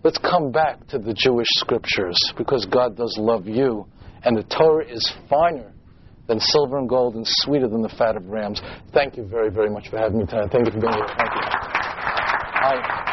Let's 0.05 0.19
come 0.19 0.53
back 0.53 0.87
to 0.89 0.99
the 0.99 1.15
Jewish 1.15 1.49
scriptures 1.53 2.19
because 2.37 2.67
God 2.67 2.99
does 2.99 3.17
love 3.19 3.47
you. 3.47 3.87
And 4.25 4.37
the 4.37 4.43
Torah 4.43 4.87
is 4.87 5.11
finer 5.31 5.73
than 6.29 6.41
silver 6.41 6.79
and 6.79 6.89
gold 6.89 7.15
and 7.15 7.25
sweeter 7.27 7.69
than 7.69 7.83
the 7.83 7.89
fat 7.89 8.17
of 8.17 8.27
rams. 8.27 8.61
Thank 8.93 9.17
you 9.17 9.25
very, 9.25 9.51
very 9.51 9.71
much 9.71 9.89
for 9.89 9.99
having 9.99 10.19
me 10.19 10.27
tonight. 10.27 10.51
Thank 10.51 10.67
you 10.67 10.73
for 10.73 10.81
being 10.81 10.93
here. 10.93 11.07
Thank 11.17 11.31
you. 11.33 11.41
I, 12.59 13.07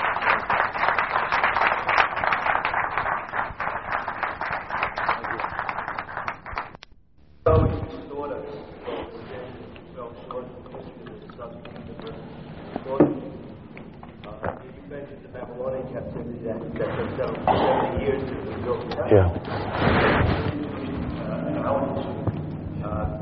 Yeah. 19.14 20.13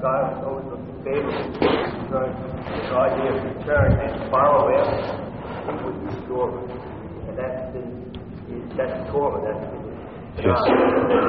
God 0.02 0.44
always 0.44 0.66
looks 0.66 0.82
favorable 1.06 1.62
idea 3.02 3.38
of 3.38 3.44
return 3.56 3.94
and 4.02 4.30
follow 4.32 4.68
him, 4.74 4.84
he 5.66 5.74
would 5.86 5.98
restore 6.10 6.50
us. 6.58 6.72
And 7.30 7.38
that's 7.38 7.70
the, 7.74 7.82
that's 8.76 8.98
Torah, 9.12 9.42
that's 9.46 9.62
the 9.70 9.82
Yes. 10.42 10.58
I 10.58 10.70
mean, 10.72 11.22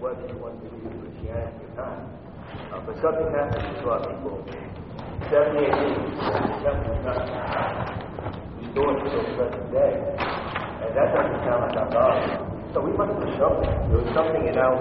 whether 0.00 0.26
you 0.26 0.36
want 0.42 0.58
to 0.58 0.70
believe 0.70 0.96
Christianity 1.06 1.70
or 1.70 1.76
not. 1.76 2.02
Uh, 2.72 2.80
but 2.82 2.96
something 3.04 3.28
happened 3.30 3.78
to 3.78 3.90
our 3.90 4.00
people. 4.00 4.42
70 5.30 5.70
AD, 5.70 5.78
the 5.78 6.58
temple 6.64 6.94
was 6.94 7.04
not 7.04 7.30
restored 8.58 8.96
until 9.06 9.22
the 9.22 9.32
present 9.38 9.66
day. 9.70 9.94
And 10.82 10.90
that 10.98 11.08
doesn't 11.14 11.40
sound 11.46 11.60
like 11.68 11.76
our 11.78 11.90
God. 11.92 12.53
So 12.74 12.82
we 12.82 12.90
must 12.90 13.14
do 13.22 13.30
something. 13.38 13.70
There 13.70 14.02
was 14.02 14.10
something, 14.18 14.42
you 14.42 14.50
know, 14.50 14.74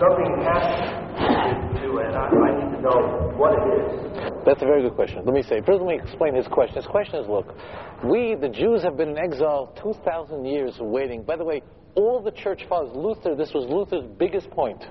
something 0.00 0.32
happened 0.48 1.76
to 1.76 2.00
and 2.00 2.16
I, 2.16 2.32
I 2.32 2.50
need 2.56 2.76
to 2.76 2.80
know 2.80 3.36
what 3.36 3.52
it 3.52 3.64
is. 3.68 4.44
That's 4.46 4.62
a 4.62 4.64
very 4.64 4.80
good 4.80 4.94
question. 4.94 5.26
Let 5.26 5.34
me 5.34 5.42
say, 5.42 5.60
first 5.60 5.84
let 5.84 5.86
me 5.86 6.00
explain 6.02 6.34
his 6.34 6.48
question. 6.48 6.76
His 6.76 6.86
question 6.86 7.16
is, 7.16 7.28
look, 7.28 7.54
we, 8.02 8.34
the 8.34 8.48
Jews, 8.48 8.82
have 8.82 8.96
been 8.96 9.10
in 9.10 9.18
exile 9.18 9.76
2,000 9.82 10.46
years 10.46 10.72
waiting. 10.80 11.22
By 11.22 11.36
the 11.36 11.44
way, 11.44 11.60
all 11.94 12.22
the 12.22 12.30
church 12.30 12.64
fathers, 12.66 12.96
Luther, 12.96 13.36
this 13.36 13.52
was 13.52 13.68
Luther's 13.68 14.08
biggest 14.18 14.48
point. 14.48 14.82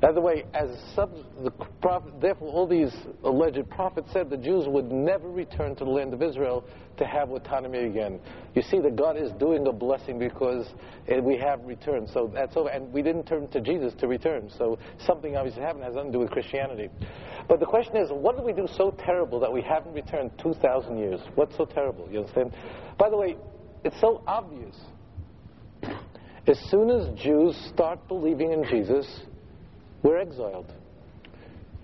By 0.00 0.10
the 0.10 0.20
way, 0.20 0.42
as 0.54 0.68
sub, 0.96 1.14
the 1.44 1.52
prophet, 1.80 2.20
therefore 2.20 2.48
all 2.48 2.66
these 2.66 2.92
alleged 3.22 3.70
prophets 3.70 4.08
said 4.12 4.30
the 4.30 4.36
Jews 4.36 4.64
would 4.66 4.90
never 4.90 5.28
return 5.28 5.76
to 5.76 5.84
the 5.84 5.90
land 5.90 6.12
of 6.12 6.22
Israel 6.22 6.64
to 6.98 7.06
have 7.06 7.30
autonomy 7.30 7.78
again. 7.78 8.20
You 8.54 8.62
see 8.62 8.80
that 8.80 8.96
God 8.96 9.16
is 9.16 9.30
doing 9.32 9.66
a 9.66 9.72
blessing 9.72 10.18
because 10.18 10.66
eh, 11.08 11.20
we 11.20 11.36
have 11.38 11.64
returned. 11.64 12.08
So 12.12 12.30
that's 12.32 12.56
over. 12.56 12.68
And 12.68 12.92
we 12.92 13.02
didn't 13.02 13.24
turn 13.24 13.48
to 13.48 13.60
Jesus 13.60 13.92
to 14.00 14.08
return. 14.08 14.50
So 14.58 14.78
something 15.06 15.36
obviously 15.36 15.62
happened 15.62 15.84
has 15.84 15.94
nothing 15.94 16.12
to 16.12 16.18
do 16.18 16.20
with 16.20 16.30
Christianity. 16.30 16.88
But 17.48 17.60
the 17.60 17.66
question 17.66 17.96
is, 17.96 18.08
what 18.10 18.36
did 18.36 18.44
we 18.44 18.52
do 18.52 18.68
so 18.76 18.94
terrible 19.04 19.40
that 19.40 19.52
we 19.52 19.62
haven't 19.62 19.92
returned 19.92 20.30
2,000 20.38 20.98
years? 20.98 21.20
What's 21.34 21.56
so 21.56 21.64
terrible? 21.64 22.08
You 22.10 22.20
understand? 22.20 22.52
By 22.98 23.10
the 23.10 23.16
way, 23.16 23.36
it's 23.84 24.00
so 24.00 24.22
obvious. 24.26 24.76
As 26.46 26.58
soon 26.70 26.90
as 26.90 27.08
Jews 27.20 27.56
start 27.72 28.06
believing 28.08 28.52
in 28.52 28.64
Jesus, 28.64 29.06
we're 30.02 30.18
exiled. 30.18 30.72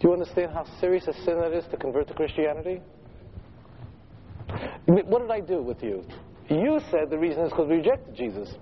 Do 0.00 0.08
you 0.08 0.12
understand 0.12 0.52
how 0.52 0.64
serious 0.80 1.06
a 1.08 1.12
sin 1.12 1.40
that 1.40 1.52
is 1.52 1.64
to 1.70 1.76
convert 1.76 2.08
to 2.08 2.14
Christianity? 2.14 2.80
What 4.86 5.20
did 5.20 5.30
I 5.30 5.40
do 5.40 5.62
with 5.62 5.82
you? 5.82 6.04
You 6.48 6.80
said 6.90 7.10
the 7.10 7.18
reason 7.18 7.42
is 7.42 7.50
because 7.50 7.68
we 7.68 7.76
rejected 7.76 8.14
Jesus. 8.14 8.54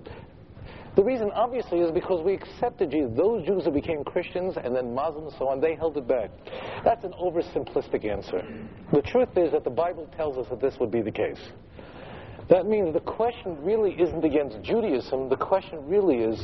The 0.97 1.03
reason, 1.03 1.29
obviously, 1.35 1.79
is 1.79 1.91
because 1.91 2.25
we 2.25 2.33
accepted 2.33 2.89
Jesus. 2.89 3.11
Those 3.15 3.45
Jews 3.45 3.65
who 3.65 3.71
became 3.71 4.03
Christians 4.03 4.55
and 4.61 4.75
then 4.75 4.95
Muslims 4.95 5.33
so 5.37 5.47
on, 5.47 5.61
they 5.61 5.75
held 5.75 5.95
it 5.95 6.07
back. 6.07 6.31
That's 6.83 7.03
an 7.03 7.13
oversimplistic 7.13 8.03
answer. 8.03 8.41
The 8.91 9.03
truth 9.03 9.29
is 9.37 9.51
that 9.51 9.63
the 9.63 9.69
Bible 9.69 10.09
tells 10.17 10.37
us 10.37 10.47
that 10.49 10.59
this 10.59 10.73
would 10.79 10.89
be 10.89 11.03
the 11.03 11.11
case. 11.11 11.39
That 12.49 12.65
means 12.65 12.93
the 12.93 12.99
question 12.99 13.57
really 13.61 13.91
isn't 13.91 14.25
against 14.25 14.61
Judaism, 14.63 15.29
the 15.29 15.35
question 15.35 15.87
really 15.87 16.17
is 16.17 16.43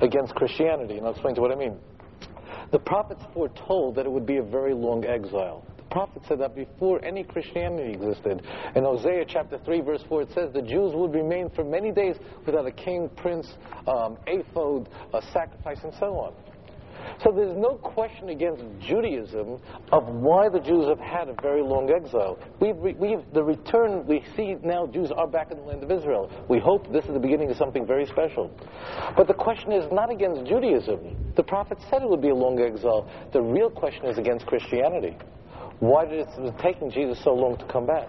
against 0.00 0.34
Christianity. 0.36 0.96
And 0.96 1.04
I'll 1.04 1.12
explain 1.12 1.34
to 1.34 1.40
you 1.40 1.42
what 1.42 1.52
I 1.52 1.56
mean. 1.56 1.76
The 2.70 2.78
prophets 2.78 3.22
foretold 3.34 3.96
that 3.96 4.06
it 4.06 4.10
would 4.10 4.24
be 4.24 4.38
a 4.38 4.42
very 4.42 4.72
long 4.72 5.04
exile. 5.04 5.66
Prophet 5.92 6.22
said 6.26 6.40
that 6.40 6.54
before 6.54 7.04
any 7.04 7.22
Christianity 7.22 7.92
existed. 7.92 8.42
In 8.74 8.84
Hosea 8.84 9.26
chapter 9.28 9.58
3, 9.58 9.82
verse 9.82 10.02
4, 10.08 10.22
it 10.22 10.32
says 10.32 10.50
the 10.54 10.62
Jews 10.62 10.94
would 10.94 11.12
remain 11.12 11.50
for 11.50 11.64
many 11.64 11.92
days 11.92 12.16
without 12.46 12.66
a 12.66 12.72
king, 12.72 13.10
prince, 13.14 13.46
um, 13.86 14.16
ephod, 14.26 14.88
a 15.12 15.20
sacrifice, 15.34 15.80
and 15.84 15.92
so 16.00 16.16
on. 16.16 16.32
So 17.22 17.30
there's 17.30 17.56
no 17.56 17.74
question 17.74 18.30
against 18.30 18.62
Judaism 18.80 19.60
of 19.90 20.08
why 20.08 20.48
the 20.48 20.60
Jews 20.60 20.88
have 20.88 20.98
had 20.98 21.28
a 21.28 21.34
very 21.42 21.62
long 21.62 21.90
exile. 21.90 22.38
We've, 22.58 22.76
we've, 22.76 23.20
the 23.34 23.42
return, 23.42 24.06
we 24.06 24.24
see 24.34 24.56
now 24.64 24.86
Jews 24.86 25.10
are 25.14 25.26
back 25.26 25.50
in 25.50 25.58
the 25.58 25.64
land 25.64 25.82
of 25.82 25.90
Israel. 25.90 26.30
We 26.48 26.58
hope 26.58 26.90
this 26.90 27.04
is 27.04 27.12
the 27.12 27.20
beginning 27.20 27.50
of 27.50 27.56
something 27.58 27.86
very 27.86 28.06
special. 28.06 28.50
But 29.14 29.26
the 29.26 29.34
question 29.34 29.72
is 29.72 29.92
not 29.92 30.10
against 30.10 30.46
Judaism. 30.46 31.34
The 31.36 31.42
prophet 31.42 31.78
said 31.90 32.02
it 32.02 32.08
would 32.08 32.22
be 32.22 32.30
a 32.30 32.34
long 32.34 32.60
exile. 32.60 33.10
The 33.32 33.42
real 33.42 33.68
question 33.68 34.06
is 34.06 34.16
against 34.16 34.46
Christianity. 34.46 35.16
Why 35.82 36.04
did 36.04 36.20
it 36.20 36.28
was 36.38 36.54
taking 36.62 36.92
Jesus 36.92 37.18
so 37.24 37.34
long 37.34 37.58
to 37.58 37.66
come 37.66 37.86
back? 37.86 38.06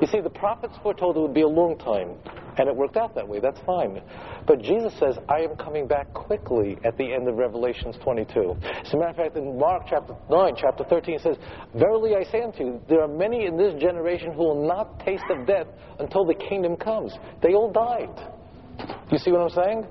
You 0.00 0.06
see, 0.06 0.20
the 0.20 0.30
prophets 0.30 0.74
foretold 0.80 1.16
it 1.16 1.20
would 1.20 1.34
be 1.34 1.40
a 1.40 1.48
long 1.48 1.76
time, 1.76 2.14
and 2.56 2.68
it 2.68 2.76
worked 2.76 2.96
out 2.96 3.16
that 3.16 3.26
way. 3.26 3.40
That's 3.40 3.58
fine. 3.66 4.00
But 4.46 4.62
Jesus 4.62 4.92
says, 5.00 5.18
I 5.28 5.40
am 5.40 5.56
coming 5.56 5.88
back 5.88 6.12
quickly 6.14 6.78
at 6.84 6.96
the 6.98 7.12
end 7.12 7.26
of 7.26 7.34
Revelations 7.34 7.96
22. 8.04 8.54
As 8.62 8.94
a 8.94 8.96
matter 8.96 9.10
of 9.10 9.16
fact, 9.16 9.36
in 9.36 9.58
Mark 9.58 9.86
chapter 9.90 10.14
9, 10.30 10.54
chapter 10.56 10.84
13, 10.84 11.16
it 11.16 11.22
says, 11.22 11.36
Verily 11.74 12.14
I 12.14 12.22
say 12.30 12.42
unto 12.42 12.62
you, 12.62 12.80
there 12.88 13.02
are 13.02 13.08
many 13.08 13.44
in 13.46 13.56
this 13.56 13.74
generation 13.82 14.30
who 14.32 14.44
will 14.44 14.68
not 14.68 15.00
taste 15.04 15.24
of 15.30 15.48
death 15.48 15.66
until 15.98 16.24
the 16.24 16.34
kingdom 16.34 16.76
comes. 16.76 17.12
They 17.42 17.54
all 17.54 17.72
died. 17.72 18.14
You 19.10 19.18
see 19.18 19.32
what 19.32 19.40
I'm 19.40 19.50
saying? 19.50 19.86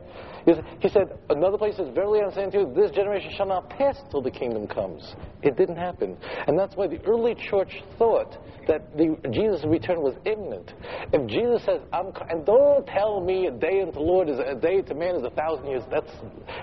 He 0.45 0.89
said- 0.89 1.17
another 1.29 1.57
place 1.57 1.75
says, 1.77 1.89
Verily 1.93 2.21
I 2.21 2.31
say 2.33 2.43
unto 2.43 2.59
you, 2.59 2.73
this 2.73 2.91
generation 2.91 3.31
shall 3.35 3.47
not 3.47 3.69
pass 3.69 4.01
till 4.11 4.21
the 4.21 4.31
kingdom 4.31 4.67
comes. 4.67 5.15
It 5.41 5.57
didn't 5.57 5.77
happen. 5.77 6.17
And 6.47 6.57
that's 6.57 6.75
why 6.75 6.87
the 6.87 7.01
early 7.05 7.35
church 7.35 7.83
thought 7.97 8.37
that 8.67 8.95
the, 8.97 9.17
Jesus' 9.31 9.65
return 9.65 10.01
was 10.01 10.15
imminent. 10.25 10.73
If 11.11 11.27
Jesus 11.27 11.65
says, 11.65 11.81
I'm, 11.91 12.13
and 12.29 12.45
don't 12.45 12.85
tell 12.87 13.19
me 13.19 13.47
a 13.47 13.51
day 13.51 13.81
unto 13.81 13.93
the 13.93 13.99
Lord 13.99 14.29
is 14.29 14.39
a 14.39 14.55
day 14.55 14.81
to 14.81 14.95
man 14.95 15.15
is 15.15 15.23
a 15.23 15.31
thousand 15.31 15.67
years, 15.67 15.83
that's, 15.91 16.11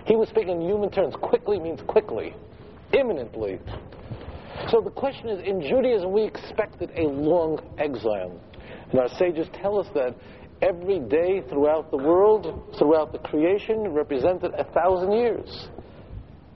he 0.04 0.16
was 0.16 0.28
speaking 0.28 0.60
in 0.62 0.68
human 0.68 0.90
terms. 0.90 1.14
Quickly 1.20 1.58
means 1.58 1.80
quickly, 1.86 2.34
imminently. 2.92 3.58
So 4.70 4.80
the 4.80 4.90
question 4.90 5.28
is, 5.28 5.42
in 5.46 5.60
Judaism, 5.60 6.12
we 6.12 6.22
expected 6.22 6.90
a 6.96 7.02
long 7.02 7.60
exile. 7.78 8.40
And 8.90 9.00
our 9.00 9.08
sages 9.18 9.48
tell 9.52 9.78
us 9.78 9.86
that 9.94 10.14
every 10.62 11.00
day 11.00 11.42
throughout 11.48 11.90
the 11.90 11.96
world, 11.96 12.74
throughout 12.78 13.12
the 13.12 13.18
creation, 13.18 13.88
represented 13.88 14.52
a 14.54 14.64
thousand 14.72 15.12
years. 15.12 15.68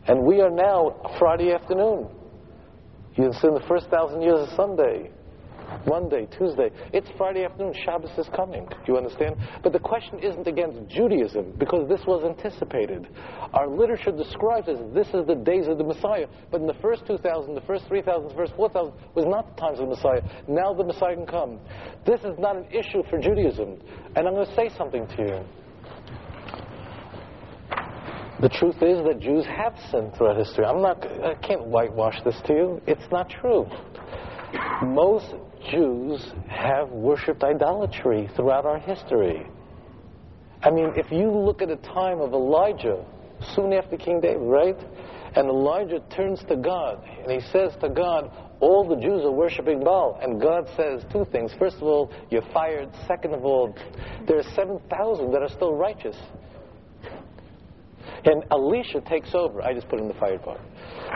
And 0.06 0.24
we 0.24 0.40
are 0.40 0.50
now 0.50 1.14
Friday 1.18 1.52
afternoon. 1.52 2.08
You 3.16 3.24
can 3.24 3.32
see 3.34 3.48
the 3.48 3.64
first 3.68 3.88
thousand 3.88 4.22
years 4.22 4.40
of 4.40 4.48
Sunday, 4.56 5.10
Monday, 5.86 6.26
Tuesday. 6.36 6.70
It's 6.92 7.08
Friday 7.16 7.44
afternoon. 7.44 7.74
Shabbos 7.84 8.10
is 8.18 8.28
coming. 8.34 8.68
You 8.86 8.96
understand? 8.96 9.36
But 9.62 9.72
the 9.72 9.78
question 9.78 10.18
isn't 10.18 10.46
against 10.46 10.88
Judaism 10.88 11.54
because 11.58 11.88
this 11.88 12.00
was 12.06 12.24
anticipated. 12.24 13.08
Our 13.54 13.68
literature 13.68 14.12
describes 14.12 14.68
as 14.68 14.78
this 14.94 15.08
is 15.08 15.26
the 15.26 15.34
days 15.34 15.68
of 15.68 15.78
the 15.78 15.84
Messiah. 15.84 16.26
But 16.50 16.60
in 16.60 16.66
the 16.66 16.74
first 16.82 17.06
2,000, 17.06 17.54
the 17.54 17.60
first 17.62 17.86
3,000, 17.88 18.28
the 18.28 18.34
first 18.34 18.52
4,000 18.56 18.92
was 19.14 19.24
not 19.26 19.54
the 19.54 19.60
times 19.60 19.78
of 19.80 19.88
the 19.88 19.94
Messiah. 19.94 20.22
Now 20.48 20.72
the 20.72 20.84
Messiah 20.84 21.14
can 21.14 21.26
come. 21.26 21.58
This 22.06 22.20
is 22.20 22.38
not 22.38 22.56
an 22.56 22.66
issue 22.70 23.02
for 23.08 23.18
Judaism. 23.18 23.78
And 24.16 24.26
I'm 24.26 24.34
going 24.34 24.46
to 24.46 24.54
say 24.54 24.70
something 24.76 25.06
to 25.06 25.22
you. 25.22 25.44
The 28.40 28.48
truth 28.48 28.76
is 28.76 29.04
that 29.04 29.20
Jews 29.20 29.44
have 29.44 29.74
sinned 29.90 30.14
throughout 30.16 30.38
history. 30.38 30.64
I'm 30.64 30.80
not, 30.80 31.04
I 31.04 31.34
can't 31.46 31.66
whitewash 31.66 32.16
this 32.24 32.40
to 32.46 32.54
you. 32.54 32.80
It's 32.86 33.04
not 33.12 33.28
true. 33.28 33.66
Most 34.82 35.34
Jews 35.70 36.24
have 36.48 36.88
worshipped 36.90 37.42
idolatry 37.42 38.28
throughout 38.34 38.64
our 38.64 38.78
history. 38.78 39.46
I 40.62 40.70
mean, 40.70 40.92
if 40.96 41.10
you 41.10 41.30
look 41.30 41.62
at 41.62 41.68
the 41.68 41.76
time 41.76 42.20
of 42.20 42.32
Elijah, 42.32 43.04
soon 43.54 43.72
after 43.72 43.96
King 43.96 44.20
David, 44.20 44.42
right? 44.42 44.76
And 45.34 45.48
Elijah 45.48 46.00
turns 46.14 46.42
to 46.48 46.56
God 46.56 47.02
and 47.22 47.30
he 47.30 47.40
says 47.50 47.72
to 47.80 47.88
God, 47.88 48.30
All 48.60 48.86
the 48.86 48.96
Jews 48.96 49.24
are 49.24 49.30
worshiping 49.30 49.82
Baal. 49.82 50.18
And 50.22 50.40
God 50.40 50.68
says 50.76 51.04
two 51.12 51.24
things. 51.32 51.52
First 51.58 51.76
of 51.76 51.84
all, 51.84 52.12
you're 52.30 52.46
fired. 52.52 52.90
Second 53.06 53.34
of 53.34 53.44
all, 53.44 53.74
there 54.26 54.38
are 54.38 54.54
7,000 54.54 55.30
that 55.32 55.42
are 55.42 55.48
still 55.48 55.74
righteous. 55.74 56.16
And 58.24 58.44
Elisha 58.50 59.00
takes 59.00 59.34
over. 59.34 59.62
I 59.62 59.72
just 59.72 59.88
put 59.88 59.98
in 59.98 60.08
the 60.08 60.14
fire 60.14 60.38
part. 60.38 60.60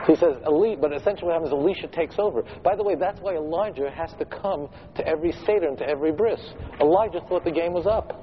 He 0.07 0.16
says, 0.16 0.36
Eli, 0.46 0.76
but 0.76 0.92
essentially 0.92 1.26
what 1.26 1.34
happens 1.34 1.48
is 1.48 1.52
Elisha 1.52 1.88
takes 1.88 2.16
over. 2.18 2.42
By 2.62 2.76
the 2.76 2.82
way, 2.82 2.94
that's 2.94 3.20
why 3.20 3.34
Elijah 3.34 3.90
has 3.90 4.12
to 4.18 4.24
come 4.24 4.68
to 4.96 5.07
every 5.07 5.32
Seder 5.46 5.68
and 5.68 5.78
to 5.78 5.88
every 5.88 6.12
bris. 6.12 6.40
Elijah 6.80 7.20
thought 7.28 7.44
the 7.44 7.50
game 7.50 7.72
was 7.72 7.86
up. 7.86 8.20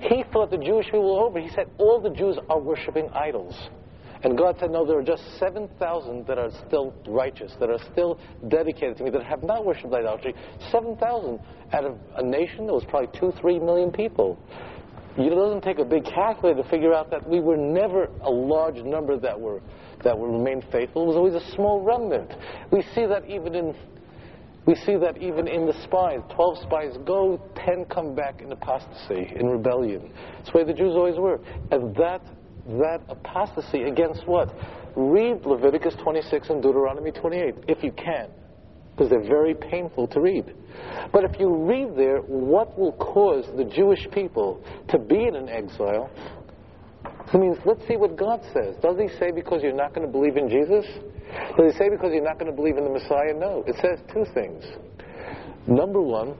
He 0.00 0.24
thought 0.32 0.50
the 0.50 0.58
Jewish 0.58 0.86
people 0.86 1.16
were 1.16 1.26
over. 1.26 1.40
He 1.40 1.50
said, 1.50 1.70
all 1.78 2.00
the 2.00 2.10
Jews 2.10 2.36
are 2.48 2.58
worshiping 2.58 3.08
idols. 3.10 3.54
And 4.22 4.36
God 4.36 4.56
said, 4.60 4.70
no, 4.70 4.84
there 4.84 4.98
are 4.98 5.02
just 5.02 5.22
7,000 5.38 6.26
that 6.26 6.38
are 6.38 6.50
still 6.66 6.92
righteous, 7.06 7.52
that 7.58 7.70
are 7.70 7.78
still 7.90 8.18
dedicated 8.48 8.98
to 8.98 9.04
me, 9.04 9.10
that 9.10 9.24
have 9.24 9.42
not 9.42 9.64
worshipped 9.64 9.94
idolatry. 9.94 10.34
7,000 10.70 11.40
out 11.72 11.84
of 11.84 11.98
a 12.16 12.22
nation 12.22 12.66
that 12.66 12.72
was 12.74 12.84
probably 12.86 13.18
2, 13.18 13.32
3 13.40 13.58
million 13.60 13.90
people. 13.90 14.38
It 15.16 15.30
doesn't 15.30 15.62
take 15.62 15.78
a 15.78 15.84
big 15.84 16.04
calculator 16.04 16.62
to 16.62 16.68
figure 16.68 16.94
out 16.94 17.10
that 17.10 17.28
we 17.28 17.40
were 17.40 17.56
never 17.56 18.08
a 18.22 18.30
large 18.30 18.76
number 18.76 19.18
that 19.18 19.38
were 19.38 19.60
that 20.04 20.18
would 20.18 20.30
remain 20.30 20.62
faithful. 20.72 21.02
It 21.02 21.06
was 21.06 21.16
always 21.16 21.34
a 21.34 21.52
small 21.54 21.82
remnant. 21.82 22.32
We 22.70 22.82
see 22.94 23.06
that 23.06 23.28
even 23.28 23.54
in 23.54 23.74
we 24.66 24.74
see 24.74 24.96
that 24.96 25.16
even 25.18 25.48
in 25.48 25.66
the 25.66 25.72
spies. 25.84 26.20
Twelve 26.34 26.58
spies 26.58 26.96
go, 27.04 27.40
ten 27.56 27.86
come 27.86 28.14
back 28.14 28.40
in 28.40 28.52
apostasy, 28.52 29.32
in 29.34 29.48
rebellion. 29.48 30.12
It's 30.38 30.52
the 30.52 30.58
way 30.58 30.64
the 30.64 30.74
Jews 30.74 30.94
always 30.94 31.16
were. 31.16 31.40
And 31.70 31.94
that 31.96 32.22
that 32.78 33.00
apostasy 33.08 33.82
against 33.84 34.26
what? 34.26 34.54
Read 34.96 35.44
Leviticus 35.46 35.94
26 36.02 36.50
and 36.50 36.62
Deuteronomy 36.62 37.10
28, 37.10 37.54
if 37.68 37.82
you 37.82 37.92
can. 37.92 38.28
Because 39.00 39.08
they're 39.08 39.26
very 39.26 39.54
painful 39.54 40.06
to 40.08 40.20
read. 40.20 40.44
But 41.10 41.24
if 41.24 41.40
you 41.40 41.56
read 41.56 41.96
there 41.96 42.18
what 42.18 42.78
will 42.78 42.92
cause 42.92 43.46
the 43.56 43.64
Jewish 43.64 44.06
people 44.12 44.62
to 44.90 44.98
be 44.98 45.26
in 45.26 45.36
an 45.36 45.48
exile, 45.48 46.10
it 47.32 47.38
means 47.38 47.56
let's 47.64 47.80
see 47.88 47.96
what 47.96 48.18
God 48.18 48.42
says. 48.52 48.76
Does 48.82 48.98
he 49.00 49.08
say 49.18 49.30
because 49.34 49.62
you're 49.62 49.72
not 49.72 49.94
going 49.94 50.06
to 50.06 50.12
believe 50.12 50.36
in 50.36 50.50
Jesus? 50.50 50.84
Does 51.56 51.72
he 51.72 51.78
say 51.78 51.88
because 51.88 52.10
you're 52.12 52.22
not 52.22 52.38
going 52.38 52.50
to 52.50 52.56
believe 52.56 52.76
in 52.76 52.84
the 52.84 52.90
Messiah? 52.90 53.32
No. 53.34 53.64
It 53.66 53.76
says 53.80 54.04
two 54.12 54.26
things. 54.34 54.64
Number 55.66 56.02
one, 56.02 56.34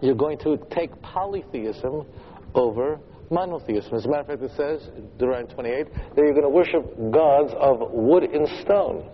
you're 0.00 0.14
going 0.14 0.38
to 0.44 0.58
take 0.70 0.90
polytheism 1.02 2.06
over 2.54 3.00
monotheism. 3.30 3.94
As 3.94 4.04
a 4.04 4.08
matter 4.08 4.20
of 4.20 4.26
fact, 4.40 4.42
it 4.42 4.52
says, 4.56 4.88
Deuteronomy 5.18 5.52
28, 5.54 5.86
that 6.14 6.16
you're 6.16 6.34
going 6.34 6.42
to 6.42 6.48
worship 6.48 6.84
gods 7.10 7.52
of 7.58 7.90
wood 7.90 8.22
and 8.22 8.46
stone, 8.62 9.08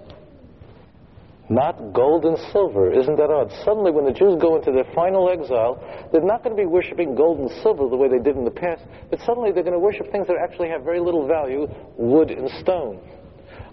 not 1.48 1.92
gold 1.92 2.24
and 2.24 2.36
silver. 2.52 2.92
Isn't 2.92 3.16
that 3.16 3.30
odd? 3.30 3.52
Suddenly, 3.64 3.92
when 3.92 4.04
the 4.04 4.12
Jews 4.12 4.40
go 4.40 4.56
into 4.56 4.72
their 4.72 4.86
final 4.94 5.30
exile, 5.30 5.78
they're 6.12 6.22
not 6.22 6.42
going 6.42 6.56
to 6.56 6.60
be 6.60 6.66
worshiping 6.66 7.14
gold 7.14 7.38
and 7.38 7.50
silver 7.62 7.88
the 7.88 7.96
way 7.96 8.08
they 8.08 8.18
did 8.18 8.36
in 8.36 8.44
the 8.44 8.50
past, 8.50 8.82
but 9.10 9.20
suddenly 9.20 9.52
they're 9.52 9.62
going 9.62 9.76
to 9.76 9.78
worship 9.78 10.10
things 10.10 10.26
that 10.26 10.36
actually 10.42 10.68
have 10.68 10.82
very 10.82 11.00
little 11.00 11.26
value 11.26 11.66
wood 11.96 12.30
and 12.30 12.50
stone. 12.60 13.00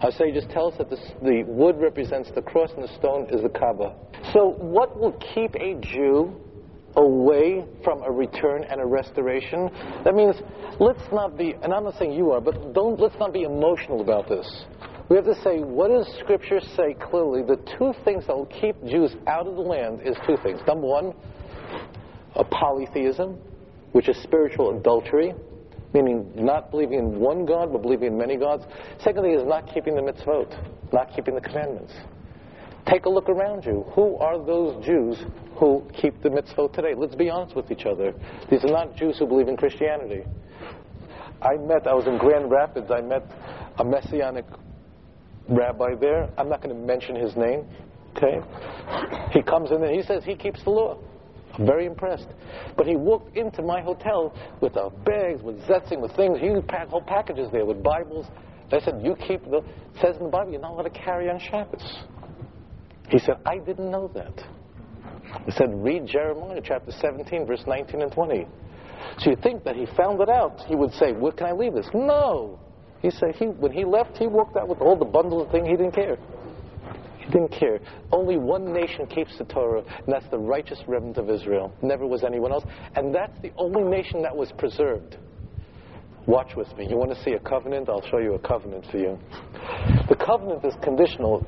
I 0.01 0.09
say, 0.11 0.31
just 0.33 0.49
tell 0.49 0.67
us 0.67 0.77
that 0.77 0.89
the, 0.89 0.97
the 1.21 1.43
wood 1.47 1.77
represents 1.77 2.29
the 2.35 2.41
cross 2.41 2.69
and 2.75 2.83
the 2.83 2.93
stone 2.99 3.27
is 3.31 3.41
the 3.41 3.49
Kaaba. 3.49 3.95
So, 4.33 4.55
what 4.59 4.99
will 4.99 5.13
keep 5.33 5.55
a 5.55 5.79
Jew 5.79 6.35
away 6.95 7.65
from 7.83 8.03
a 8.03 8.11
return 8.11 8.63
and 8.69 8.79
a 8.79 8.85
restoration. 8.85 9.69
That 10.03 10.13
means 10.13 10.35
let's 10.79 11.01
not 11.11 11.37
be, 11.37 11.55
and 11.61 11.73
I'm 11.73 11.83
not 11.83 11.97
saying 11.97 12.11
you 12.11 12.31
are, 12.31 12.41
but 12.41 12.73
don't 12.73 12.99
let's 12.99 13.15
not 13.19 13.33
be 13.33 13.43
emotional 13.43 14.01
about 14.01 14.29
this. 14.29 14.65
We 15.09 15.17
have 15.17 15.25
to 15.25 15.35
say, 15.43 15.59
what 15.59 15.89
does 15.89 16.07
Scripture 16.19 16.59
say 16.75 16.93
clearly? 16.93 17.43
The 17.43 17.57
two 17.77 17.93
things 18.05 18.25
that 18.27 18.35
will 18.35 18.45
keep 18.45 18.75
Jews 18.85 19.15
out 19.27 19.47
of 19.47 19.55
the 19.55 19.61
land 19.61 20.01
is 20.03 20.15
two 20.25 20.37
things. 20.41 20.59
Number 20.65 20.87
one, 20.87 21.13
a 22.35 22.43
polytheism, 22.43 23.37
which 23.91 24.07
is 24.07 24.17
spiritual 24.23 24.77
adultery, 24.77 25.33
meaning 25.93 26.31
not 26.35 26.71
believing 26.71 26.99
in 26.99 27.19
one 27.19 27.45
God, 27.45 27.71
but 27.71 27.81
believing 27.81 28.13
in 28.13 28.17
many 28.17 28.37
gods. 28.37 28.63
Secondly, 29.03 29.31
is 29.31 29.45
not 29.45 29.71
keeping 29.73 29.95
the 29.95 30.01
mitzvot, 30.01 30.57
not 30.93 31.13
keeping 31.15 31.35
the 31.35 31.41
commandments. 31.41 31.93
Take 32.87 33.05
a 33.05 33.09
look 33.09 33.29
around 33.29 33.65
you. 33.65 33.85
Who 33.95 34.17
are 34.17 34.43
those 34.43 34.83
Jews 34.85 35.17
who 35.55 35.83
keep 35.93 36.21
the 36.21 36.29
mitzvot 36.29 36.73
today? 36.73 36.93
Let's 36.95 37.15
be 37.15 37.29
honest 37.29 37.55
with 37.55 37.71
each 37.71 37.85
other. 37.85 38.13
These 38.49 38.63
are 38.63 38.71
not 38.71 38.95
Jews 38.95 39.17
who 39.19 39.27
believe 39.27 39.47
in 39.47 39.57
Christianity. 39.57 40.23
I 41.41 41.57
met, 41.57 41.87
I 41.87 41.93
was 41.93 42.07
in 42.07 42.17
Grand 42.17 42.49
Rapids, 42.49 42.89
I 42.89 43.01
met 43.01 43.23
a 43.77 43.83
messianic 43.83 44.45
rabbi 45.47 45.95
there. 45.99 46.29
I'm 46.37 46.49
not 46.49 46.61
going 46.61 46.75
to 46.75 46.81
mention 46.81 47.15
his 47.15 47.35
name. 47.35 47.65
Okay? 48.15 48.39
He 49.31 49.41
comes 49.41 49.71
in 49.71 49.83
and 49.83 49.95
he 49.95 50.03
says 50.03 50.23
he 50.23 50.35
keeps 50.35 50.63
the 50.63 50.69
law. 50.69 50.99
I'm 51.53 51.65
very 51.65 51.85
impressed. 51.85 52.27
But 52.75 52.87
he 52.87 52.95
walked 52.95 53.35
into 53.37 53.61
my 53.61 53.81
hotel 53.81 54.35
with 54.61 54.75
uh, 54.75 54.89
bags, 55.05 55.41
with 55.43 55.59
zetzing, 55.67 56.01
with 56.01 56.15
things, 56.15 56.39
He 56.39 56.49
pack, 56.67 56.87
whole 56.89 57.01
packages 57.01 57.49
there 57.51 57.65
with 57.65 57.83
Bibles. 57.83 58.25
I 58.71 58.79
said, 58.79 59.01
you 59.03 59.15
keep 59.15 59.43
the, 59.45 59.61
says 60.01 60.15
in 60.17 60.23
the 60.23 60.29
Bible, 60.29 60.51
you're 60.51 60.61
not 60.61 60.71
allowed 60.71 60.83
to 60.83 60.89
carry 60.89 61.29
on 61.29 61.39
Shabbos. 61.39 62.03
He 63.09 63.19
said, 63.19 63.35
I 63.45 63.59
didn't 63.59 63.91
know 63.91 64.09
that. 64.15 64.33
He 65.45 65.51
said, 65.51 65.67
read 65.71 66.07
Jeremiah 66.07 66.61
chapter 66.63 66.91
17, 66.91 67.45
verse 67.45 67.63
19 67.67 68.01
and 68.01 68.11
20. 68.11 68.47
So 69.19 69.29
you 69.29 69.35
think 69.43 69.63
that 69.63 69.75
he 69.75 69.85
found 69.97 70.21
it 70.21 70.29
out, 70.29 70.61
he 70.61 70.75
would 70.75 70.91
say, 70.93 71.11
Where 71.11 71.31
can 71.31 71.47
I 71.47 71.51
leave 71.51 71.73
this? 71.73 71.87
No. 71.93 72.59
He 73.03 73.11
said, 73.11 73.35
he, 73.35 73.45
when 73.45 73.73
he 73.73 73.83
left, 73.83 74.17
he 74.17 74.27
walked 74.27 74.55
out 74.55 74.69
with 74.69 74.79
all 74.79 74.95
the 74.95 75.05
bundles 75.05 75.45
of 75.45 75.51
things. 75.51 75.67
He 75.67 75.75
didn't 75.75 75.91
care. 75.91 76.17
He 77.19 77.25
didn't 77.25 77.51
care. 77.51 77.79
Only 78.13 78.37
one 78.37 78.71
nation 78.71 79.05
keeps 79.07 79.37
the 79.37 79.43
Torah, 79.43 79.81
and 79.81 80.07
that's 80.07 80.27
the 80.31 80.39
righteous 80.39 80.79
remnant 80.87 81.17
of 81.17 81.29
Israel. 81.29 81.73
Never 81.81 82.07
was 82.07 82.23
anyone 82.23 82.53
else. 82.53 82.63
And 82.95 83.13
that's 83.13 83.37
the 83.41 83.51
only 83.57 83.83
nation 83.83 84.21
that 84.21 84.35
was 84.35 84.53
preserved. 84.57 85.17
Watch 86.27 86.55
with 86.55 86.73
me. 86.77 86.87
You 86.89 86.95
want 86.95 87.11
to 87.11 87.21
see 87.21 87.33
a 87.33 87.39
covenant? 87.39 87.89
I'll 87.89 88.07
show 88.07 88.19
you 88.19 88.35
a 88.35 88.39
covenant 88.39 88.85
for 88.89 88.97
you. 88.97 89.19
The 90.07 90.15
covenant 90.15 90.63
is 90.63 90.73
conditional. 90.81 91.45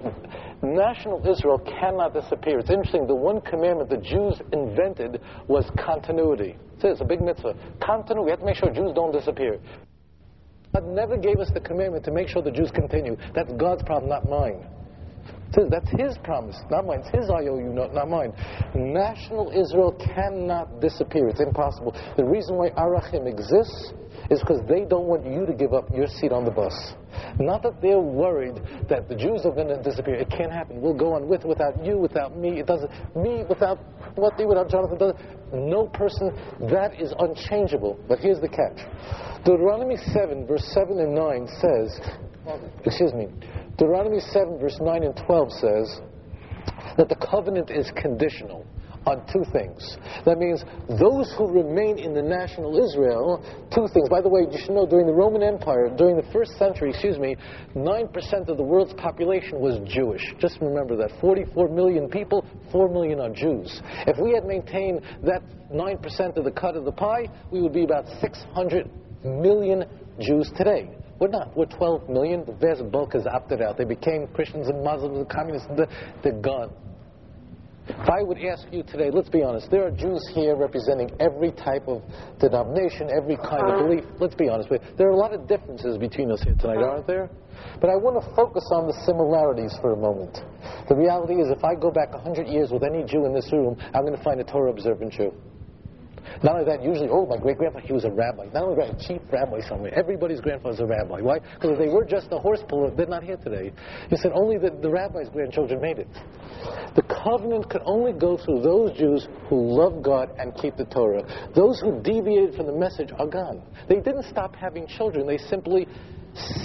National 0.61 1.25
Israel 1.25 1.59
cannot 1.59 2.13
disappear. 2.13 2.59
It's 2.59 2.69
interesting. 2.69 3.07
The 3.07 3.15
one 3.15 3.39
commandment 3.39 3.89
the 3.89 3.95
Jews 3.95 4.41
invented 4.51 5.21
was 5.47 5.65
continuity. 5.77 6.57
See, 6.81 6.89
it's 6.89 6.99
a 6.99 7.05
big 7.05 7.21
mitzvah. 7.21 7.55
Continuity. 7.81 8.25
We 8.25 8.31
have 8.31 8.39
to 8.39 8.45
make 8.45 8.57
sure 8.57 8.69
Jews 8.71 8.91
don't 8.93 9.13
disappear. 9.13 9.59
God 10.75 10.87
never 10.87 11.15
gave 11.15 11.39
us 11.39 11.49
the 11.53 11.61
commandment 11.61 12.03
to 12.03 12.11
make 12.11 12.27
sure 12.27 12.41
the 12.41 12.51
Jews 12.51 12.69
continue. 12.69 13.15
That's 13.33 13.51
God's 13.53 13.83
problem, 13.83 14.09
not 14.09 14.27
mine. 14.27 14.65
That's 15.69 15.89
His 15.91 16.17
promise, 16.21 16.57
not 16.69 16.85
mine. 16.85 16.99
It's 16.99 17.15
His 17.15 17.29
IOU, 17.29 17.71
not, 17.71 17.93
not 17.93 18.09
mine. 18.09 18.33
National 18.75 19.51
Israel 19.51 19.93
cannot 19.93 20.81
disappear. 20.81 21.29
It's 21.29 21.39
impossible. 21.39 21.95
The 22.17 22.25
reason 22.25 22.57
why 22.57 22.71
Arachim 22.71 23.25
exists 23.25 23.93
is 24.29 24.39
because 24.39 24.61
they 24.67 24.85
don't 24.85 25.05
want 25.05 25.25
you 25.25 25.45
to 25.45 25.53
give 25.53 25.73
up 25.73 25.89
your 25.93 26.07
seat 26.07 26.31
on 26.31 26.45
the 26.45 26.51
bus. 26.51 26.73
Not 27.39 27.63
that 27.63 27.81
they're 27.81 27.99
worried 27.99 28.55
that 28.89 29.07
the 29.07 29.15
Jews 29.15 29.45
are 29.45 29.51
going 29.51 29.67
to 29.67 29.81
disappear. 29.81 30.15
It 30.15 30.29
can't 30.29 30.51
happen. 30.51 30.81
We'll 30.81 30.97
go 30.97 31.13
on 31.13 31.27
with 31.27 31.43
without 31.43 31.83
you, 31.83 31.97
without 31.97 32.37
me. 32.37 32.59
It 32.59 32.65
doesn't. 32.65 32.89
Me 33.15 33.43
without 33.47 33.79
what 34.15 34.37
me 34.37 34.45
without 34.45 34.69
Jonathan 34.69 34.97
doesn't. 34.97 35.19
No 35.53 35.87
person 35.87 36.31
that 36.69 36.99
is 36.99 37.13
unchangeable. 37.19 37.99
But 38.07 38.19
here's 38.19 38.39
the 38.39 38.49
catch. 38.49 38.79
Deuteronomy 39.45 39.97
7, 39.97 40.47
verse 40.47 40.65
7 40.73 40.99
and 40.99 41.13
9 41.13 41.47
says, 41.61 41.99
excuse 42.83 43.13
me, 43.13 43.27
Deuteronomy 43.77 44.19
7, 44.19 44.57
verse 44.57 44.79
9 44.81 45.03
and 45.03 45.15
12 45.25 45.51
says 45.51 46.01
that 46.97 47.09
the 47.09 47.15
covenant 47.15 47.69
is 47.69 47.91
conditional 47.95 48.65
on 49.05 49.25
two 49.31 49.43
things. 49.51 49.97
That 50.25 50.37
means 50.37 50.63
those 50.87 51.33
who 51.37 51.47
remain 51.47 51.99
in 51.99 52.13
the 52.13 52.21
national 52.21 52.77
Israel, 52.77 53.43
two 53.73 53.87
things. 53.93 54.09
By 54.09 54.21
the 54.21 54.29
way, 54.29 54.47
you 54.49 54.57
should 54.57 54.71
know 54.71 54.85
during 54.85 55.05
the 55.05 55.13
Roman 55.13 55.43
Empire, 55.43 55.89
during 55.95 56.15
the 56.15 56.25
first 56.33 56.57
century, 56.57 56.89
excuse 56.89 57.17
me, 57.17 57.35
9% 57.75 58.49
of 58.49 58.57
the 58.57 58.63
world's 58.63 58.93
population 58.93 59.59
was 59.59 59.79
Jewish. 59.87 60.23
Just 60.39 60.59
remember 60.61 60.95
that. 60.97 61.11
44 61.21 61.69
million 61.69 62.09
people, 62.09 62.45
4 62.71 62.89
million 62.89 63.19
are 63.19 63.29
Jews. 63.29 63.81
If 64.07 64.17
we 64.17 64.33
had 64.33 64.45
maintained 64.45 65.01
that 65.23 65.41
9% 65.71 66.37
of 66.37 66.43
the 66.43 66.51
cut 66.51 66.75
of 66.75 66.85
the 66.85 66.91
pie, 66.91 67.27
we 67.51 67.61
would 67.61 67.73
be 67.73 67.83
about 67.83 68.05
600 68.21 68.89
million 69.23 69.85
Jews 70.19 70.51
today. 70.57 70.89
We're 71.19 71.29
not. 71.29 71.55
We're 71.55 71.65
12 71.65 72.09
million. 72.09 72.43
The 72.45 72.53
vast 72.53 72.91
bulk 72.91 73.13
has 73.13 73.25
opted 73.25 73.61
out. 73.61 73.77
They 73.77 73.85
became 73.85 74.27
Christians 74.33 74.67
and 74.67 74.83
Muslims 74.83 75.17
and 75.17 75.29
communists. 75.29 75.67
They're 76.23 76.41
gone. 76.41 76.71
If 77.87 78.09
I 78.09 78.23
would 78.23 78.39
ask 78.39 78.65
you 78.71 78.81
today, 78.81 79.11
let's 79.11 79.29
be 79.29 79.43
honest, 79.43 79.69
there 79.69 79.85
are 79.85 79.91
Jews 79.91 80.25
here 80.33 80.55
representing 80.55 81.11
every 81.19 81.51
type 81.51 81.87
of 81.87 82.01
denomination, 82.39 83.09
every 83.15 83.37
kind 83.37 83.61
of 83.61 83.77
uh-huh. 83.77 83.83
belief. 83.83 84.03
Let's 84.19 84.33
be 84.33 84.49
honest 84.49 84.71
with 84.71 84.81
you. 84.81 84.89
There 84.97 85.07
are 85.07 85.11
a 85.13 85.17
lot 85.17 85.33
of 85.33 85.47
differences 85.47 85.97
between 85.97 86.31
us 86.31 86.41
here 86.41 86.55
tonight, 86.59 86.81
aren't 86.81 87.05
there? 87.05 87.29
But 87.79 87.91
I 87.91 87.95
want 87.95 88.17
to 88.17 88.35
focus 88.35 88.65
on 88.73 88.87
the 88.87 88.93
similarities 89.05 89.77
for 89.81 89.93
a 89.93 89.97
moment. 89.97 90.41
The 90.89 90.95
reality 90.95 91.35
is, 91.35 91.47
if 91.49 91.63
I 91.63 91.75
go 91.75 91.91
back 91.91 92.11
100 92.11 92.47
years 92.47 92.71
with 92.71 92.83
any 92.83 93.03
Jew 93.03 93.25
in 93.25 93.33
this 93.33 93.51
room, 93.51 93.77
I'm 93.93 94.01
going 94.01 94.17
to 94.17 94.23
find 94.23 94.41
a 94.41 94.43
Torah 94.43 94.71
observant 94.71 95.13
Jew. 95.13 95.31
Not 96.43 96.55
only 96.55 96.65
that, 96.65 96.83
usually, 96.83 97.09
oh, 97.09 97.25
my 97.25 97.37
great 97.37 97.57
grandfather, 97.57 97.85
he 97.85 97.93
was 97.93 98.05
a 98.05 98.11
rabbi. 98.11 98.45
Not 98.53 98.63
only 98.63 98.75
that, 98.85 98.95
a 98.95 99.07
chief 99.07 99.21
rabbi 99.31 99.59
somewhere. 99.67 99.93
Everybody's 99.97 100.41
grandfather's 100.41 100.79
a 100.79 100.85
rabbi. 100.85 101.21
Why? 101.21 101.39
Because 101.39 101.71
if 101.71 101.79
they 101.79 101.87
were 101.87 102.05
just 102.05 102.27
a 102.31 102.37
horse 102.37 102.61
puller, 102.67 102.91
they're 102.95 103.05
not 103.05 103.23
here 103.23 103.37
today. 103.37 103.71
He 104.09 104.17
said 104.17 104.31
only 104.33 104.57
the, 104.57 104.71
the 104.81 104.89
rabbi's 104.89 105.29
grandchildren 105.29 105.81
made 105.81 105.99
it. 105.99 106.07
The 106.95 107.03
covenant 107.03 107.69
could 107.69 107.81
only 107.85 108.13
go 108.13 108.37
through 108.37 108.61
those 108.61 108.97
Jews 108.97 109.27
who 109.49 109.55
love 109.55 110.01
God 110.01 110.29
and 110.37 110.55
keep 110.55 110.77
the 110.77 110.85
Torah. 110.85 111.23
Those 111.53 111.79
who 111.79 112.01
deviated 112.01 112.55
from 112.55 112.67
the 112.67 112.77
message 112.77 113.09
are 113.17 113.27
gone. 113.27 113.61
They 113.87 113.95
didn't 113.95 114.25
stop 114.29 114.55
having 114.55 114.87
children, 114.87 115.27
they 115.27 115.37
simply 115.37 115.87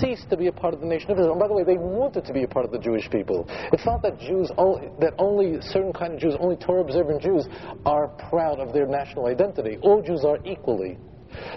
ceased 0.00 0.28
to 0.30 0.36
be 0.36 0.48
a 0.48 0.52
part 0.52 0.74
of 0.74 0.80
the 0.80 0.86
nation 0.86 1.10
of 1.10 1.18
Israel. 1.18 1.32
And 1.32 1.40
by 1.40 1.48
the 1.48 1.54
way, 1.54 1.64
they 1.64 1.76
wanted 1.76 2.24
to 2.24 2.32
be 2.32 2.42
a 2.42 2.48
part 2.48 2.64
of 2.64 2.72
the 2.72 2.78
Jewish 2.78 3.08
people. 3.10 3.46
It's 3.72 3.86
not 3.86 4.02
that 4.02 4.18
Jews 4.18 4.50
only, 4.58 4.88
that 5.00 5.14
only 5.18 5.60
certain 5.60 5.92
kind 5.92 6.14
of 6.14 6.20
Jews, 6.20 6.34
only 6.40 6.56
Torah 6.56 6.82
observant 6.82 7.22
Jews, 7.22 7.46
are 7.86 8.08
proud 8.30 8.58
of 8.58 8.72
their 8.72 8.86
national 8.86 9.26
identity. 9.26 9.78
All 9.82 10.02
Jews 10.02 10.24
are 10.24 10.38
equally. 10.44 10.98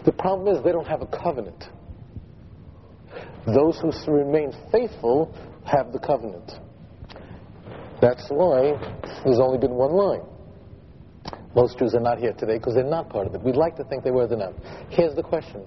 The 0.06 0.12
problem 0.12 0.56
is 0.56 0.64
they 0.64 0.72
don't 0.72 0.88
have 0.88 1.02
a 1.02 1.08
covenant. 1.08 1.64
Those 3.46 3.80
who 3.80 4.12
remain 4.12 4.54
faithful 4.72 5.36
have 5.66 5.92
the 5.92 6.00
covenant. 6.00 6.52
That's 8.02 8.26
why 8.30 8.74
there's 9.26 9.40
only 9.40 9.58
been 9.58 9.74
one 9.74 9.94
line. 9.94 10.22
Most 11.56 11.78
Jews 11.78 11.94
are 11.94 12.00
not 12.00 12.18
here 12.18 12.34
today 12.34 12.58
because 12.58 12.74
they're 12.74 12.84
not 12.84 13.10
part 13.10 13.28
of 13.28 13.36
it. 13.36 13.42
We'd 13.42 13.56
like 13.56 13.76
to 13.78 13.84
think 13.84 14.04
they 14.04 14.12
were, 14.12 14.28
they're 14.28 14.38
not. 14.38 14.54
Here's 14.90 15.16
the 15.16 15.24
question 15.24 15.66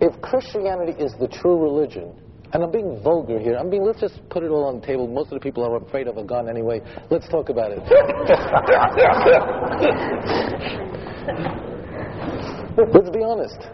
if 0.00 0.20
Christianity 0.20 0.92
is 1.02 1.14
the 1.20 1.28
true 1.28 1.62
religion, 1.62 2.12
and 2.52 2.64
I'm 2.64 2.72
being 2.72 3.00
vulgar 3.02 3.38
here. 3.38 3.56
I'm 3.56 3.70
being. 3.70 3.84
Let's 3.84 4.00
just 4.00 4.28
put 4.28 4.42
it 4.42 4.48
all 4.48 4.64
on 4.64 4.80
the 4.80 4.86
table. 4.86 5.06
Most 5.06 5.26
of 5.26 5.34
the 5.34 5.40
people 5.40 5.64
I'm 5.64 5.84
afraid 5.86 6.08
of 6.08 6.18
are 6.18 6.24
gone 6.24 6.48
anyway. 6.48 6.80
Let's 7.08 7.28
talk 7.28 7.48
about 7.48 7.70
it. 7.70 7.78
let's 12.92 13.10
be 13.10 13.22
honest. 13.22 13.68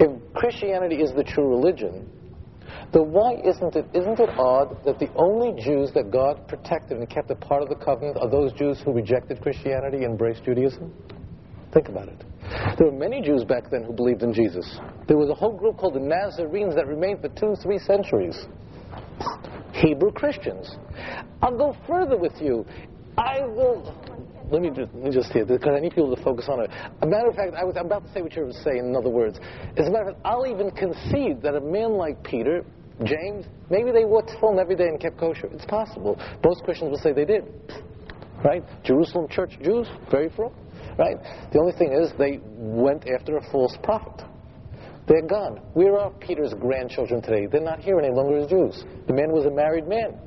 If 0.00 0.10
Christianity 0.34 0.96
is 0.96 1.12
the 1.14 1.22
true 1.22 1.48
religion, 1.48 2.10
Then 2.92 3.12
why 3.12 3.34
isn't 3.44 3.76
it, 3.76 3.86
isn't 3.94 4.18
it 4.18 4.30
odd 4.38 4.82
that 4.84 4.98
the 4.98 5.12
only 5.14 5.60
Jews 5.62 5.92
that 5.92 6.10
God 6.10 6.48
protected 6.48 6.98
and 6.98 7.08
kept 7.08 7.30
a 7.30 7.34
part 7.34 7.62
of 7.62 7.68
the 7.68 7.76
covenant 7.76 8.16
are 8.16 8.28
those 8.28 8.52
Jews 8.54 8.80
who 8.84 8.92
rejected 8.92 9.40
Christianity 9.42 9.98
and 9.98 10.12
embraced 10.12 10.44
Judaism? 10.44 10.92
Think 11.72 11.88
about 11.88 12.08
it. 12.08 12.24
There 12.76 12.86
were 12.86 12.96
many 12.96 13.20
Jews 13.20 13.44
back 13.44 13.70
then 13.70 13.84
who 13.84 13.92
believed 13.92 14.22
in 14.22 14.32
Jesus. 14.32 14.78
There 15.06 15.16
was 15.16 15.30
a 15.30 15.34
whole 15.34 15.56
group 15.56 15.76
called 15.76 15.94
the 15.94 16.00
Nazarenes 16.00 16.74
that 16.74 16.86
remained 16.86 17.20
for 17.20 17.28
two, 17.28 17.54
three 17.62 17.78
centuries. 17.78 18.46
Hebrew 19.72 20.10
Christians. 20.10 20.76
I'll 21.42 21.56
go 21.56 21.76
further 21.86 22.16
with 22.16 22.40
you. 22.40 22.64
I 23.16 23.40
will. 23.40 23.94
Let 24.50 24.62
me 24.62 24.70
just, 24.70 24.92
let 24.94 25.04
me 25.04 25.10
just 25.10 25.30
hear 25.30 25.44
because 25.44 25.74
I 25.76 25.80
need 25.80 25.90
people 25.90 26.14
to 26.14 26.22
focus 26.22 26.46
on 26.48 26.64
it. 26.64 26.70
A 27.02 27.06
matter 27.06 27.28
of 27.28 27.34
fact, 27.34 27.54
I 27.54 27.64
was 27.64 27.76
about 27.78 28.06
to 28.06 28.12
say 28.12 28.22
what 28.22 28.34
you 28.34 28.44
were 28.44 28.52
saying. 28.52 28.78
In 28.78 28.96
other 28.96 29.10
words, 29.10 29.38
as 29.76 29.86
a 29.86 29.90
matter 29.90 30.08
of 30.08 30.14
fact, 30.14 30.20
I'll 30.24 30.46
even 30.46 30.70
concede 30.70 31.42
that 31.42 31.54
a 31.54 31.60
man 31.60 31.92
like 31.92 32.22
Peter, 32.24 32.64
James, 33.04 33.44
maybe 33.70 33.92
they 33.92 34.04
wore 34.04 34.22
tefillin 34.22 34.58
every 34.58 34.74
day 34.74 34.86
and 34.86 34.98
kept 34.98 35.18
kosher. 35.18 35.48
It's 35.52 35.66
possible. 35.66 36.18
Most 36.42 36.64
Christians 36.64 36.90
will 36.90 36.98
say 36.98 37.12
they 37.12 37.26
did. 37.26 37.44
Right? 38.42 38.64
Jerusalem 38.84 39.28
church 39.28 39.58
Jews, 39.62 39.86
very 40.10 40.30
full. 40.30 40.54
Right? 40.98 41.16
The 41.52 41.58
only 41.58 41.72
thing 41.72 41.92
is 41.92 42.12
they 42.18 42.40
went 42.44 43.08
after 43.08 43.36
a 43.36 43.50
false 43.50 43.76
prophet. 43.82 44.24
They're 45.06 45.26
gone. 45.26 45.60
Where 45.72 45.98
are 45.98 46.10
Peter's 46.10 46.52
grandchildren 46.54 47.22
today? 47.22 47.46
They're 47.46 47.60
not 47.60 47.80
here 47.80 47.98
any 47.98 48.14
longer 48.14 48.38
as 48.38 48.48
Jews. 48.48 48.84
The 49.06 49.14
man 49.14 49.32
was 49.32 49.46
a 49.46 49.50
married 49.50 49.88
man. 49.88 50.18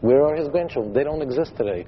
Where 0.00 0.24
are 0.24 0.34
his 0.34 0.48
grandchildren? 0.48 0.94
They 0.94 1.04
don't 1.04 1.20
exist 1.20 1.52
today. 1.58 1.86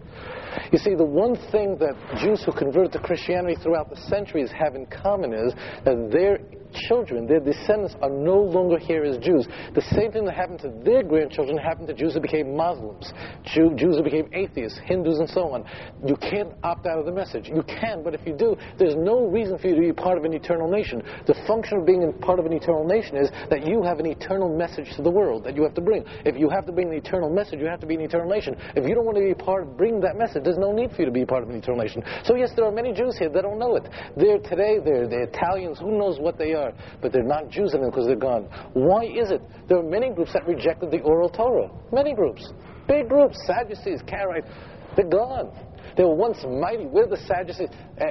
You 0.70 0.78
see, 0.78 0.94
the 0.94 1.04
one 1.04 1.34
thing 1.50 1.78
that 1.78 1.94
Jews 2.20 2.42
who 2.44 2.52
converted 2.52 2.92
to 2.92 2.98
Christianity 2.98 3.56
throughout 3.62 3.88
the 3.88 3.96
centuries 3.96 4.50
have 4.50 4.74
in 4.74 4.84
common 4.86 5.32
is 5.32 5.54
that 5.84 6.10
their 6.12 6.40
children, 6.88 7.26
their 7.26 7.40
descendants, 7.40 7.94
are 8.02 8.10
no 8.10 8.38
longer 8.38 8.78
here 8.78 9.04
as 9.04 9.18
Jews. 9.18 9.46
The 9.74 9.82
same 9.92 10.12
thing 10.12 10.24
that 10.24 10.34
happened 10.34 10.60
to 10.60 10.72
their 10.84 11.02
grandchildren 11.02 11.56
happened 11.56 11.88
to 11.88 11.94
Jews 11.94 12.14
who 12.14 12.20
became 12.20 12.56
Muslims, 12.56 13.12
Jew, 13.44 13.72
Jews 13.76 13.96
who 13.96 14.02
became 14.02 14.28
atheists, 14.32 14.78
Hindus, 14.84 15.18
and 15.18 15.28
so 15.28 15.52
on. 15.52 15.64
You 16.06 16.16
can't 16.16 16.52
opt 16.62 16.86
out 16.86 16.98
of 16.98 17.06
the 17.06 17.12
message. 17.12 17.48
You 17.48 17.62
can, 17.62 18.02
but 18.02 18.14
if 18.14 18.26
you 18.26 18.34
do, 18.34 18.56
there's 18.78 18.96
no 18.96 19.26
reason 19.26 19.58
for 19.58 19.68
you 19.68 19.74
to 19.74 19.80
be 19.80 19.92
part 19.92 20.18
of 20.18 20.24
an 20.24 20.32
eternal 20.32 20.68
nation. 20.68 21.02
The 21.26 21.34
function 21.46 21.78
of 21.78 21.86
being 21.86 22.12
part 22.20 22.38
of 22.38 22.46
an 22.46 22.52
eternal 22.52 22.86
nation 22.86 23.16
is 23.16 23.30
that 23.50 23.66
you 23.66 23.82
have 23.82 23.98
an 23.98 24.06
eternal 24.06 24.54
message 24.54 24.88
to 24.96 25.02
the 25.02 25.10
world 25.10 25.44
that 25.44 25.56
you 25.56 25.62
have 25.62 25.74
to 25.74 25.80
bring. 25.80 26.04
If 26.24 26.36
you 26.38 26.48
have 26.50 26.66
to 26.66 26.72
bring 26.72 26.88
an 26.88 26.94
eternal 26.94 27.30
message, 27.30 27.60
you 27.60 27.66
have 27.66 27.80
to 27.80 27.86
be 27.86 27.94
an 27.94 28.00
eternal 28.00 28.28
nation. 28.28 28.56
If 28.76 28.88
you 28.88 28.94
don't 28.94 29.04
want 29.04 29.16
to 29.18 29.24
be 29.24 29.34
part 29.34 29.62
of 29.62 29.76
bringing 29.76 30.00
that 30.00 30.16
message, 30.16 30.44
there's 30.44 30.58
no 30.58 30.72
need 30.72 30.90
for 30.92 31.02
you 31.02 31.06
to 31.06 31.12
be 31.12 31.24
part 31.24 31.42
of 31.42 31.50
an 31.50 31.56
eternal 31.56 31.82
nation. 31.82 32.02
So 32.24 32.36
yes, 32.36 32.50
there 32.56 32.64
are 32.64 32.72
many 32.72 32.92
Jews 32.92 33.16
here 33.18 33.28
that 33.28 33.42
don't 33.42 33.58
know 33.58 33.76
it. 33.76 33.88
They're 34.16 34.38
today, 34.38 34.78
they're, 34.84 35.08
they're 35.08 35.24
Italians, 35.24 35.78
who 35.78 35.98
knows 35.98 36.18
what 36.18 36.38
they 36.38 36.54
are, 36.54 36.61
but 37.00 37.12
they're 37.12 37.22
not 37.22 37.50
Jews 37.50 37.72
anymore 37.72 37.90
because 37.90 38.06
they're 38.06 38.16
gone. 38.16 38.48
Why 38.74 39.04
is 39.04 39.30
it? 39.30 39.42
There 39.68 39.78
are 39.78 39.82
many 39.82 40.10
groups 40.10 40.32
that 40.32 40.46
rejected 40.46 40.90
the 40.90 41.00
oral 41.00 41.28
Torah. 41.28 41.70
Many 41.92 42.14
groups. 42.14 42.52
Big 42.88 43.08
groups, 43.08 43.36
Sadducees, 43.46 44.02
Karaites, 44.02 44.48
they're 44.96 45.08
gone. 45.08 45.50
They 45.96 46.04
were 46.04 46.14
once 46.14 46.38
mighty. 46.48 46.86
Where 46.86 47.06
the 47.06 47.16
Sadducees? 47.16 47.68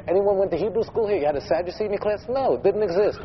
Anyone 0.07 0.37
went 0.37 0.51
to 0.51 0.57
Hebrew 0.57 0.83
school 0.83 1.07
here? 1.07 1.17
You 1.17 1.25
had 1.25 1.35
a 1.35 1.45
Sadducee 1.45 1.85
in 1.85 1.91
your 1.91 2.01
class? 2.01 2.23
No, 2.29 2.55
it 2.55 2.63
didn't 2.63 2.83
exist. 2.83 3.19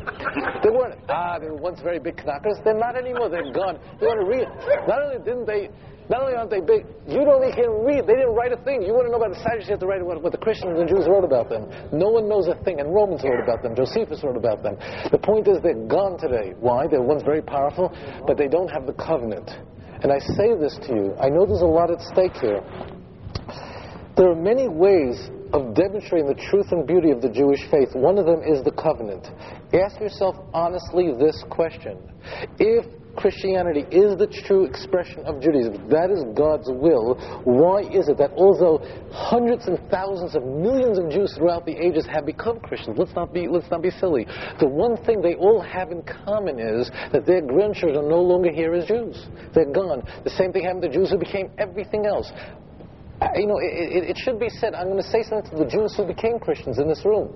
They 0.63 0.69
weren't. 0.69 0.99
Ah, 1.09 1.39
they 1.39 1.49
were 1.49 1.61
once 1.61 1.79
very 1.81 1.99
big 1.99 2.17
knockers. 2.25 2.57
They're 2.63 2.77
not 2.77 2.97
anymore. 2.97 3.29
They're 3.29 3.51
gone. 3.51 3.79
They 3.99 4.07
want 4.07 4.21
to 4.21 4.27
read. 4.27 4.47
Not 4.87 5.01
only 5.01 5.17
didn't 5.23 5.45
they 5.45 5.69
not 6.09 6.21
only 6.21 6.35
aren't 6.35 6.49
they 6.49 6.61
big, 6.61 6.87
you 7.05 7.19
don't 7.27 7.43
even 7.43 7.83
read. 7.83 8.07
They 8.07 8.15
didn't 8.15 8.33
write 8.33 8.53
a 8.53 8.61
thing. 8.63 8.81
You 8.81 8.95
want 8.95 9.07
to 9.07 9.11
know 9.11 9.19
about 9.19 9.35
the 9.35 9.43
Sadducees, 9.43 9.67
you 9.67 9.75
have 9.75 9.83
to 9.83 9.87
write 9.87 9.99
what, 9.99 10.23
what 10.23 10.31
the 10.31 10.39
Christians 10.39 10.79
and 10.79 10.87
Jews 10.87 11.03
wrote 11.03 11.27
about 11.27 11.49
them. 11.49 11.67
No 11.91 12.07
one 12.07 12.29
knows 12.29 12.47
a 12.47 12.55
thing. 12.63 12.79
And 12.79 12.95
Romans 12.95 13.23
wrote 13.27 13.43
about 13.43 13.61
them. 13.61 13.75
Josephus 13.75 14.23
wrote 14.23 14.37
about 14.39 14.63
them. 14.63 14.79
The 15.11 15.19
point 15.19 15.47
is 15.47 15.59
they're 15.61 15.75
gone 15.87 16.17
today. 16.17 16.55
Why? 16.59 16.87
They 16.87 16.97
were 16.97 17.11
once 17.11 17.23
very 17.23 17.41
powerful, 17.41 17.91
but 18.25 18.37
they 18.37 18.47
don't 18.47 18.71
have 18.71 18.87
the 18.87 18.95
covenant. 18.95 19.51
And 19.99 20.11
I 20.13 20.19
say 20.39 20.55
this 20.55 20.79
to 20.87 20.95
you. 20.95 21.15
I 21.19 21.27
know 21.27 21.45
there's 21.45 21.65
a 21.65 21.67
lot 21.67 21.91
at 21.91 21.99
stake 21.99 22.39
here. 22.39 22.63
There 24.17 24.31
are 24.31 24.35
many 24.35 24.67
ways 24.67 25.29
of 25.53 25.75
demonstrating 25.75 26.27
the 26.27 26.41
truth 26.49 26.71
and 26.71 26.87
beauty 26.87 27.11
of 27.11 27.21
the 27.21 27.29
Jewish 27.29 27.61
faith. 27.69 27.89
One 27.93 28.17
of 28.17 28.25
them 28.25 28.41
is 28.41 28.63
the 28.63 28.71
covenant. 28.71 29.27
Ask 29.71 30.01
yourself 30.01 30.35
honestly 30.55 31.13
this 31.19 31.43
question. 31.51 31.99
If 32.57 32.85
Christianity 33.15 33.85
is 33.91 34.17
the 34.17 34.25
true 34.45 34.65
expression 34.65 35.25
of 35.25 35.39
Judaism, 35.39 35.87
that 35.89 36.09
is 36.09 36.25
God's 36.35 36.69
will, 36.69 37.13
why 37.45 37.81
is 37.81 38.09
it 38.09 38.17
that 38.17 38.31
although 38.33 38.81
hundreds 39.13 39.67
and 39.67 39.77
thousands 39.89 40.35
of 40.35 40.43
millions 40.43 40.97
of 40.97 41.09
Jews 41.11 41.33
throughout 41.37 41.65
the 41.65 41.77
ages 41.77 42.07
have 42.07 42.25
become 42.25 42.59
Christians, 42.59 42.97
let's 42.97 43.13
not 43.13 43.33
be, 43.33 43.47
let's 43.47 43.69
not 43.69 43.83
be 43.83 43.91
silly, 43.91 44.25
the 44.59 44.67
one 44.67 44.97
thing 45.05 45.21
they 45.21 45.35
all 45.35 45.61
have 45.61 45.91
in 45.91 46.01
common 46.03 46.57
is 46.57 46.89
that 47.11 47.25
their 47.25 47.41
grandchildren 47.41 48.03
are 48.03 48.09
no 48.09 48.21
longer 48.21 48.51
here 48.51 48.73
as 48.73 48.87
Jews. 48.87 49.27
They're 49.53 49.71
gone. 49.71 50.01
The 50.23 50.31
same 50.31 50.51
thing 50.53 50.63
happened 50.65 50.83
to 50.83 50.93
Jews 50.93 51.11
who 51.11 51.17
became 51.17 51.49
everything 51.57 52.05
else. 52.05 52.31
Uh, 53.19 53.29
you 53.35 53.47
know, 53.47 53.57
it, 53.57 53.73
it, 53.73 54.09
it, 54.11 54.17
should 54.17 54.39
be 54.39 54.47
said, 54.47 54.75
I'm 54.75 54.85
going 54.85 55.01
to 55.01 55.09
say 55.09 55.23
something 55.23 55.49
to 55.49 55.57
the 55.57 55.65
Jews 55.65 55.95
who 55.97 56.05
became 56.05 56.37
Christians 56.37 56.77
in 56.77 56.87
this 56.87 57.03
room. 57.03 57.33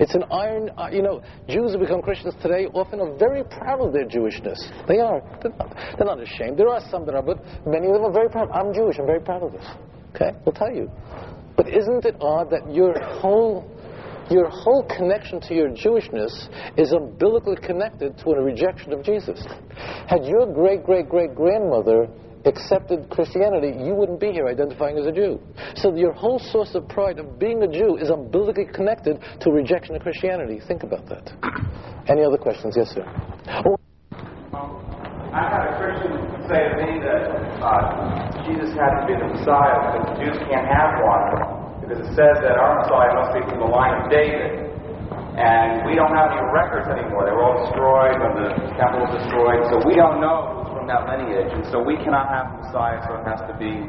It's 0.00 0.14
an 0.14 0.24
iron, 0.30 0.70
uh, 0.76 0.88
you 0.90 1.02
know, 1.02 1.22
Jews 1.48 1.72
who 1.72 1.78
become 1.78 2.02
Christians 2.02 2.34
today 2.42 2.66
often 2.74 3.00
are 3.00 3.16
very 3.16 3.44
proud 3.44 3.80
of 3.80 3.92
their 3.92 4.06
Jewishness. 4.06 4.58
They 4.88 4.98
are. 4.98 5.22
They're 5.40 5.52
not, 5.56 5.76
they're 5.96 6.06
not 6.06 6.20
ashamed. 6.20 6.58
There 6.58 6.68
are 6.68 6.80
some 6.90 7.06
that 7.06 7.14
are, 7.14 7.22
but 7.22 7.38
many 7.64 7.86
of 7.86 7.94
them 7.94 8.04
are 8.04 8.12
very 8.12 8.28
proud. 8.28 8.50
I'm 8.50 8.74
Jewish. 8.74 8.98
I'm 8.98 9.06
very 9.06 9.20
proud 9.20 9.44
of 9.44 9.52
this. 9.52 9.66
Okay? 10.14 10.32
We'll 10.44 10.54
tell 10.54 10.74
you. 10.74 10.90
But 11.56 11.68
isn't 11.68 12.04
it 12.04 12.16
odd 12.20 12.50
that 12.50 12.72
your 12.72 12.98
whole 13.20 13.70
your 14.30 14.48
whole 14.48 14.82
connection 14.84 15.38
to 15.42 15.54
your 15.54 15.68
Jewishness 15.68 16.48
is 16.78 16.92
umbilically 16.92 17.56
connected 17.56 18.16
to 18.18 18.30
a 18.30 18.42
rejection 18.42 18.92
of 18.94 19.04
Jesus. 19.04 19.44
Had 20.08 20.24
your 20.24 20.52
great 20.52 20.82
great 20.82 21.08
great 21.08 21.34
grandmother 21.34 22.08
accepted 22.44 23.08
Christianity, 23.10 23.72
you 23.84 23.94
wouldn't 23.94 24.20
be 24.20 24.32
here 24.32 24.46
identifying 24.46 24.98
as 24.98 25.06
a 25.06 25.12
Jew. 25.12 25.40
So 25.76 25.94
your 25.94 26.12
whole 26.12 26.38
source 26.38 26.74
of 26.74 26.88
pride 26.88 27.18
of 27.18 27.38
being 27.38 27.62
a 27.62 27.68
Jew 27.68 27.96
is 27.96 28.10
umbilically 28.10 28.66
connected 28.66 29.18
to 29.40 29.50
rejection 29.50 29.96
of 29.96 30.02
Christianity. 30.02 30.60
Think 30.66 30.82
about 30.82 31.06
that. 31.08 31.32
Any 32.08 32.22
other 32.22 32.38
questions? 32.38 32.74
Yes, 32.76 32.90
sir. 32.90 33.04
Oh. 33.66 33.76
I 35.34 35.50
had 35.50 35.66
a 35.66 35.74
Christian 35.82 36.14
say 36.46 36.62
to 36.62 36.74
me 36.78 37.02
that 37.02 37.22
uh, 37.58 38.46
Jesus 38.46 38.70
had 38.78 39.02
to 39.02 39.04
be 39.10 39.18
the 39.18 39.26
Messiah 39.34 39.90
because 39.90 40.04
the 40.14 40.16
Jews 40.22 40.38
can't 40.46 40.68
have 40.70 40.94
one 41.02 41.64
because 41.82 42.00
it 42.00 42.10
says 42.16 42.40
that 42.40 42.56
our 42.56 42.80
Messiah 42.80 43.12
must 43.12 43.30
be 43.36 43.42
from 43.44 43.60
the 43.60 43.68
line 43.68 43.92
of 44.00 44.08
David. 44.08 44.72
And 45.34 45.84
we 45.84 45.98
don't 45.98 46.14
have 46.14 46.32
any 46.32 46.46
records 46.54 46.86
anymore. 46.88 47.26
They 47.26 47.34
were 47.34 47.44
all 47.44 47.58
destroyed 47.66 48.14
when 48.22 48.32
the 48.40 48.48
temple 48.78 49.04
was 49.04 49.12
destroyed. 49.18 49.66
So 49.68 49.82
we 49.82 49.98
don't 49.98 50.22
know 50.22 50.63
from 50.84 50.92
that 50.92 51.08
lineage, 51.08 51.48
and 51.52 51.64
so 51.72 51.82
we 51.82 51.96
cannot 51.96 52.28
have 52.28 52.52
the 52.52 52.66
Messiah, 52.66 53.00
so 53.08 53.16
it 53.16 53.24
has 53.24 53.40
to 53.48 53.56
be 53.56 53.88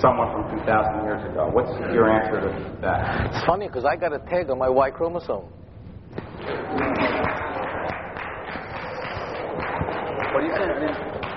someone 0.00 0.32
from 0.34 0.58
2,000 0.58 1.04
years 1.04 1.22
ago. 1.30 1.48
What's 1.52 1.70
your 1.94 2.10
answer 2.10 2.40
to 2.40 2.78
that? 2.82 3.30
It's 3.30 3.46
funny 3.46 3.68
because 3.68 3.84
I 3.84 3.94
got 3.94 4.12
a 4.12 4.18
tag 4.18 4.50
on 4.50 4.58
my 4.58 4.68
Y 4.68 4.90
chromosome. 4.90 5.44
What 10.34 10.40
do 10.40 10.46
you 10.46 10.54
say? 10.58 10.66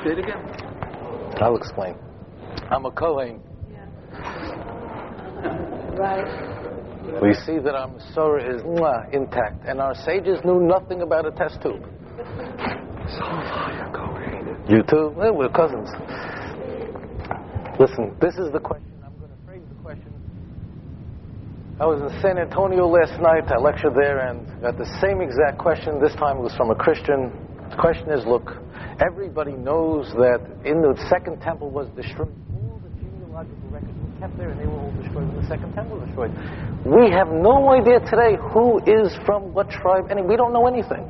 Say 0.04 0.12
it 0.14 0.20
again. 0.20 0.42
I'll 1.42 1.56
explain. 1.56 1.96
I'm 2.72 2.86
a 2.86 2.92
Kohen. 2.92 3.42
Yeah. 3.72 3.86
right. 5.96 7.22
We 7.22 7.34
see 7.34 7.60
that 7.60 7.76
our 7.76 7.90
Masorah 7.90 8.56
is 8.56 8.62
mwah, 8.64 9.14
intact, 9.14 9.66
and 9.68 9.80
our 9.80 9.96
sages 10.06 10.40
knew 10.44 10.60
nothing 10.60 11.02
about 11.02 11.26
a 11.26 11.32
test 11.32 11.62
tube. 11.62 11.84
You 14.70 14.84
too? 14.84 15.10
Well, 15.18 15.34
we're 15.34 15.50
cousins. 15.50 15.90
Listen, 17.82 18.14
this 18.22 18.38
is 18.38 18.54
the 18.54 18.62
question. 18.62 18.86
I'm 19.02 19.18
going 19.18 19.34
to 19.34 19.42
phrase 19.44 19.66
the 19.68 19.82
question. 19.82 20.14
I 21.82 21.88
was 21.88 21.98
in 22.06 22.22
San 22.22 22.38
Antonio 22.38 22.86
last 22.86 23.20
night. 23.20 23.50
I 23.50 23.58
lectured 23.58 23.96
there 23.96 24.30
and 24.30 24.46
got 24.62 24.78
the 24.78 24.86
same 25.02 25.22
exact 25.26 25.58
question. 25.58 25.98
This 26.00 26.14
time 26.22 26.38
it 26.38 26.46
was 26.46 26.54
from 26.54 26.70
a 26.70 26.76
Christian. 26.76 27.34
The 27.72 27.78
question 27.82 28.12
is 28.14 28.22
look, 28.30 28.62
everybody 29.02 29.54
knows 29.54 30.14
that 30.22 30.46
in 30.62 30.86
the 30.86 30.94
second 31.10 31.42
temple 31.42 31.72
was 31.72 31.90
destroyed. 31.98 32.30
All 32.54 32.78
the 32.86 32.94
genealogical 33.02 33.74
records 33.74 33.98
were 34.06 34.20
kept 34.22 34.38
there 34.38 34.54
and 34.54 34.60
they 34.62 34.70
were 34.70 34.86
all 34.86 34.94
destroyed 35.02 35.34
when 35.34 35.42
the 35.42 35.50
second 35.50 35.74
temple 35.74 35.98
was 35.98 36.06
destroyed. 36.06 36.30
We 36.86 37.10
have 37.10 37.34
no 37.34 37.74
idea 37.74 38.06
today 38.06 38.38
who 38.54 38.86
is 38.86 39.18
from 39.26 39.50
what 39.50 39.72
tribe. 39.72 40.14
Any, 40.14 40.22
we 40.22 40.38
don't 40.38 40.54
know 40.54 40.68
anything. 40.70 41.10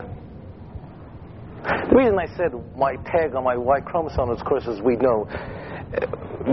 The 1.89 1.95
reason 1.95 2.19
I 2.19 2.27
said 2.37 2.53
my 2.77 2.95
tag 3.09 3.33
on 3.33 3.43
my 3.43 3.57
Y 3.57 3.81
chromosome, 3.81 4.29
of 4.29 4.37
course, 4.45 4.67
as 4.69 4.79
we 4.79 4.95
know, 4.95 5.25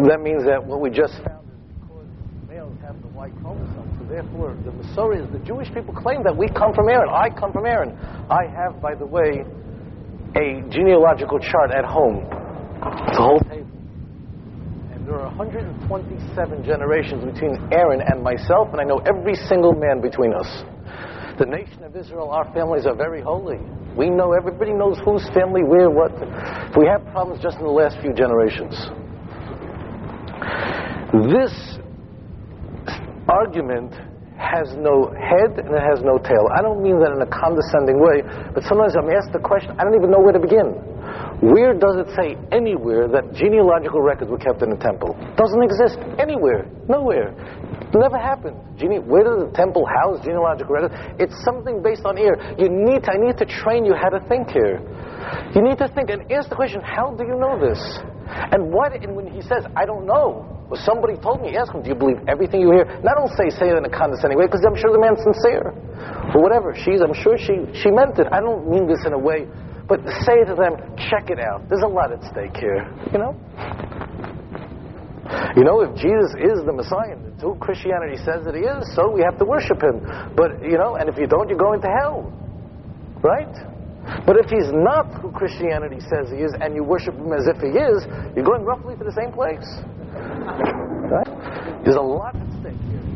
that 0.08 0.20
means 0.24 0.48
that 0.48 0.64
what 0.64 0.80
we 0.80 0.88
just 0.88 1.12
found 1.28 1.44
is 1.52 1.60
because 1.76 2.08
males 2.48 2.72
have 2.80 2.96
the 3.02 3.08
Y 3.08 3.28
chromosome, 3.44 3.84
so 4.00 4.08
therefore 4.08 4.56
the 4.64 4.72
Masoreans, 4.72 5.30
the 5.30 5.44
Jewish 5.44 5.68
people 5.74 5.92
claim 5.92 6.24
that 6.24 6.34
we 6.34 6.48
come 6.48 6.72
from 6.72 6.88
Aaron. 6.88 7.12
I 7.12 7.28
come 7.28 7.52
from 7.52 7.66
Aaron. 7.66 7.92
I 8.32 8.48
have, 8.48 8.80
by 8.80 8.94
the 8.94 9.04
way, 9.04 9.44
a 10.40 10.64
genealogical 10.72 11.38
chart 11.38 11.68
at 11.70 11.84
home. 11.84 12.24
It's 13.04 13.18
a 13.18 13.22
whole 13.22 13.40
table. 13.44 13.68
And 14.96 15.04
there 15.06 15.20
are 15.20 15.28
127 15.36 16.64
generations 16.64 17.28
between 17.28 17.60
Aaron 17.76 18.00
and 18.00 18.24
myself, 18.24 18.72
and 18.72 18.80
I 18.80 18.84
know 18.84 19.04
every 19.04 19.34
single 19.34 19.74
man 19.76 20.00
between 20.00 20.32
us. 20.32 20.64
The 21.38 21.44
nation 21.44 21.84
of 21.84 21.94
Israel, 21.94 22.30
our 22.30 22.50
families 22.54 22.86
are 22.86 22.96
very 22.96 23.20
holy. 23.20 23.58
We 23.94 24.08
know, 24.08 24.32
everybody 24.32 24.72
knows 24.72 24.96
whose 25.04 25.28
family, 25.34 25.62
where, 25.62 25.90
what. 25.90 26.12
We 26.76 26.86
have 26.86 27.04
problems 27.12 27.42
just 27.42 27.58
in 27.58 27.64
the 27.64 27.76
last 27.76 28.00
few 28.00 28.14
generations. 28.16 28.72
This 31.28 31.52
argument 33.28 33.92
has 34.36 34.72
no 34.76 35.12
head 35.12 35.60
and 35.60 35.72
it 35.76 35.84
has 35.84 36.00
no 36.00 36.16
tail. 36.16 36.48
I 36.56 36.62
don't 36.62 36.80
mean 36.82 37.00
that 37.00 37.12
in 37.12 37.20
a 37.20 37.28
condescending 37.28 38.00
way, 38.00 38.24
but 38.52 38.64
sometimes 38.64 38.96
I'm 38.96 39.08
asked 39.12 39.32
the 39.32 39.40
question, 39.40 39.76
I 39.76 39.84
don't 39.84 39.96
even 39.96 40.10
know 40.10 40.20
where 40.20 40.32
to 40.32 40.40
begin. 40.40 40.72
Where 41.40 41.76
does 41.76 42.00
it 42.00 42.08
say 42.16 42.36
anywhere 42.48 43.08
that 43.08 43.32
genealogical 43.36 44.00
records 44.00 44.30
were 44.30 44.40
kept 44.40 44.62
in 44.62 44.70
the 44.70 44.80
temple? 44.80 45.12
Doesn't 45.36 45.64
exist 45.64 46.00
anywhere, 46.16 46.64
nowhere. 46.88 47.32
Never 47.94 48.18
happened. 48.18 48.56
Gene- 48.76 49.06
where 49.06 49.24
does 49.24 49.48
the 49.48 49.52
temple 49.54 49.86
house 49.86 50.20
genealogical 50.24 50.74
records? 50.74 50.94
It's 51.18 51.36
something 51.44 51.82
based 51.82 52.04
on 52.04 52.18
ear. 52.18 52.36
You 52.58 52.68
need 52.68 53.04
to, 53.04 53.12
I 53.12 53.16
need 53.16 53.38
to 53.38 53.46
train 53.46 53.84
you 53.84 53.94
how 53.94 54.10
to 54.10 54.20
think 54.28 54.50
here. 54.50 54.82
You 55.54 55.62
need 55.62 55.78
to 55.78 55.88
think 55.88 56.10
and 56.10 56.30
ask 56.30 56.48
the 56.48 56.56
question, 56.56 56.80
how 56.82 57.14
do 57.14 57.24
you 57.24 57.36
know 57.36 57.58
this? 57.58 57.80
And 58.28 58.72
what, 58.72 58.92
and 58.92 59.14
when 59.16 59.26
he 59.26 59.40
says, 59.40 59.64
I 59.76 59.86
don't 59.86 60.04
know, 60.04 60.44
well, 60.68 60.80
somebody 60.82 61.16
told 61.16 61.42
me, 61.42 61.56
ask 61.56 61.72
him, 61.72 61.82
do 61.82 61.88
you 61.88 61.94
believe 61.94 62.18
everything 62.26 62.60
you 62.60 62.72
hear? 62.72 62.84
Not 63.02 63.14
don't 63.16 63.30
say, 63.38 63.50
say 63.54 63.70
it 63.70 63.76
in 63.78 63.84
a 63.84 63.90
condescending 63.90 64.36
way, 64.38 64.46
because 64.46 64.66
I'm 64.66 64.74
sure 64.74 64.90
the 64.90 64.98
man's 64.98 65.22
sincere. 65.22 65.70
Or 66.34 66.42
whatever, 66.42 66.74
she's, 66.74 67.00
I'm 67.00 67.14
sure 67.14 67.38
she, 67.38 67.64
she 67.72 67.90
meant 67.90 68.18
it. 68.18 68.26
I 68.32 68.40
don't 68.40 68.68
mean 68.68 68.86
this 68.86 69.06
in 69.06 69.12
a 69.14 69.18
way, 69.18 69.46
but 69.86 70.02
say 70.26 70.42
to 70.42 70.54
them, 70.58 70.74
check 70.98 71.30
it 71.30 71.38
out. 71.38 71.68
There's 71.68 71.86
a 71.86 71.88
lot 71.88 72.10
at 72.10 72.22
stake 72.24 72.56
here, 72.58 72.82
you 73.12 73.18
know? 73.18 73.38
You 75.56 75.64
know, 75.64 75.80
if 75.82 75.94
Jesus 75.96 76.34
is 76.38 76.64
the 76.64 76.72
Messiah, 76.72 77.16
who 77.40 77.56
Christianity 77.56 78.16
says 78.22 78.44
that 78.44 78.54
he 78.54 78.62
is, 78.62 78.94
so 78.94 79.10
we 79.10 79.22
have 79.22 79.38
to 79.38 79.44
worship 79.44 79.82
him. 79.82 80.00
But, 80.36 80.62
you 80.62 80.78
know, 80.78 80.96
and 80.96 81.08
if 81.08 81.18
you 81.18 81.26
don't, 81.26 81.48
you're 81.48 81.58
going 81.58 81.80
to 81.82 81.90
hell. 82.00 82.32
Right? 83.22 83.50
But 84.24 84.38
if 84.38 84.46
he's 84.46 84.70
not 84.70 85.18
who 85.18 85.32
Christianity 85.32 85.98
says 85.98 86.30
he 86.30 86.38
is, 86.46 86.54
and 86.60 86.74
you 86.74 86.84
worship 86.84 87.14
him 87.14 87.32
as 87.32 87.50
if 87.50 87.58
he 87.58 87.74
is, 87.74 88.06
you're 88.36 88.46
going 88.46 88.62
roughly 88.62 88.94
to 88.94 89.02
the 89.02 89.14
same 89.18 89.32
place. 89.34 89.66
Right? 90.14 91.26
There's 91.82 91.96
a 91.96 92.00
lot. 92.00 92.36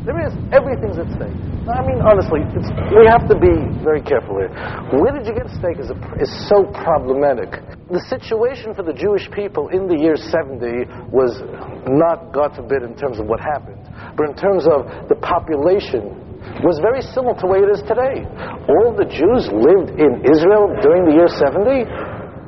There 0.01 0.17
is. 0.25 0.33
Everything's 0.49 0.97
at 0.97 1.05
stake. 1.13 1.37
I 1.69 1.85
mean, 1.85 2.01
honestly, 2.01 2.41
we 2.89 3.05
have 3.05 3.29
to 3.29 3.37
be 3.37 3.53
very 3.85 4.01
careful 4.01 4.41
here. 4.41 4.49
Where 4.97 5.13
did 5.13 5.29
you 5.29 5.33
get 5.37 5.45
at 5.45 5.53
stake 5.61 5.77
is, 5.77 5.93
a, 5.93 5.97
is 6.17 6.31
so 6.49 6.65
problematic. 6.73 7.61
The 7.85 8.01
situation 8.09 8.73
for 8.73 8.81
the 8.81 8.97
Jewish 8.97 9.29
people 9.29 9.69
in 9.69 9.85
the 9.85 9.93
year 9.93 10.17
70 10.17 11.13
was 11.13 11.37
not, 11.85 12.33
God 12.33 12.57
forbid, 12.57 12.81
in 12.81 12.97
terms 12.97 13.21
of 13.21 13.29
what 13.29 13.45
happened, 13.45 13.77
but 14.17 14.25
in 14.25 14.33
terms 14.33 14.65
of 14.65 14.89
the 15.05 15.21
population 15.21 16.17
was 16.65 16.81
very 16.81 17.05
similar 17.05 17.37
to 17.37 17.45
the 17.45 17.51
way 17.53 17.61
it 17.61 17.69
is 17.69 17.85
today. 17.85 18.25
All 18.73 18.97
the 18.97 19.05
Jews 19.05 19.53
lived 19.53 20.01
in 20.01 20.25
Israel 20.25 20.73
during 20.81 21.05
the 21.05 21.13
year 21.13 21.29
70? 21.29 21.85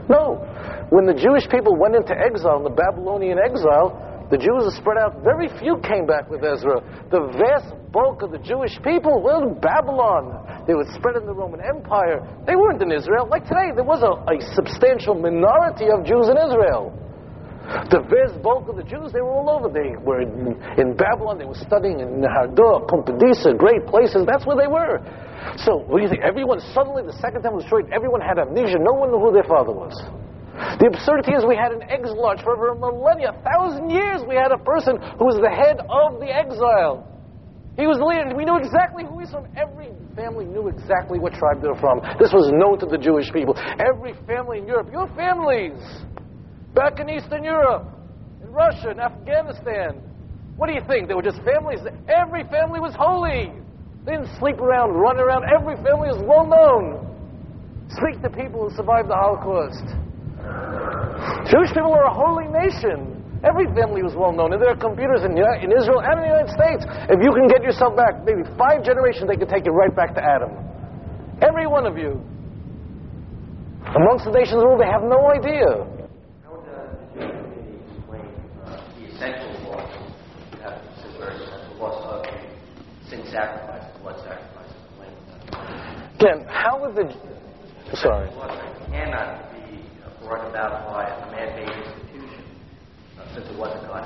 No. 0.10 0.42
When 0.90 1.06
the 1.06 1.14
Jewish 1.14 1.46
people 1.54 1.78
went 1.78 1.94
into 1.94 2.18
exile, 2.18 2.58
in 2.58 2.66
the 2.66 2.74
Babylonian 2.74 3.38
exile, 3.38 4.13
the 4.32 4.38
Jews 4.38 4.64
are 4.64 4.76
spread 4.80 4.98
out. 4.98 5.24
Very 5.24 5.50
few 5.60 5.78
came 5.84 6.06
back 6.06 6.30
with 6.30 6.44
Ezra. 6.44 6.80
The 7.12 7.28
vast 7.36 7.76
bulk 7.92 8.22
of 8.22 8.32
the 8.32 8.40
Jewish 8.40 8.76
people 8.82 9.22
were 9.22 9.44
in 9.48 9.60
Babylon. 9.60 10.66
They 10.66 10.74
were 10.74 10.88
spread 10.96 11.18
in 11.18 11.26
the 11.26 11.34
Roman 11.34 11.62
Empire. 11.62 12.24
They 12.48 12.56
weren't 12.56 12.82
in 12.82 12.92
Israel. 12.92 13.28
Like 13.30 13.44
today, 13.44 13.76
there 13.76 13.86
was 13.86 14.02
a, 14.02 14.14
a 14.26 14.36
substantial 14.56 15.14
minority 15.14 15.92
of 15.92 16.06
Jews 16.06 16.30
in 16.30 16.38
Israel. 16.38 16.96
The 17.64 18.04
vast 18.04 18.44
bulk 18.44 18.68
of 18.68 18.76
the 18.76 18.84
Jews, 18.84 19.16
they 19.16 19.24
were 19.24 19.32
all 19.32 19.48
over. 19.48 19.72
They 19.72 19.96
were 19.96 20.20
in, 20.20 20.60
in 20.76 20.98
Babylon. 21.00 21.40
They 21.40 21.48
were 21.48 21.56
studying 21.56 22.00
in 22.00 22.20
Hardor, 22.20 22.84
Pumbedisa, 22.92 23.56
great 23.56 23.88
places. 23.88 24.28
That's 24.28 24.46
where 24.46 24.60
they 24.60 24.68
were. 24.68 25.00
So, 25.64 25.80
what 25.88 25.98
do 26.00 26.04
you 26.04 26.10
think? 26.10 26.24
Everyone, 26.28 26.60
suddenly, 26.76 27.04
the 27.08 27.16
second 27.24 27.44
temple 27.44 27.64
was 27.64 27.64
destroyed. 27.64 27.88
Everyone 27.96 28.20
had 28.20 28.36
amnesia. 28.36 28.80
No 28.80 28.92
one 28.92 29.12
knew 29.12 29.20
who 29.20 29.32
their 29.32 29.48
father 29.48 29.72
was. 29.72 29.96
The 30.54 30.86
absurdity 30.86 31.34
is 31.34 31.46
we 31.46 31.58
had 31.58 31.74
an 31.74 31.82
exile 31.90 32.38
for 32.46 32.54
over 32.54 32.74
a 32.74 32.78
millennia, 32.78 33.34
a 33.34 33.40
thousand 33.42 33.90
years. 33.90 34.22
We 34.28 34.36
had 34.36 34.54
a 34.54 34.62
person 34.62 35.02
who 35.18 35.26
was 35.26 35.42
the 35.42 35.50
head 35.50 35.82
of 35.82 36.22
the 36.22 36.30
exile. 36.30 37.10
He 37.74 37.90
was 37.90 37.98
the 37.98 38.06
leader. 38.06 38.30
We 38.38 38.46
knew 38.46 38.62
exactly 38.62 39.02
who 39.02 39.18
he's 39.18 39.34
from. 39.34 39.50
Every 39.58 39.90
family 40.14 40.46
knew 40.46 40.70
exactly 40.70 41.18
what 41.18 41.34
tribe 41.34 41.58
they 41.58 41.68
were 41.74 41.82
from. 41.82 42.06
This 42.22 42.30
was 42.30 42.54
known 42.54 42.78
to 42.80 42.86
the 42.86 43.02
Jewish 43.02 43.34
people. 43.34 43.58
Every 43.82 44.14
family 44.30 44.62
in 44.62 44.70
Europe, 44.70 44.94
your 44.94 45.10
families, 45.18 45.82
back 46.78 47.02
in 47.02 47.10
Eastern 47.10 47.42
Europe, 47.42 47.90
in 48.46 48.54
Russia, 48.54 48.94
in 48.94 49.02
Afghanistan. 49.02 50.06
What 50.54 50.70
do 50.70 50.74
you 50.78 50.86
think? 50.86 51.10
They 51.10 51.18
were 51.18 51.26
just 51.26 51.42
families. 51.42 51.82
Every 52.06 52.46
family 52.54 52.78
was 52.78 52.94
holy. 52.94 53.50
They 54.06 54.22
didn't 54.22 54.38
sleep 54.38 54.62
around, 54.62 54.94
run 54.94 55.18
around. 55.18 55.50
Every 55.50 55.76
family 55.82 56.14
was 56.14 56.22
well 56.22 56.46
known. 56.46 57.10
Speak 57.90 58.22
to 58.22 58.30
people 58.30 58.70
who 58.70 58.76
survived 58.76 59.10
the 59.10 59.18
Holocaust. 59.18 60.03
Jewish 61.50 61.70
people 61.74 61.94
are 61.94 62.08
a 62.08 62.14
holy 62.14 62.48
nation. 62.48 63.20
Every 63.44 63.68
family 63.76 64.02
was 64.04 64.16
well 64.16 64.32
known, 64.32 64.54
and 64.54 64.62
there 64.62 64.72
are 64.72 64.80
computers 64.80 65.24
in, 65.28 65.36
in 65.36 65.70
Israel 65.72 66.00
and 66.00 66.16
in 66.16 66.24
the 66.24 66.32
United 66.32 66.54
States. 66.56 66.88
If 67.12 67.20
you 67.20 67.32
can 67.36 67.48
get 67.52 67.62
yourself 67.62 67.96
back, 67.96 68.24
maybe 68.24 68.48
five 68.58 68.84
generations, 68.88 69.28
they 69.28 69.36
can 69.36 69.52
take 69.52 69.66
you 69.66 69.76
right 69.76 69.94
back 69.94 70.16
to 70.16 70.24
Adam. 70.24 70.56
Every 71.44 71.68
one 71.68 71.86
of 71.86 71.98
you. 71.98 72.24
Amongst 73.84 74.24
the 74.24 74.32
nations 74.32 74.56
of 74.56 74.64
the 74.64 74.68
world, 74.72 74.80
they 74.80 74.88
have 74.88 75.04
no 75.04 75.28
idea. 75.28 75.68
How 76.40 76.56
would 76.56 76.64
uh, 76.72 76.96
the 76.96 77.20
Jewish 77.20 77.36
community 77.36 77.84
explain 77.84 78.32
uh, 78.64 78.80
the 78.96 79.04
essential 79.12 79.52
loss 79.68 79.92
that 80.64 80.80
the 80.80 81.76
loss 81.84 82.00
of 82.08 82.24
sin 83.12 83.28
sacrifice, 83.28 83.84
blood 84.00 84.24
sacrifice, 84.24 84.54
Again, 86.16 86.48
how 86.48 86.80
would 86.80 86.96
the. 86.96 87.12
Sorry. 88.00 88.32
loss 88.32 88.56
that 88.56 88.88
cannot 88.88 89.52
be 89.52 89.84
brought 90.34 90.50
about 90.50 90.90
by 90.90 91.06
a 91.06 91.32
man-made 91.32 91.70
institution, 91.70 92.42
uh, 93.20 93.36
since 93.36 93.46
it 93.50 93.58
wasn't 93.58 93.86
God. 93.86 94.02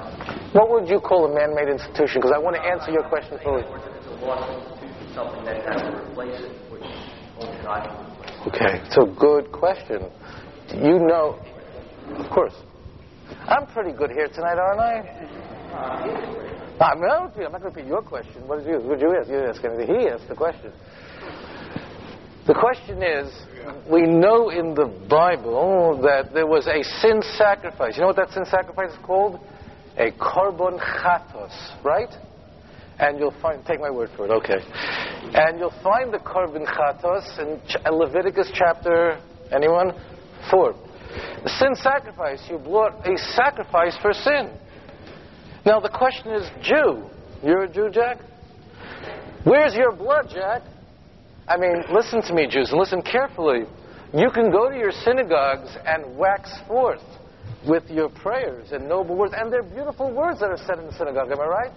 What 0.52 0.70
would 0.70 0.90
you 0.90 1.00
call 1.00 1.32
a 1.32 1.34
man 1.34 1.56
made 1.56 1.70
institution? 1.70 2.20
Because 2.20 2.36
I 2.36 2.40
want 2.40 2.56
to 2.58 2.64
answer 2.64 2.92
your 2.92 3.08
question 3.08 3.40
fully. 3.44 3.64
It's 3.64 4.08
a 4.08 4.26
lost 4.26 4.52
institution, 4.52 5.16
something 5.16 5.46
that 5.46 5.64
has 5.64 5.82
to 5.88 6.04
replace 6.04 6.36
it, 6.44 6.52
which 6.68 6.84
only 7.40 7.56
God 7.64 7.88
can 7.88 7.96
replace. 8.12 8.36
Okay, 8.52 8.84
so 8.92 9.08
good 9.08 9.52
question. 9.52 10.12
You 10.76 11.00
know, 11.08 11.40
of 12.20 12.30
course. 12.30 12.54
I'm 13.48 13.66
pretty 13.68 13.92
good 13.96 14.12
here 14.12 14.28
tonight, 14.28 14.60
aren't 14.60 14.80
I? 14.84 14.96
I'm 16.80 17.00
not, 17.02 17.36
I'm 17.36 17.52
not 17.52 17.62
going 17.62 17.74
to 17.74 17.80
repeat 17.80 17.88
your 17.88 18.02
question. 18.02 18.48
What 18.48 18.60
did 18.60 18.68
you, 18.68 18.80
what 18.80 19.00
did 19.00 19.08
you 19.08 19.16
ask? 19.16 19.30
You 19.30 19.48
ask 19.48 19.64
anything. 19.64 19.96
He 19.96 20.08
asked 20.08 20.28
the 20.28 20.36
question. 20.36 20.72
The 22.48 22.54
question 22.54 23.04
is, 23.04 23.30
we 23.92 24.04
know 24.04 24.52
in 24.52 24.74
the 24.74 24.86
Bible 25.10 26.00
that 26.02 26.34
there 26.34 26.48
was 26.48 26.66
a 26.66 26.82
sin 27.02 27.22
sacrifice. 27.36 27.98
You 27.98 28.02
know 28.02 28.08
what 28.08 28.16
that 28.16 28.32
sin 28.32 28.46
sacrifice 28.46 28.92
is 28.92 29.06
called? 29.06 29.42
A 29.98 30.12
korban 30.12 30.80
chatos, 30.80 31.84
right? 31.84 32.08
And 33.00 33.20
you'll 33.20 33.36
find, 33.42 33.66
take 33.66 33.82
my 33.82 33.90
word 33.90 34.12
for 34.16 34.26
it, 34.26 34.32
okay. 34.32 34.64
And 35.34 35.60
you'll 35.60 35.76
find 35.84 36.14
the 36.14 36.20
korban 36.20 36.66
chatos 36.66 37.38
in 37.38 37.60
uh, 37.86 37.92
Leviticus 37.92 38.50
chapter, 38.54 39.22
anyone? 39.52 39.92
Four. 40.50 40.74
The 41.44 41.50
sin 41.50 41.76
sacrifice, 41.76 42.42
you 42.50 42.60
brought 42.60 43.06
a 43.06 43.18
sacrifice 43.36 43.98
for 44.02 44.14
sin. 44.14 44.58
Now 45.66 45.82
the 45.82 45.90
question 45.90 46.32
is, 46.32 46.50
Jew. 46.62 47.10
You're 47.44 47.64
a 47.64 47.70
Jew, 47.70 47.90
Jack? 47.92 48.20
Where's 49.44 49.76
your 49.76 49.92
blood, 49.92 50.30
Jack? 50.34 50.62
I 51.48 51.58
mean, 51.58 51.84
listen 51.94 52.22
to 52.24 52.34
me, 52.34 52.48
Jews, 52.48 52.72
and 52.72 52.80
listen 52.80 53.02
carefully. 53.02 53.64
You 54.14 54.30
can 54.32 54.52
go 54.52 54.70
to 54.70 54.76
your 54.76 54.92
synagogues 54.92 55.70
and 55.86 56.18
wax 56.18 56.52
forth 56.68 57.04
with 57.68 57.84
your 57.90 58.10
prayers 58.10 58.72
and 58.72 58.88
noble 58.88 59.16
words, 59.16 59.34
and 59.36 59.52
they're 59.52 59.64
beautiful 59.64 60.14
words 60.14 60.40
that 60.40 60.50
are 60.50 60.58
said 60.58 60.80
in 60.80 60.86
the 60.86 60.94
synagogue, 60.94 61.32
am 61.32 61.40
I 61.40 61.46
right? 61.46 61.72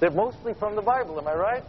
They're 0.00 0.10
mostly 0.10 0.54
from 0.58 0.76
the 0.76 0.82
Bible, 0.82 1.18
am 1.18 1.26
I 1.26 1.34
right? 1.34 1.62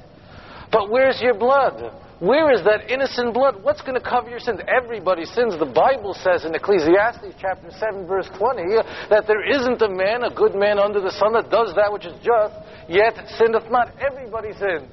But 0.71 0.91
where's 0.91 1.19
your 1.21 1.33
blood? 1.33 1.91
Where 2.19 2.51
is 2.53 2.63
that 2.65 2.91
innocent 2.91 3.33
blood? 3.33 3.63
What's 3.63 3.81
going 3.81 3.95
to 3.95 4.03
cover 4.03 4.29
your 4.29 4.39
sins? 4.39 4.59
Everybody 4.67 5.25
sins. 5.25 5.57
The 5.57 5.65
Bible 5.65 6.13
says 6.13 6.45
in 6.45 6.53
Ecclesiastes 6.53 7.33
chapter 7.39 7.71
7 7.71 8.05
verse 8.05 8.29
20 8.37 8.61
that 9.09 9.25
there 9.25 9.41
isn't 9.49 9.81
a 9.81 9.89
man, 9.89 10.23
a 10.23 10.33
good 10.33 10.53
man 10.53 10.77
under 10.77 11.01
the 11.01 11.11
sun 11.11 11.33
that 11.33 11.49
does 11.49 11.73
that 11.75 11.91
which 11.91 12.05
is 12.05 12.13
just, 12.21 12.53
yet 12.87 13.15
sinneth 13.37 13.71
not. 13.71 13.93
Everybody 13.99 14.53
sins. 14.53 14.91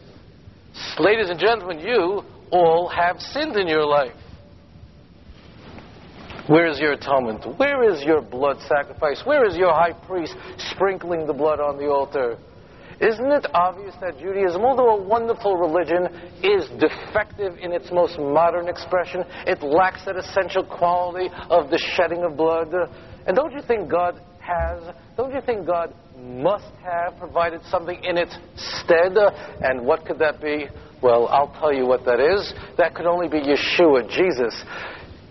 Ladies 0.99 1.29
and 1.29 1.39
gentlemen, 1.39 1.81
you 1.81 2.23
all 2.51 2.89
have 2.89 3.21
sinned 3.21 3.57
in 3.57 3.67
your 3.69 3.87
life. 3.87 4.15
Where 6.49 6.69
is 6.69 6.79
your 6.79 6.93
atonement? 6.93 7.59
Where 7.59 7.83
is 7.93 8.05
your 8.05 8.23
blood 8.23 8.59
sacrifice? 8.69 9.21
Where 9.25 9.47
is 9.47 9.57
your 9.57 9.73
high 9.73 9.93
priest 9.93 10.35
sprinkling 10.71 11.27
the 11.27 11.33
blood 11.33 11.59
on 11.59 11.77
the 11.77 11.89
altar? 11.89 12.39
Isn't 13.01 13.31
it 13.31 13.47
obvious 13.53 13.95
that 14.01 14.19
Judaism, 14.19 14.63
although 14.63 14.97
a 14.97 15.03
wonderful 15.03 15.57
religion, 15.57 16.07
is 16.43 16.69
defective 16.81 17.59
in 17.59 17.73
its 17.73 17.91
most 17.91 18.19
modern 18.19 18.69
expression? 18.69 19.25
It 19.47 19.63
lacks 19.63 20.05
that 20.07 20.17
essential 20.17 20.65
quality 20.65 21.29
of 21.51 21.69
the 21.69 21.79
shedding 21.97 22.23
of 22.23 22.37
blood. 22.37 22.73
And 23.27 23.37
don't 23.37 23.53
you 23.53 23.61
think 23.61 23.91
God 23.91 24.23
has, 24.41 24.95
don't 25.17 25.35
you 25.35 25.41
think 25.45 25.67
God 25.67 25.93
must 26.17 26.73
have 26.83 27.19
provided 27.19 27.61
something 27.71 28.03
in 28.03 28.17
its 28.17 28.39
stead? 28.57 29.17
And 29.61 29.85
what 29.85 30.07
could 30.07 30.19
that 30.21 30.41
be? 30.41 30.69
Well, 31.07 31.29
I'll 31.29 31.55
tell 31.61 31.73
you 31.73 31.87
what 31.87 32.05
that 32.07 32.19
is. 32.19 32.53
That 32.79 32.97
could 32.97 33.07
only 33.07 33.29
be 33.29 33.39
Yeshua, 33.39 34.11
Jesus. 34.11 34.53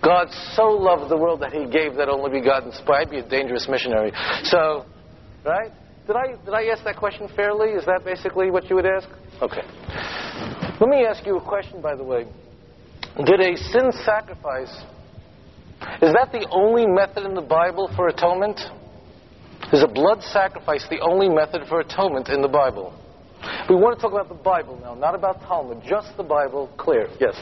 God 0.02 0.28
so 0.54 0.68
loved 0.70 1.12
the 1.12 1.18
world 1.18 1.42
that 1.42 1.52
he 1.52 1.66
gave 1.66 1.96
that 1.96 2.08
only 2.08 2.32
begotten 2.32 2.72
Son. 2.72 2.86
I'd 2.88 3.10
be 3.10 3.20
a 3.20 3.28
dangerous 3.28 3.68
missionary. 3.70 4.14
So, 4.44 4.86
right? 5.44 5.74
Did 6.08 6.16
I, 6.16 6.28
did 6.46 6.54
I 6.54 6.68
ask 6.68 6.86
that 6.86 6.96
question 6.96 7.28
fairly? 7.36 7.72
Is 7.72 7.84
that 7.88 8.06
basically 8.06 8.52
what 8.52 8.70
you 8.70 8.78
would 8.78 8.86
ask? 8.86 9.10
Okay. 9.42 9.64
Let 10.80 10.88
me 10.88 11.04
ask 11.04 11.26
you 11.26 11.36
a 11.40 11.44
question, 11.46 11.82
by 11.82 11.94
the 11.94 12.06
way. 12.06 12.24
Did 13.26 13.42
a 13.42 13.58
sin 13.58 13.92
sacrifice, 14.06 14.72
is 16.02 16.14
that 16.14 16.30
the 16.32 16.48
only 16.52 16.88
method 16.88 17.26
in 17.26 17.34
the 17.34 17.42
Bible 17.42 17.92
for 17.98 18.08
atonement? 18.08 18.62
Is 19.74 19.84
a 19.84 19.88
blood 19.88 20.24
sacrifice 20.24 20.88
the 20.90 21.02
only 21.02 21.28
method 21.28 21.64
for 21.68 21.82
atonement 21.82 22.30
in 22.30 22.42
the 22.42 22.48
Bible? 22.48 22.94
We 23.70 23.76
want 23.76 23.98
to 23.98 24.02
talk 24.02 24.12
about 24.12 24.30
the 24.30 24.36
Bible 24.36 24.78
now, 24.82 24.94
not 24.94 25.16
about 25.16 25.42
Talmud, 25.42 25.82
just 25.88 26.16
the 26.18 26.24
Bible. 26.24 26.70
Clear? 26.78 27.08
Yes. 27.20 27.36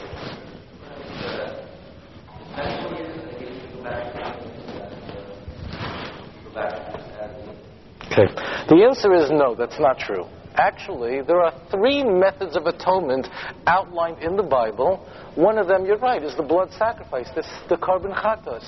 Okay. 8.14 8.32
The 8.68 8.84
answer 8.88 9.12
is 9.12 9.30
no, 9.30 9.54
that's 9.54 9.78
not 9.80 9.98
true. 9.98 10.24
Actually, 10.54 11.20
there 11.22 11.40
are 11.42 11.52
three 11.70 12.04
methods 12.04 12.56
of 12.56 12.66
atonement 12.66 13.26
outlined 13.66 14.22
in 14.22 14.36
the 14.36 14.42
Bible. 14.42 15.04
One 15.34 15.58
of 15.58 15.66
them, 15.66 15.84
you're 15.84 15.98
right, 15.98 16.22
is 16.22 16.36
the 16.36 16.44
blood 16.44 16.70
sacrifice, 16.78 17.28
this, 17.34 17.48
the 17.68 17.76
korban 17.76 18.14
chatos. 18.14 18.64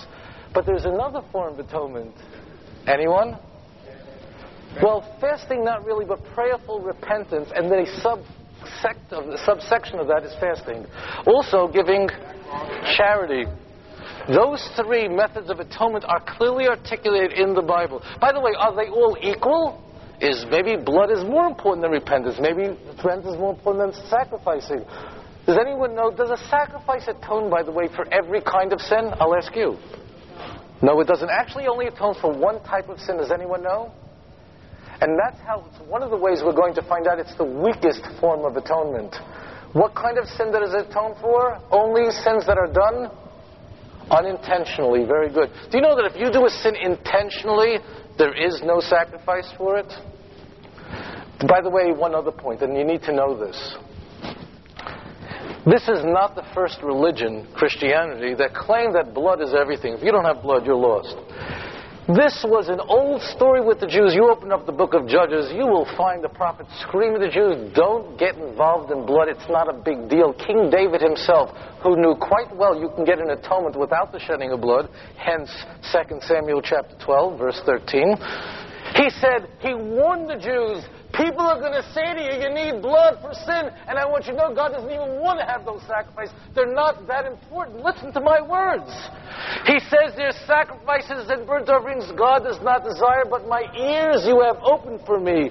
But 0.53 0.66
there's 0.66 0.84
another 0.84 1.22
form 1.30 1.55
of 1.55 1.61
atonement. 1.61 2.14
Anyone? 2.89 3.39
Well, 4.82 5.16
fasting, 5.20 5.64
not 5.64 5.84
really, 5.84 6.04
but 6.04 6.22
prayerful 6.34 6.80
repentance, 6.80 7.50
and 7.54 7.70
then 7.70 7.80
a 7.80 8.00
subsect 8.04 9.10
of, 9.10 9.38
subsection 9.40 9.98
of 9.98 10.06
that 10.08 10.22
is 10.24 10.34
fasting. 10.38 10.86
Also, 11.26 11.68
giving 11.68 12.08
charity. 12.96 13.44
Those 14.28 14.68
three 14.76 15.08
methods 15.08 15.50
of 15.50 15.60
atonement 15.60 16.04
are 16.06 16.20
clearly 16.20 16.66
articulated 16.66 17.38
in 17.38 17.54
the 17.54 17.62
Bible. 17.62 18.02
By 18.20 18.32
the 18.32 18.40
way, 18.40 18.52
are 18.58 18.74
they 18.74 18.88
all 18.88 19.16
equal? 19.22 19.82
Is 20.20 20.46
maybe 20.50 20.76
blood 20.76 21.10
is 21.10 21.22
more 21.24 21.46
important 21.46 21.82
than 21.82 21.90
repentance? 21.90 22.36
Maybe 22.40 22.68
repentance 22.68 23.34
is 23.34 23.38
more 23.38 23.54
important 23.54 23.92
than 23.92 24.08
sacrificing. 24.08 24.80
Does 25.46 25.58
anyone 25.60 25.94
know? 25.94 26.10
Does 26.10 26.30
a 26.30 26.38
sacrifice 26.48 27.06
atone, 27.06 27.50
by 27.50 27.62
the 27.62 27.70
way, 27.70 27.88
for 27.94 28.06
every 28.12 28.40
kind 28.40 28.72
of 28.72 28.80
sin? 28.80 29.12
I'll 29.20 29.36
ask 29.36 29.54
you. 29.54 29.76
No, 30.82 30.98
it 31.00 31.06
doesn't. 31.06 31.30
Actually, 31.30 31.66
only 31.66 31.86
atone 31.86 32.14
for 32.20 32.32
one 32.32 32.62
type 32.64 32.88
of 32.88 32.98
sin. 32.98 33.18
Does 33.18 33.30
anyone 33.30 33.62
know? 33.62 33.92
And 35.01 35.18
that's 35.18 35.40
how 35.42 35.61
one 35.88 36.03
of 36.03 36.11
the 36.11 36.16
ways 36.16 36.42
we're 36.44 36.57
going 36.57 36.74
to 36.74 36.82
find 36.82 37.07
out 37.07 37.18
it's 37.18 37.36
the 37.36 37.44
weakest 37.44 38.03
form 38.20 38.44
of 38.44 38.57
atonement. 38.57 39.14
What 39.72 39.94
kind 39.94 40.16
of 40.16 40.26
sin 40.26 40.53
does 40.53 40.72
it 40.72 40.88
atone 40.88 41.14
for? 41.20 41.61
Only 41.70 42.11
sins 42.11 42.47
that 42.47 42.57
are 42.57 42.72
done 42.72 43.11
Unintentionally, 44.11 45.05
very 45.05 45.32
good. 45.32 45.51
Do 45.70 45.78
you 45.78 45.82
know 45.82 45.97
that 45.97 46.07
if 46.07 46.16
you 46.16 46.30
do 46.30 46.47
a 46.47 46.51
sin 46.51 46.76
intentionally, 46.76 47.78
there 48.18 48.32
is 48.32 48.62
no 48.64 48.80
sacrifice 48.80 49.51
for 49.59 49.78
it? 49.78 49.92
By 51.49 51.61
the 51.61 51.70
way, 51.70 51.90
one 51.90 52.14
other 52.14 52.30
point, 52.30 52.62
and 52.62 52.76
you 52.76 52.84
need 52.84 53.03
to 53.03 53.12
know 53.12 53.36
this. 53.36 53.76
This 55.66 55.82
is 55.88 56.05
not 56.05 56.36
the 56.36 56.44
first 56.55 56.78
religion, 56.84 57.49
Christianity, 57.57 58.34
that 58.34 58.55
claimed 58.55 58.94
that 58.94 59.12
blood 59.12 59.42
is 59.42 59.53
everything. 59.53 59.94
If 59.94 60.05
you 60.05 60.12
don't 60.12 60.24
have 60.24 60.40
blood, 60.40 60.64
you're 60.64 60.76
lost. 60.76 61.16
This 62.07 62.46
was 62.46 62.68
an 62.68 62.78
old 62.78 63.20
story 63.34 63.59
with 63.61 63.80
the 63.80 63.86
Jews. 63.90 64.14
You 64.14 64.30
open 64.30 64.52
up 64.52 64.64
the 64.64 64.70
book 64.70 64.94
of 64.94 65.09
Judges, 65.09 65.50
you 65.50 65.66
will 65.66 65.90
find 65.96 66.22
the 66.22 66.28
prophet 66.28 66.66
screaming 66.78 67.18
to 67.18 67.26
the 67.26 67.32
Jews, 67.32 67.74
don't 67.74 68.16
get 68.16 68.38
involved 68.38 68.92
in 68.92 69.04
blood. 69.04 69.26
It's 69.26 69.50
not 69.50 69.66
a 69.68 69.72
big 69.74 70.09
deal. 70.09 70.32
King 70.32 70.70
David 70.70 71.02
himself, 71.02 71.50
who 71.82 71.96
knew 71.98 72.14
quite 72.14 72.54
well 72.54 72.78
you 72.78 72.90
can 72.94 73.04
get 73.04 73.18
an 73.18 73.30
atonement 73.30 73.74
without 73.74 74.12
the 74.12 74.20
shedding 74.20 74.52
of 74.52 74.61
blood, 74.61 74.88
hence 75.18 75.50
2 75.90 76.20
Samuel 76.22 76.62
chapter 76.62 76.94
12, 77.04 77.38
verse 77.40 77.61
13. 77.66 78.14
He 78.94 79.11
said, 79.11 79.50
he 79.59 79.74
warned 79.74 80.30
the 80.30 80.38
Jews, 80.38 80.86
People 81.16 81.48
are 81.48 81.58
going 81.60 81.72
to 81.72 81.86
say 81.96 82.12
to 82.12 82.20
you, 82.20 82.44
you 82.44 82.50
need 82.52 82.82
blood 82.82 83.18
for 83.24 83.32
sin. 83.32 83.72
And 83.88 83.98
I 83.98 84.04
want 84.04 84.26
you 84.26 84.32
to 84.32 84.38
know 84.38 84.54
God 84.54 84.76
doesn't 84.76 84.90
even 84.90 85.20
want 85.20 85.40
to 85.40 85.46
have 85.48 85.64
those 85.64 85.80
sacrifices. 85.88 86.34
They're 86.54 86.72
not 86.72 87.06
that 87.08 87.24
important. 87.24 87.80
Listen 87.80 88.12
to 88.12 88.20
my 88.20 88.40
words. 88.44 88.92
He 89.64 89.80
says 89.88 90.12
there's 90.16 90.36
sacrifices 90.46 91.32
and 91.32 91.46
burnt 91.46 91.68
offerings 91.68 92.12
God 92.16 92.44
does 92.44 92.60
not 92.60 92.84
desire, 92.84 93.24
but 93.28 93.48
my 93.48 93.64
ears 93.72 94.28
you 94.28 94.44
have 94.44 94.60
opened 94.60 95.00
for 95.06 95.18
me. 95.18 95.50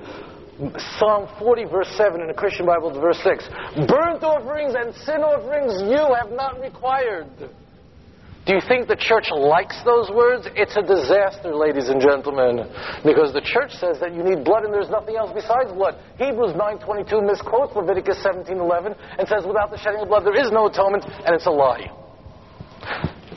Psalm 1.00 1.28
40, 1.38 1.66
verse 1.66 1.90
7 1.98 2.22
in 2.22 2.28
the 2.28 2.34
Christian 2.34 2.66
Bible, 2.66 2.94
verse 2.94 3.20
6. 3.24 3.50
Burnt 3.90 4.24
offerings 4.24 4.74
and 4.78 4.96
sin 5.04 5.20
offerings 5.20 5.82
you 5.84 6.00
have 6.16 6.32
not 6.32 6.62
required. 6.62 7.28
Do 8.46 8.54
you 8.54 8.62
think 8.62 8.88
the 8.88 8.96
church 8.96 9.34
likes 9.34 9.74
those 9.82 10.14
words? 10.14 10.46
It's 10.54 10.78
a 10.78 10.86
disaster, 10.86 11.50
ladies 11.50 11.90
and 11.90 11.98
gentlemen, 11.98 12.70
because 13.02 13.34
the 13.34 13.42
church 13.42 13.74
says 13.82 13.98
that 13.98 14.14
you 14.14 14.22
need 14.22 14.46
blood 14.46 14.64
and 14.66 14.74
there's 14.74 14.90
nothing 14.90 15.18
else 15.18 15.34
besides 15.34 15.74
blood. 15.74 15.98
Hebrews 16.22 16.54
9:22 16.54 17.26
misquotes 17.26 17.74
Leviticus 17.76 18.22
17:11 18.22 18.94
and 19.18 19.28
says 19.28 19.50
without 19.50 19.72
the 19.72 19.82
shedding 19.82 20.02
of 20.02 20.10
blood 20.10 20.26
there 20.26 20.38
is 20.38 20.52
no 20.52 20.68
atonement, 20.68 21.06
and 21.26 21.34
it's 21.34 21.48
a 21.48 21.52
lie. 21.52 21.90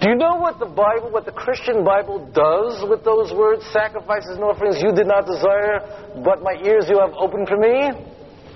Do 0.01 0.11
you 0.11 0.15
know 0.15 0.37
what 0.37 0.61
the 0.61 0.69
Bible, 0.69 1.11
what 1.11 1.25
the 1.25 1.33
Christian 1.33 1.85
Bible 1.85 2.29
does 2.31 2.85
with 2.85 3.03
those 3.03 3.33
words, 3.33 3.65
sacrifices 3.73 4.37
and 4.37 4.45
offerings 4.45 4.77
you 4.83 4.93
did 4.93 5.09
not 5.09 5.25
desire, 5.25 5.81
but 6.23 6.43
my 6.43 6.61
ears 6.63 6.85
you 6.87 7.01
have 7.01 7.15
opened 7.17 7.49
for 7.49 7.57
me? 7.57 7.97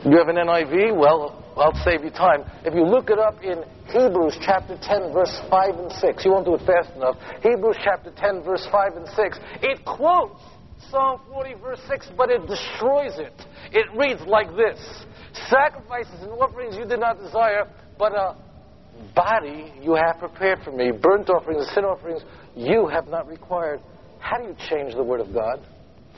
You 0.04 0.18
have 0.18 0.28
an 0.28 0.36
NIV? 0.36 0.94
Well, 0.94 1.41
I'll 1.56 1.74
save 1.84 2.04
you 2.04 2.10
time. 2.10 2.44
If 2.64 2.74
you 2.74 2.84
look 2.84 3.10
it 3.10 3.18
up 3.18 3.42
in 3.42 3.64
Hebrews 3.88 4.38
chapter 4.40 4.78
10, 4.80 5.12
verse 5.12 5.40
5 5.50 5.74
and 5.78 5.92
6, 5.92 6.24
you 6.24 6.32
won't 6.32 6.46
do 6.46 6.54
it 6.54 6.64
fast 6.66 6.94
enough. 6.96 7.16
Hebrews 7.42 7.76
chapter 7.84 8.10
10, 8.10 8.42
verse 8.42 8.66
5 8.70 8.96
and 8.96 9.08
6, 9.08 9.38
it 9.62 9.84
quotes 9.84 10.40
Psalm 10.90 11.20
40, 11.30 11.54
verse 11.54 11.80
6, 11.88 12.10
but 12.16 12.30
it 12.30 12.46
destroys 12.46 13.18
it. 13.18 13.34
It 13.72 13.86
reads 13.96 14.22
like 14.26 14.48
this 14.56 14.78
Sacrifices 15.48 16.22
and 16.22 16.32
offerings 16.32 16.76
you 16.76 16.86
did 16.86 17.00
not 17.00 17.18
desire, 17.18 17.64
but 17.98 18.12
a 18.12 18.36
body 19.14 19.72
you 19.80 19.94
have 19.94 20.18
prepared 20.18 20.60
for 20.64 20.72
me. 20.72 20.90
Burnt 20.90 21.30
offerings 21.30 21.66
and 21.66 21.74
sin 21.74 21.84
offerings 21.84 22.22
you 22.54 22.88
have 22.88 23.08
not 23.08 23.26
required. 23.28 23.80
How 24.18 24.38
do 24.38 24.44
you 24.44 24.56
change 24.68 24.94
the 24.94 25.02
Word 25.02 25.20
of 25.20 25.32
God? 25.32 25.64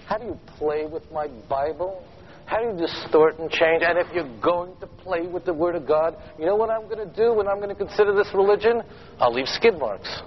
How 0.07 0.19
do 0.19 0.27
you 0.27 0.39
play 0.59 0.87
with 0.87 1.11
my 1.13 1.29
Bible? 1.49 2.05
How 2.47 2.59
do 2.59 2.67
you 2.67 2.87
distort 2.87 3.39
and 3.39 3.51
change? 3.51 3.83
And 3.85 3.99
if 3.99 4.07
you're 4.15 4.41
going 4.41 4.77
to 4.81 4.87
play 4.87 5.27
with 5.27 5.45
the 5.45 5.55
Word 5.55 5.77
of 5.77 5.87
God, 5.87 6.17
you 6.39 6.45
know 6.45 6.57
what 6.57 6.71
I'm 6.71 6.89
going 6.89 7.09
to 7.09 7.15
do 7.17 7.33
when 7.33 7.49
I'm 7.49 7.57
going 7.57 7.71
to 7.71 7.75
consider 7.75 8.15
this 8.15 8.29
religion? 8.35 8.83
I'll 9.19 9.33
leave 9.33 9.49
skid 9.49 9.79
marks. 9.79 10.23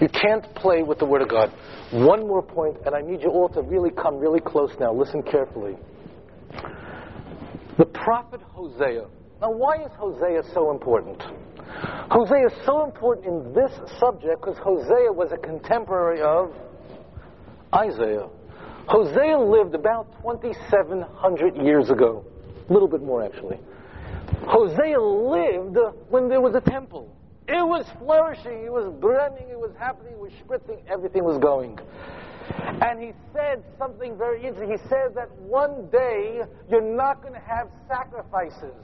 You 0.00 0.08
can't 0.08 0.52
play 0.54 0.82
with 0.82 0.98
the 0.98 1.04
Word 1.04 1.22
of 1.22 1.28
God. 1.28 1.52
One 1.92 2.26
more 2.26 2.42
point, 2.42 2.78
and 2.86 2.94
I 2.94 3.00
need 3.00 3.20
you 3.22 3.30
all 3.30 3.48
to 3.50 3.62
really 3.62 3.90
come 3.90 4.18
really 4.18 4.40
close 4.40 4.70
now. 4.80 4.92
Listen 4.92 5.22
carefully. 5.22 5.76
The 7.78 7.84
prophet 7.84 8.40
Hosea. 8.40 9.06
Now, 9.40 9.50
why 9.50 9.82
is 9.84 9.90
Hosea 9.98 10.42
so 10.54 10.70
important? 10.70 11.22
Hosea 12.10 12.46
is 12.46 12.52
so 12.64 12.84
important 12.84 13.26
in 13.26 13.52
this 13.52 13.70
subject 14.00 14.40
because 14.40 14.56
Hosea 14.58 15.12
was 15.12 15.30
a 15.32 15.36
contemporary 15.36 16.22
of 16.22 16.52
Isaiah. 17.74 18.28
Hosea 18.86 19.38
lived 19.38 19.74
about 19.74 20.12
2,700 20.22 21.56
years 21.56 21.90
ago, 21.90 22.24
a 22.68 22.72
little 22.72 22.88
bit 22.88 23.02
more 23.02 23.22
actually. 23.22 23.58
Hosea 24.46 25.00
lived 25.00 25.78
when 26.10 26.28
there 26.28 26.40
was 26.40 26.54
a 26.54 26.60
temple. 26.60 27.14
It 27.46 27.66
was 27.66 27.86
flourishing, 27.98 28.64
it 28.64 28.72
was 28.72 28.92
burning, 29.00 29.48
it 29.50 29.58
was 29.58 29.72
happening, 29.78 30.12
it 30.12 30.18
was 30.18 30.32
spritzing, 30.32 30.78
everything 30.88 31.24
was 31.24 31.38
going. 31.38 31.78
And 32.80 33.00
he 33.00 33.12
said 33.32 33.62
something 33.78 34.16
very 34.16 34.44
interesting. 34.44 34.70
He 34.70 34.88
said 34.88 35.14
that 35.14 35.30
one 35.32 35.88
day 35.90 36.42
you're 36.70 36.80
not 36.80 37.22
going 37.22 37.34
to 37.34 37.40
have 37.40 37.68
sacrifices. 37.88 38.74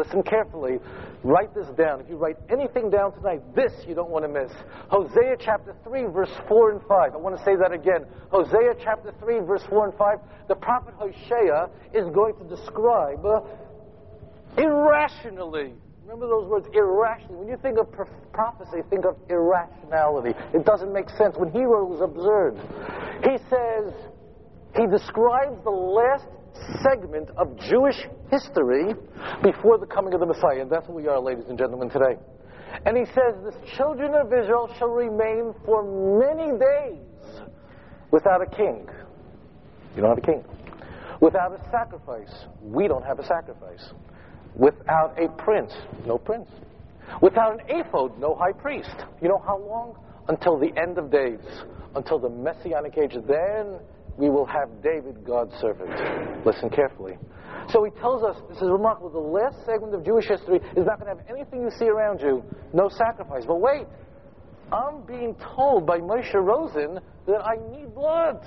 Listen 0.00 0.22
carefully. 0.22 0.78
Write 1.22 1.54
this 1.54 1.66
down. 1.76 2.00
If 2.00 2.08
you 2.08 2.16
write 2.16 2.38
anything 2.48 2.88
down 2.88 3.12
tonight, 3.12 3.42
this 3.54 3.72
you 3.86 3.94
don't 3.94 4.08
want 4.08 4.24
to 4.24 4.30
miss. 4.30 4.50
Hosea 4.88 5.36
chapter 5.38 5.76
3, 5.84 6.04
verse 6.06 6.32
4 6.48 6.70
and 6.70 6.80
5. 6.88 7.12
I 7.12 7.16
want 7.18 7.36
to 7.36 7.44
say 7.44 7.54
that 7.60 7.70
again. 7.70 8.06
Hosea 8.30 8.80
chapter 8.82 9.12
3, 9.20 9.40
verse 9.40 9.62
4 9.68 9.88
and 9.88 9.98
5. 9.98 10.18
The 10.48 10.54
prophet 10.54 10.94
Hosea 10.96 11.68
is 11.92 12.08
going 12.14 12.34
to 12.36 12.44
describe 12.48 13.20
irrationally. 14.56 15.74
Remember 16.02 16.26
those 16.26 16.48
words, 16.48 16.66
irrationally. 16.72 17.36
When 17.36 17.48
you 17.48 17.58
think 17.60 17.76
of 17.78 17.86
prophecy, 18.32 18.80
think 18.88 19.04
of 19.04 19.16
irrationality. 19.28 20.32
It 20.54 20.64
doesn't 20.64 20.92
make 20.92 21.10
sense. 21.10 21.36
When 21.36 21.52
he 21.52 21.60
wrote, 21.60 21.92
it 21.92 22.00
was 22.00 22.00
absurd. 22.00 22.56
He 23.22 23.36
says, 23.52 23.92
he 24.74 24.86
describes 24.86 25.62
the 25.62 25.70
last 25.70 26.24
segment 26.82 27.30
of 27.36 27.56
Jewish 27.58 27.96
history 28.30 28.94
before 29.42 29.78
the 29.78 29.86
coming 29.86 30.14
of 30.14 30.20
the 30.20 30.26
Messiah. 30.26 30.62
And 30.62 30.70
that's 30.70 30.86
what 30.88 30.96
we 30.96 31.08
are, 31.08 31.20
ladies 31.20 31.44
and 31.48 31.58
gentlemen, 31.58 31.90
today. 31.90 32.16
And 32.86 32.96
he 32.96 33.04
says, 33.06 33.34
The 33.42 33.54
children 33.76 34.14
of 34.14 34.26
Israel 34.26 34.72
shall 34.78 34.88
remain 34.88 35.54
for 35.64 35.82
many 36.18 36.58
days 36.58 37.42
without 38.10 38.42
a 38.42 38.46
king. 38.46 38.88
You 39.94 40.02
don't 40.02 40.10
have 40.10 40.18
a 40.18 40.26
king. 40.26 40.44
Without 41.20 41.52
a 41.52 41.70
sacrifice. 41.70 42.32
We 42.62 42.88
don't 42.88 43.04
have 43.04 43.18
a 43.18 43.26
sacrifice. 43.26 43.90
Without 44.54 45.16
a 45.18 45.28
prince, 45.42 45.72
no 46.06 46.18
prince. 46.18 46.48
Without 47.20 47.54
an 47.54 47.60
ephod, 47.68 48.18
no 48.18 48.34
high 48.34 48.52
priest. 48.52 48.94
You 49.20 49.28
know 49.28 49.42
how 49.44 49.58
long? 49.58 49.96
Until 50.28 50.58
the 50.58 50.70
end 50.80 50.96
of 50.96 51.10
days, 51.10 51.40
until 51.94 52.18
the 52.18 52.28
messianic 52.28 52.96
age. 52.96 53.14
Then 53.26 53.80
we 54.20 54.28
will 54.28 54.46
have 54.46 54.68
David, 54.82 55.24
God's 55.24 55.54
servant. 55.60 55.90
Listen 56.44 56.68
carefully. 56.68 57.16
So 57.70 57.84
he 57.84 57.90
tells 58.00 58.22
us, 58.22 58.36
this 58.48 58.58
is 58.58 58.68
remarkable, 58.68 59.10
the 59.10 59.18
last 59.18 59.56
segment 59.64 59.94
of 59.94 60.04
Jewish 60.04 60.26
history 60.26 60.60
is 60.76 60.86
not 60.86 61.00
going 61.00 61.16
to 61.16 61.22
have 61.22 61.30
anything 61.30 61.62
you 61.62 61.70
see 61.78 61.88
around 61.88 62.20
you, 62.20 62.44
no 62.72 62.88
sacrifice. 62.88 63.44
But 63.46 63.60
wait, 63.60 63.86
I'm 64.72 65.02
being 65.06 65.34
told 65.56 65.86
by 65.86 65.98
Moshe 65.98 66.34
Rosen 66.34 67.00
that 67.26 67.40
I 67.44 67.56
need 67.70 67.94
blood. 67.94 68.40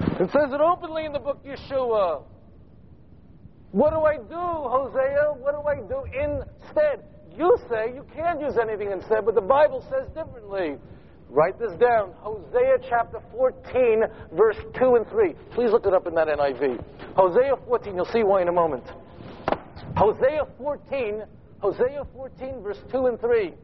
It 0.00 0.30
says 0.30 0.52
it 0.52 0.60
openly 0.60 1.04
in 1.04 1.12
the 1.12 1.18
book 1.18 1.44
Yeshua. 1.44 2.22
What 3.72 3.90
do 3.90 4.00
I 4.00 4.16
do, 4.16 4.34
Hosea? 4.34 5.34
What 5.38 5.52
do 5.52 5.68
I 5.68 5.76
do 5.86 6.04
instead? 6.04 7.04
You 7.36 7.56
say 7.68 7.92
you 7.94 8.04
can't 8.14 8.40
use 8.40 8.54
anything 8.60 8.90
instead, 8.90 9.24
but 9.24 9.34
the 9.34 9.40
Bible 9.40 9.84
says 9.90 10.08
differently. 10.08 10.76
Write 11.30 11.58
this 11.58 11.72
down. 11.78 12.12
Hosea 12.18 12.78
chapter 12.88 13.18
14, 13.32 14.04
verse 14.32 14.56
2 14.78 14.94
and 14.96 15.06
3. 15.08 15.34
Please 15.52 15.70
look 15.70 15.86
it 15.86 15.92
up 15.92 16.06
in 16.06 16.14
that 16.14 16.28
NIV. 16.28 16.82
Hosea 17.14 17.54
14, 17.66 17.94
you'll 17.94 18.04
see 18.06 18.22
why 18.22 18.42
in 18.42 18.48
a 18.48 18.52
moment. 18.52 18.84
Hosea 19.96 20.46
14, 20.56 21.22
Hosea 21.58 22.04
14, 22.14 22.62
verse 22.62 22.78
2 22.90 23.06
and 23.06 23.20
3. 23.20 23.54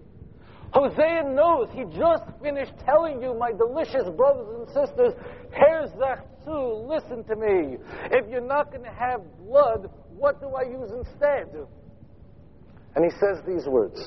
Hosea 0.72 1.22
knows, 1.30 1.68
he 1.72 1.84
just 1.96 2.24
finished 2.42 2.72
telling 2.84 3.22
you, 3.22 3.32
my 3.32 3.52
delicious 3.52 4.08
brothers 4.16 4.48
and 4.58 4.68
sisters, 4.68 5.14
Herzachzu, 5.56 6.88
listen 6.88 7.22
to 7.24 7.36
me. 7.36 7.78
If 8.10 8.28
you're 8.28 8.40
not 8.40 8.72
going 8.72 8.82
to 8.82 8.90
have 8.90 9.20
blood, 9.46 9.88
what 10.16 10.40
do 10.40 10.48
I 10.48 10.62
use 10.62 10.90
instead? 10.90 11.54
And 12.96 13.04
he 13.04 13.10
says 13.10 13.38
these 13.46 13.66
words 13.66 14.00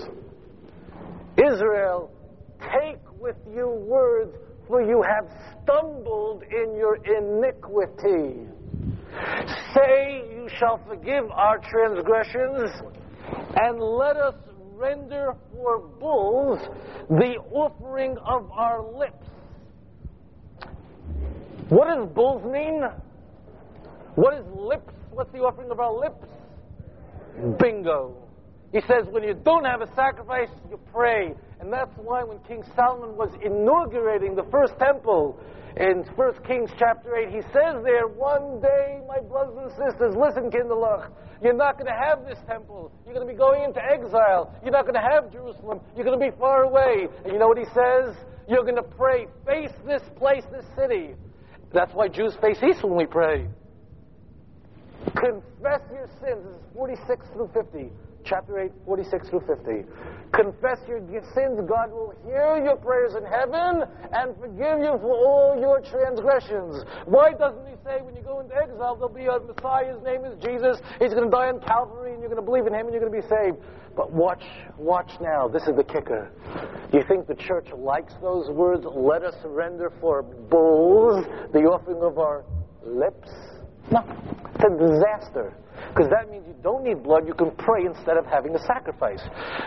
Israel, 1.38 2.12
take 2.60 2.99
with 3.20 3.36
you 3.53 3.70
words, 3.70 4.36
for 4.68 4.82
you 4.82 5.01
have 5.01 5.28
stumbled 5.64 6.43
in 6.43 6.76
your 6.76 6.97
iniquity. 6.97 8.47
Say, 9.74 10.24
you 10.32 10.47
shall 10.58 10.80
forgive 10.88 11.30
our 11.32 11.60
transgressions, 11.60 12.72
and 13.55 13.80
let 13.80 14.18
us 14.18 14.36
render 14.76 15.34
for 15.53 15.80
bulls 15.99 16.60
the 17.10 17.38
offering 17.51 18.18
of 18.26 18.51
our 18.51 18.84
lips. 18.84 19.26
What 21.70 21.88
does 21.88 22.08
bulls 22.14 22.43
mean? 22.51 22.84
What 24.16 24.34
is 24.36 24.45
lips? 24.55 24.93
What's 25.12 25.32
the 25.32 25.39
offering 25.39 25.72
of 25.72 25.80
our 25.80 25.93
lips? 25.93 26.26
Bingo. 27.60 28.26
He 28.74 28.82
says, 28.82 29.07
when 29.09 29.24
you 29.24 29.34
don't 29.34 29.63
have 29.63 29.82
a 29.82 29.88
sacrifice, 29.95 30.49
you 30.70 30.80
pray. 30.91 31.34
And 31.59 31.72
that's 31.72 31.95
why 31.95 32.24
when 32.24 32.39
King 32.39 32.63
Solomon 32.76 33.15
was 33.15 33.30
inaugurating 33.41 34.36
the 34.36 34.45
first 34.51 34.74
temple, 34.78 35.39
in 35.78 36.03
1 36.15 36.34
Kings 36.45 36.70
chapter 36.78 37.15
8, 37.15 37.30
he 37.30 37.41
says 37.53 37.80
there, 37.84 38.07
one 38.07 38.59
day, 38.59 38.99
my 39.07 39.20
brothers 39.20 39.57
and 39.61 39.72
sisters, 39.72 40.15
listen, 40.18 40.49
Kinderlach, 40.49 41.11
you're 41.41 41.53
not 41.53 41.78
going 41.78 41.86
to 41.86 41.97
have 41.97 42.26
this 42.26 42.39
temple. 42.47 42.91
You're 43.05 43.13
going 43.13 43.28
to 43.28 43.32
be 43.32 43.38
going 43.38 43.63
into 43.63 43.80
exile. 43.80 44.53
You're 44.63 44.74
not 44.74 44.84
going 44.84 44.95
to 44.95 45.07
have 45.07 45.32
Jerusalem. 45.32 45.80
You're 45.95 46.05
going 46.05 46.20
to 46.20 46.26
be 46.26 46.36
far 46.38 46.63
away. 46.63 47.07
And 47.24 47.32
you 47.32 47.39
know 47.39 47.47
what 47.47 47.59
he 47.59 47.65
says? 47.65 48.18
You're 48.49 48.63
going 48.63 48.76
to 48.76 48.89
pray, 48.97 49.28
face 49.45 49.72
this 49.86 50.01
place, 50.18 50.43
this 50.51 50.65
city. 50.76 51.13
That's 51.74 51.93
why 51.93 52.07
Jews 52.07 52.34
face 52.41 52.57
east 52.68 52.84
when 52.84 52.95
we 52.95 53.05
pray. 53.05 53.47
Confess 55.13 55.82
your 55.93 56.09
sins. 56.20 56.43
This 56.43 56.55
is 56.55 56.61
46 56.74 57.28
through 57.34 57.51
50 57.53 57.91
chapter 58.28 58.59
8, 58.59 58.71
46 58.86 59.30
through 59.30 59.43
50. 59.47 59.88
Confess 60.34 60.80
your 60.88 60.99
sins, 61.34 61.59
God 61.67 61.91
will 61.91 62.13
hear 62.25 62.61
your 62.63 62.75
prayers 62.75 63.15
in 63.15 63.23
heaven 63.23 63.88
and 64.11 64.36
forgive 64.38 64.80
you 64.80 64.99
for 64.99 65.15
all 65.15 65.57
your 65.59 65.80
transgressions. 65.80 66.84
Why 67.05 67.32
doesn't 67.32 67.65
He 67.65 67.75
say 67.86 68.01
when 68.01 68.15
you 68.15 68.21
go 68.21 68.41
into 68.41 68.55
exile, 68.55 68.95
there'll 68.95 69.09
be 69.09 69.25
a 69.25 69.39
Messiah, 69.39 69.95
His 69.95 70.03
name 70.03 70.25
is 70.25 70.38
Jesus, 70.43 70.78
He's 70.99 71.13
going 71.13 71.25
to 71.25 71.32
die 71.32 71.47
on 71.47 71.61
Calvary, 71.61 72.11
and 72.11 72.19
you're 72.19 72.30
going 72.30 72.43
to 72.43 72.45
believe 72.45 72.67
in 72.67 72.73
Him 72.73 72.88
and 72.88 72.91
you're 72.91 73.01
going 73.01 73.13
to 73.13 73.21
be 73.21 73.28
saved? 73.28 73.57
But 73.95 74.11
watch, 74.11 74.43
watch 74.78 75.09
now. 75.21 75.47
This 75.47 75.63
is 75.63 75.75
the 75.75 75.84
kicker. 75.84 76.30
Do 76.91 76.97
you 76.97 77.03
think 77.07 77.25
the 77.25 77.36
church 77.36 77.67
likes 77.75 78.13
those 78.21 78.49
words? 78.49 78.86
Let 78.86 79.23
us 79.23 79.34
surrender 79.41 79.91
for 79.99 80.21
bulls, 80.21 81.25
the 81.53 81.61
offering 81.61 82.03
of 82.03 82.19
our 82.19 82.43
lips? 82.86 83.30
No, 83.91 84.03
it's 84.53 84.63
a 84.63 84.69
disaster. 84.77 85.53
Because 85.89 86.09
that 86.09 86.29
means 86.29 86.43
you 86.47 86.55
don't 86.63 86.83
need 86.83 87.03
blood, 87.03 87.27
you 87.27 87.33
can 87.33 87.51
pray 87.57 87.85
instead 87.85 88.17
of 88.17 88.25
having 88.25 88.53
a 88.55 88.59
sacrifice. 88.59 89.21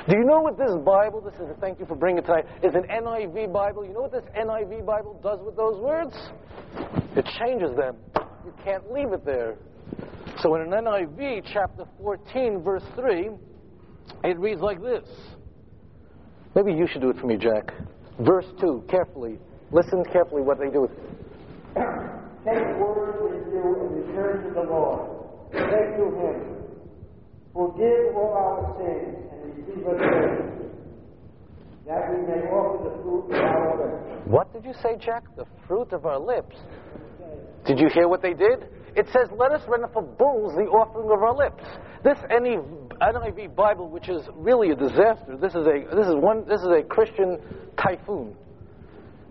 Do 0.08 0.16
you 0.16 0.24
know 0.24 0.40
what 0.40 0.58
this 0.58 0.70
Bible, 0.84 1.20
this 1.20 1.34
is 1.34 1.48
a 1.50 1.60
thank 1.60 1.80
you 1.80 1.86
for 1.86 1.96
bringing 1.96 2.18
it 2.18 2.26
tonight, 2.26 2.46
is 2.62 2.74
an 2.74 2.84
NIV 2.84 3.52
Bible? 3.52 3.84
You 3.84 3.92
know 3.92 4.02
what 4.02 4.12
this 4.12 4.24
NIV 4.36 4.84
Bible 4.84 5.18
does 5.22 5.40
with 5.44 5.56
those 5.56 5.80
words? 5.80 6.14
It 7.16 7.26
changes 7.38 7.74
them. 7.76 7.96
You 8.44 8.52
can't 8.64 8.92
leave 8.92 9.12
it 9.12 9.24
there. 9.24 9.56
So 10.38 10.54
in 10.54 10.62
an 10.62 10.70
NIV, 10.70 11.48
chapter 11.52 11.84
14, 12.00 12.62
verse 12.62 12.84
3, 12.94 13.30
it 14.24 14.38
reads 14.38 14.60
like 14.60 14.80
this. 14.80 15.08
Maybe 16.54 16.72
you 16.72 16.86
should 16.90 17.02
do 17.02 17.10
it 17.10 17.16
for 17.18 17.26
me, 17.26 17.36
Jack. 17.36 17.72
Verse 18.20 18.46
2, 18.60 18.84
carefully. 18.88 19.38
Listen 19.72 20.04
carefully 20.12 20.42
what 20.42 20.58
they 20.58 20.70
do. 20.70 20.88
Take 22.44 22.78
word 22.80 23.20
with 23.20 23.52
you 23.52 23.64
and 23.80 24.06
return 24.06 24.44
to 24.44 24.50
the 24.54 24.62
Lord. 24.62 25.10
Say 25.52 25.96
to 25.98 26.04
him, 26.16 26.50
Forgive 27.52 28.16
all 28.16 28.32
our 28.32 28.76
sins 28.78 29.18
and 29.32 29.56
receive 29.56 29.86
us 29.86 29.98
grace, 29.98 30.70
that 31.86 32.08
we 32.10 32.22
may 32.22 32.46
offer 32.48 32.88
the 32.88 33.02
fruit 33.02 33.24
of 33.26 33.40
our 33.42 33.76
lips. 33.76 34.26
What 34.26 34.52
did 34.52 34.64
you 34.64 34.72
say, 34.82 34.96
Jack? 34.96 35.24
The 35.36 35.44
fruit 35.66 35.92
of 35.92 36.06
our 36.06 36.18
lips. 36.18 36.56
Did 37.66 37.78
you 37.78 37.88
hear 37.92 38.08
what 38.08 38.22
they 38.22 38.32
did? 38.32 38.68
It 38.96 39.06
says, 39.12 39.28
"Let 39.36 39.52
us 39.52 39.66
render 39.68 39.88
for 39.88 40.02
bulls 40.02 40.54
the 40.54 40.66
offering 40.70 41.10
of 41.10 41.22
our 41.22 41.34
lips." 41.34 41.64
This 42.02 42.18
any 42.30 42.56
NIV 43.00 43.54
Bible, 43.54 43.88
which 43.88 44.08
is 44.08 44.26
really 44.34 44.70
a 44.70 44.76
disaster. 44.76 45.36
This 45.36 45.54
is 45.54 45.66
a 45.66 45.84
this 45.94 46.06
is 46.06 46.14
one 46.14 46.44
this 46.46 46.60
is 46.60 46.68
a 46.68 46.82
Christian 46.82 47.38
typhoon. 47.76 48.34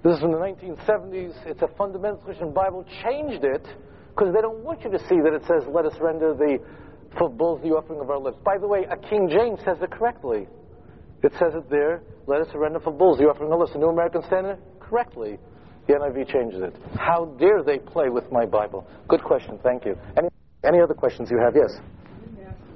This 0.02 0.16
is 0.16 0.22
from 0.22 0.32
the 0.32 0.38
1970s. 0.38 1.36
It's 1.46 1.62
a 1.62 1.68
fundamental 1.78 2.20
Christian 2.24 2.54
Bible. 2.54 2.86
Changed 3.04 3.44
it 3.44 3.68
because 4.16 4.34
they 4.34 4.40
don't 4.40 4.64
want 4.64 4.82
you 4.84 4.92
to 4.92 5.00
see 5.00 5.20
that 5.20 5.34
it 5.34 5.44
says, 5.44 5.68
"Let 5.68 5.86
us 5.86 6.00
render 6.00 6.34
the 6.34 6.60
for 7.18 7.30
bulls 7.30 7.62
the 7.62 7.76
offering 7.76 8.00
of 8.00 8.10
our 8.10 8.18
lips." 8.18 8.38
By 8.46 8.58
the 8.58 8.68
way, 8.68 8.86
a 8.86 8.96
King 8.96 9.28
James 9.28 9.60
says 9.66 9.82
it 9.82 9.92
correctly. 9.92 10.48
It 11.22 11.34
says 11.34 11.54
it 11.54 11.70
there. 11.70 12.02
Let 12.28 12.40
us 12.40 12.48
surrender 12.50 12.80
for 12.80 12.94
bulls 12.94 13.18
the 13.18 13.28
offering 13.28 13.48
of 13.48 13.54
our 13.54 13.60
lips. 13.60 13.74
The 13.74 13.80
New 13.80 13.90
American 13.90 14.24
Standard 14.24 14.60
correctly. 14.80 15.38
The 15.88 15.96
NIV 15.96 16.24
changes 16.32 16.62
it. 16.62 16.76
How 16.96 17.26
dare 17.38 17.62
they 17.62 17.80
play 17.80 18.08
with 18.08 18.32
my 18.32 18.46
Bible? 18.46 18.88
Good 19.10 19.24
question. 19.24 19.58
Thank 19.64 19.86
you. 19.86 19.98
Any 20.16 20.30
any 20.64 20.80
other 20.80 20.94
questions 20.94 21.30
you 21.30 21.40
have? 21.40 21.56
Yes. 21.58 21.82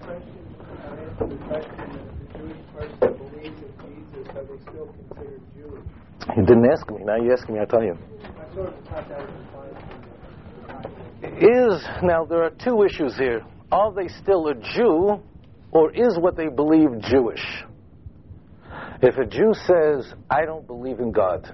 Question, 0.02 0.44
the 1.20 1.38
question 1.48 1.88
the 2.20 2.38
Jewish 2.38 2.58
person 2.76 3.14
believes 3.32 3.62
Jesus, 3.80 4.28
are 4.36 4.44
they 4.44 4.58
still 4.68 4.88
considered 4.88 5.42
Jewish? 5.56 6.03
You 6.36 6.46
didn't 6.46 6.70
ask 6.72 6.90
me. 6.90 7.04
Now 7.04 7.18
you're 7.18 7.34
asking 7.34 7.56
me. 7.56 7.62
I 7.62 7.66
tell 7.66 7.84
you. 7.84 7.98
Is 11.24 11.86
now 12.02 12.26
there 12.26 12.44
are 12.44 12.52
two 12.52 12.84
issues 12.84 13.18
here. 13.18 13.42
Are 13.72 13.94
they 13.94 14.08
still 14.08 14.48
a 14.48 14.56
Jew, 14.56 15.20
or 15.72 15.92
is 15.92 16.18
what 16.20 16.36
they 16.36 16.48
believe 16.48 16.90
Jewish? 17.02 17.44
If 19.02 19.18
a 19.18 19.26
Jew 19.26 19.54
says, 19.54 20.14
"I 20.30 20.46
don't 20.46 20.66
believe 20.66 21.00
in 21.00 21.12
God," 21.12 21.50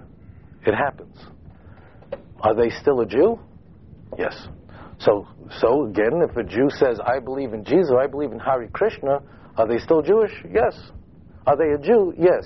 it 0.65 0.73
happens. 0.73 1.17
Are 2.41 2.53
they 2.55 2.69
still 2.69 3.01
a 3.01 3.05
Jew? 3.05 3.39
Yes. 4.17 4.47
So, 4.99 5.27
so 5.59 5.85
again, 5.85 6.21
if 6.29 6.35
a 6.35 6.43
Jew 6.43 6.69
says, 6.69 6.99
"I 6.99 7.19
believe 7.19 7.53
in 7.53 7.63
Jesus," 7.63 7.91
"I 7.91 8.07
believe 8.07 8.31
in 8.31 8.39
Hare 8.39 8.67
Krishna," 8.67 9.21
are 9.57 9.67
they 9.67 9.77
still 9.79 10.01
Jewish? 10.01 10.33
Yes. 10.51 10.91
Are 11.47 11.55
they 11.55 11.71
a 11.71 11.77
Jew? 11.77 12.13
Yes. 12.17 12.45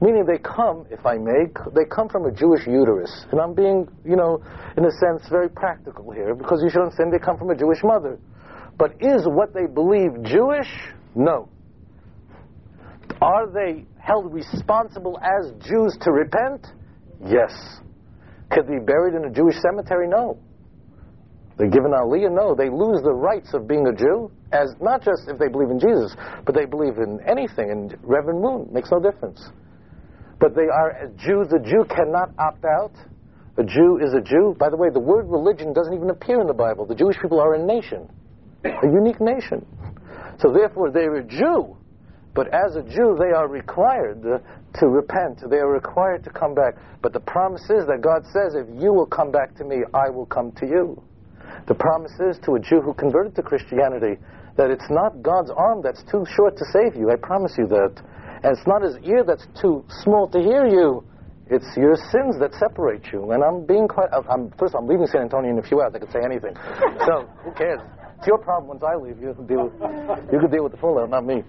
Meaning 0.00 0.26
they 0.26 0.38
come, 0.38 0.86
if 0.90 1.06
I 1.06 1.16
may, 1.16 1.46
they 1.74 1.84
come 1.84 2.08
from 2.08 2.26
a 2.26 2.30
Jewish 2.30 2.66
uterus. 2.66 3.26
And 3.32 3.40
I'm 3.40 3.54
being, 3.54 3.88
you 4.04 4.16
know, 4.16 4.42
in 4.76 4.84
a 4.84 4.90
sense, 4.90 5.26
very 5.30 5.48
practical 5.48 6.10
here, 6.10 6.34
because 6.34 6.60
you 6.62 6.68
should 6.70 6.82
understand 6.82 7.12
they 7.12 7.18
come 7.18 7.38
from 7.38 7.50
a 7.50 7.56
Jewish 7.56 7.82
mother. 7.82 8.18
But 8.78 8.92
is 9.00 9.24
what 9.24 9.54
they 9.54 9.66
believe 9.66 10.22
Jewish? 10.22 10.68
No. 11.14 11.48
Are 13.22 13.46
they 13.50 13.86
held 13.98 14.32
responsible 14.34 15.18
as 15.22 15.52
Jews 15.66 15.96
to 16.02 16.12
repent? 16.12 16.66
Yes. 17.24 17.52
Could 18.50 18.66
be 18.66 18.78
buried 18.78 19.14
in 19.14 19.24
a 19.24 19.30
Jewish 19.30 19.56
cemetery? 19.62 20.08
No. 20.08 20.38
They're 21.56 21.70
given 21.70 21.92
aliyah? 21.92 22.34
No. 22.34 22.54
They 22.54 22.68
lose 22.68 23.00
the 23.02 23.14
rights 23.14 23.54
of 23.54 23.66
being 23.66 23.86
a 23.86 23.94
Jew, 23.96 24.30
as 24.52 24.74
not 24.80 25.02
just 25.02 25.22
if 25.28 25.38
they 25.38 25.48
believe 25.48 25.70
in 25.70 25.80
Jesus, 25.80 26.14
but 26.44 26.54
they 26.54 26.66
believe 26.66 26.98
in 26.98 27.18
anything. 27.26 27.70
And 27.70 27.96
Reverend 28.02 28.42
Moon 28.42 28.68
makes 28.70 28.90
no 28.90 29.00
difference. 29.00 29.48
But 30.38 30.54
they 30.54 30.68
are 30.68 31.10
Jews. 31.16 31.48
A 31.52 31.58
Jew 31.58 31.84
cannot 31.88 32.30
opt 32.38 32.64
out. 32.64 32.92
A 33.58 33.64
Jew 33.64 33.98
is 34.04 34.12
a 34.12 34.20
Jew. 34.20 34.54
By 34.58 34.68
the 34.68 34.76
way, 34.76 34.88
the 34.92 35.00
word 35.00 35.26
religion 35.28 35.72
doesn't 35.72 35.94
even 35.94 36.10
appear 36.10 36.40
in 36.40 36.46
the 36.46 36.54
Bible. 36.54 36.84
The 36.84 36.94
Jewish 36.94 37.16
people 37.20 37.40
are 37.40 37.54
a 37.54 37.64
nation, 37.64 38.06
a 38.64 38.86
unique 38.86 39.20
nation. 39.20 39.64
So 40.38 40.52
therefore, 40.52 40.90
they're 40.90 41.16
a 41.16 41.24
Jew. 41.24 41.76
But 42.34 42.48
as 42.52 42.76
a 42.76 42.82
Jew, 42.82 43.16
they 43.18 43.32
are 43.32 43.48
required 43.48 44.20
to 44.22 44.86
repent. 44.86 45.40
They 45.48 45.56
are 45.56 45.72
required 45.72 46.22
to 46.24 46.30
come 46.30 46.54
back. 46.54 46.74
But 47.00 47.14
the 47.14 47.20
promise 47.20 47.64
is 47.70 47.86
that 47.88 48.02
God 48.02 48.28
says, 48.28 48.52
if 48.54 48.68
you 48.76 48.92
will 48.92 49.06
come 49.06 49.32
back 49.32 49.54
to 49.56 49.64
me, 49.64 49.76
I 49.94 50.10
will 50.10 50.26
come 50.26 50.52
to 50.60 50.66
you. 50.66 51.02
The 51.66 51.74
promise 51.74 52.12
is 52.20 52.38
to 52.44 52.56
a 52.56 52.60
Jew 52.60 52.82
who 52.82 52.92
converted 52.92 53.34
to 53.36 53.42
Christianity 53.42 54.20
that 54.58 54.70
it's 54.70 54.86
not 54.90 55.22
God's 55.22 55.50
arm 55.56 55.80
that's 55.82 56.02
too 56.10 56.24
short 56.36 56.58
to 56.58 56.64
save 56.72 56.94
you. 56.94 57.10
I 57.10 57.16
promise 57.16 57.54
you 57.56 57.66
that. 57.68 58.02
And 58.46 58.56
it's 58.56 58.64
not 58.64 58.80
his 58.80 58.94
ear 59.02 59.24
that's 59.26 59.44
too 59.60 59.84
small 60.04 60.28
to 60.28 60.38
hear 60.38 60.68
you. 60.68 61.02
It's 61.50 61.66
your 61.76 61.96
sins 61.96 62.38
that 62.38 62.54
separate 62.54 63.02
you. 63.12 63.32
And 63.32 63.42
I'm 63.42 63.66
being 63.66 63.88
quite. 63.88 64.06
I'm, 64.12 64.52
first, 64.56 64.72
I'm 64.78 64.86
leaving 64.86 65.08
San 65.08 65.22
Antonio 65.22 65.50
in 65.50 65.58
a 65.58 65.62
few 65.66 65.80
hours. 65.80 65.94
I 65.96 65.98
could 65.98 66.12
say 66.12 66.20
anything. 66.24 66.54
So 67.06 67.28
who 67.42 67.50
cares? 67.54 67.80
It's 68.18 68.26
your 68.28 68.38
problem 68.38 68.68
once 68.68 68.84
I 68.86 68.94
leave. 68.94 69.20
You 69.20 69.34
can 69.34 69.48
deal. 69.48 69.72
You 70.32 70.38
can 70.38 70.48
deal 70.48 70.62
with 70.62 70.70
the 70.70 70.78
fallout, 70.78 71.10
not 71.10 71.26
me. 71.26 71.42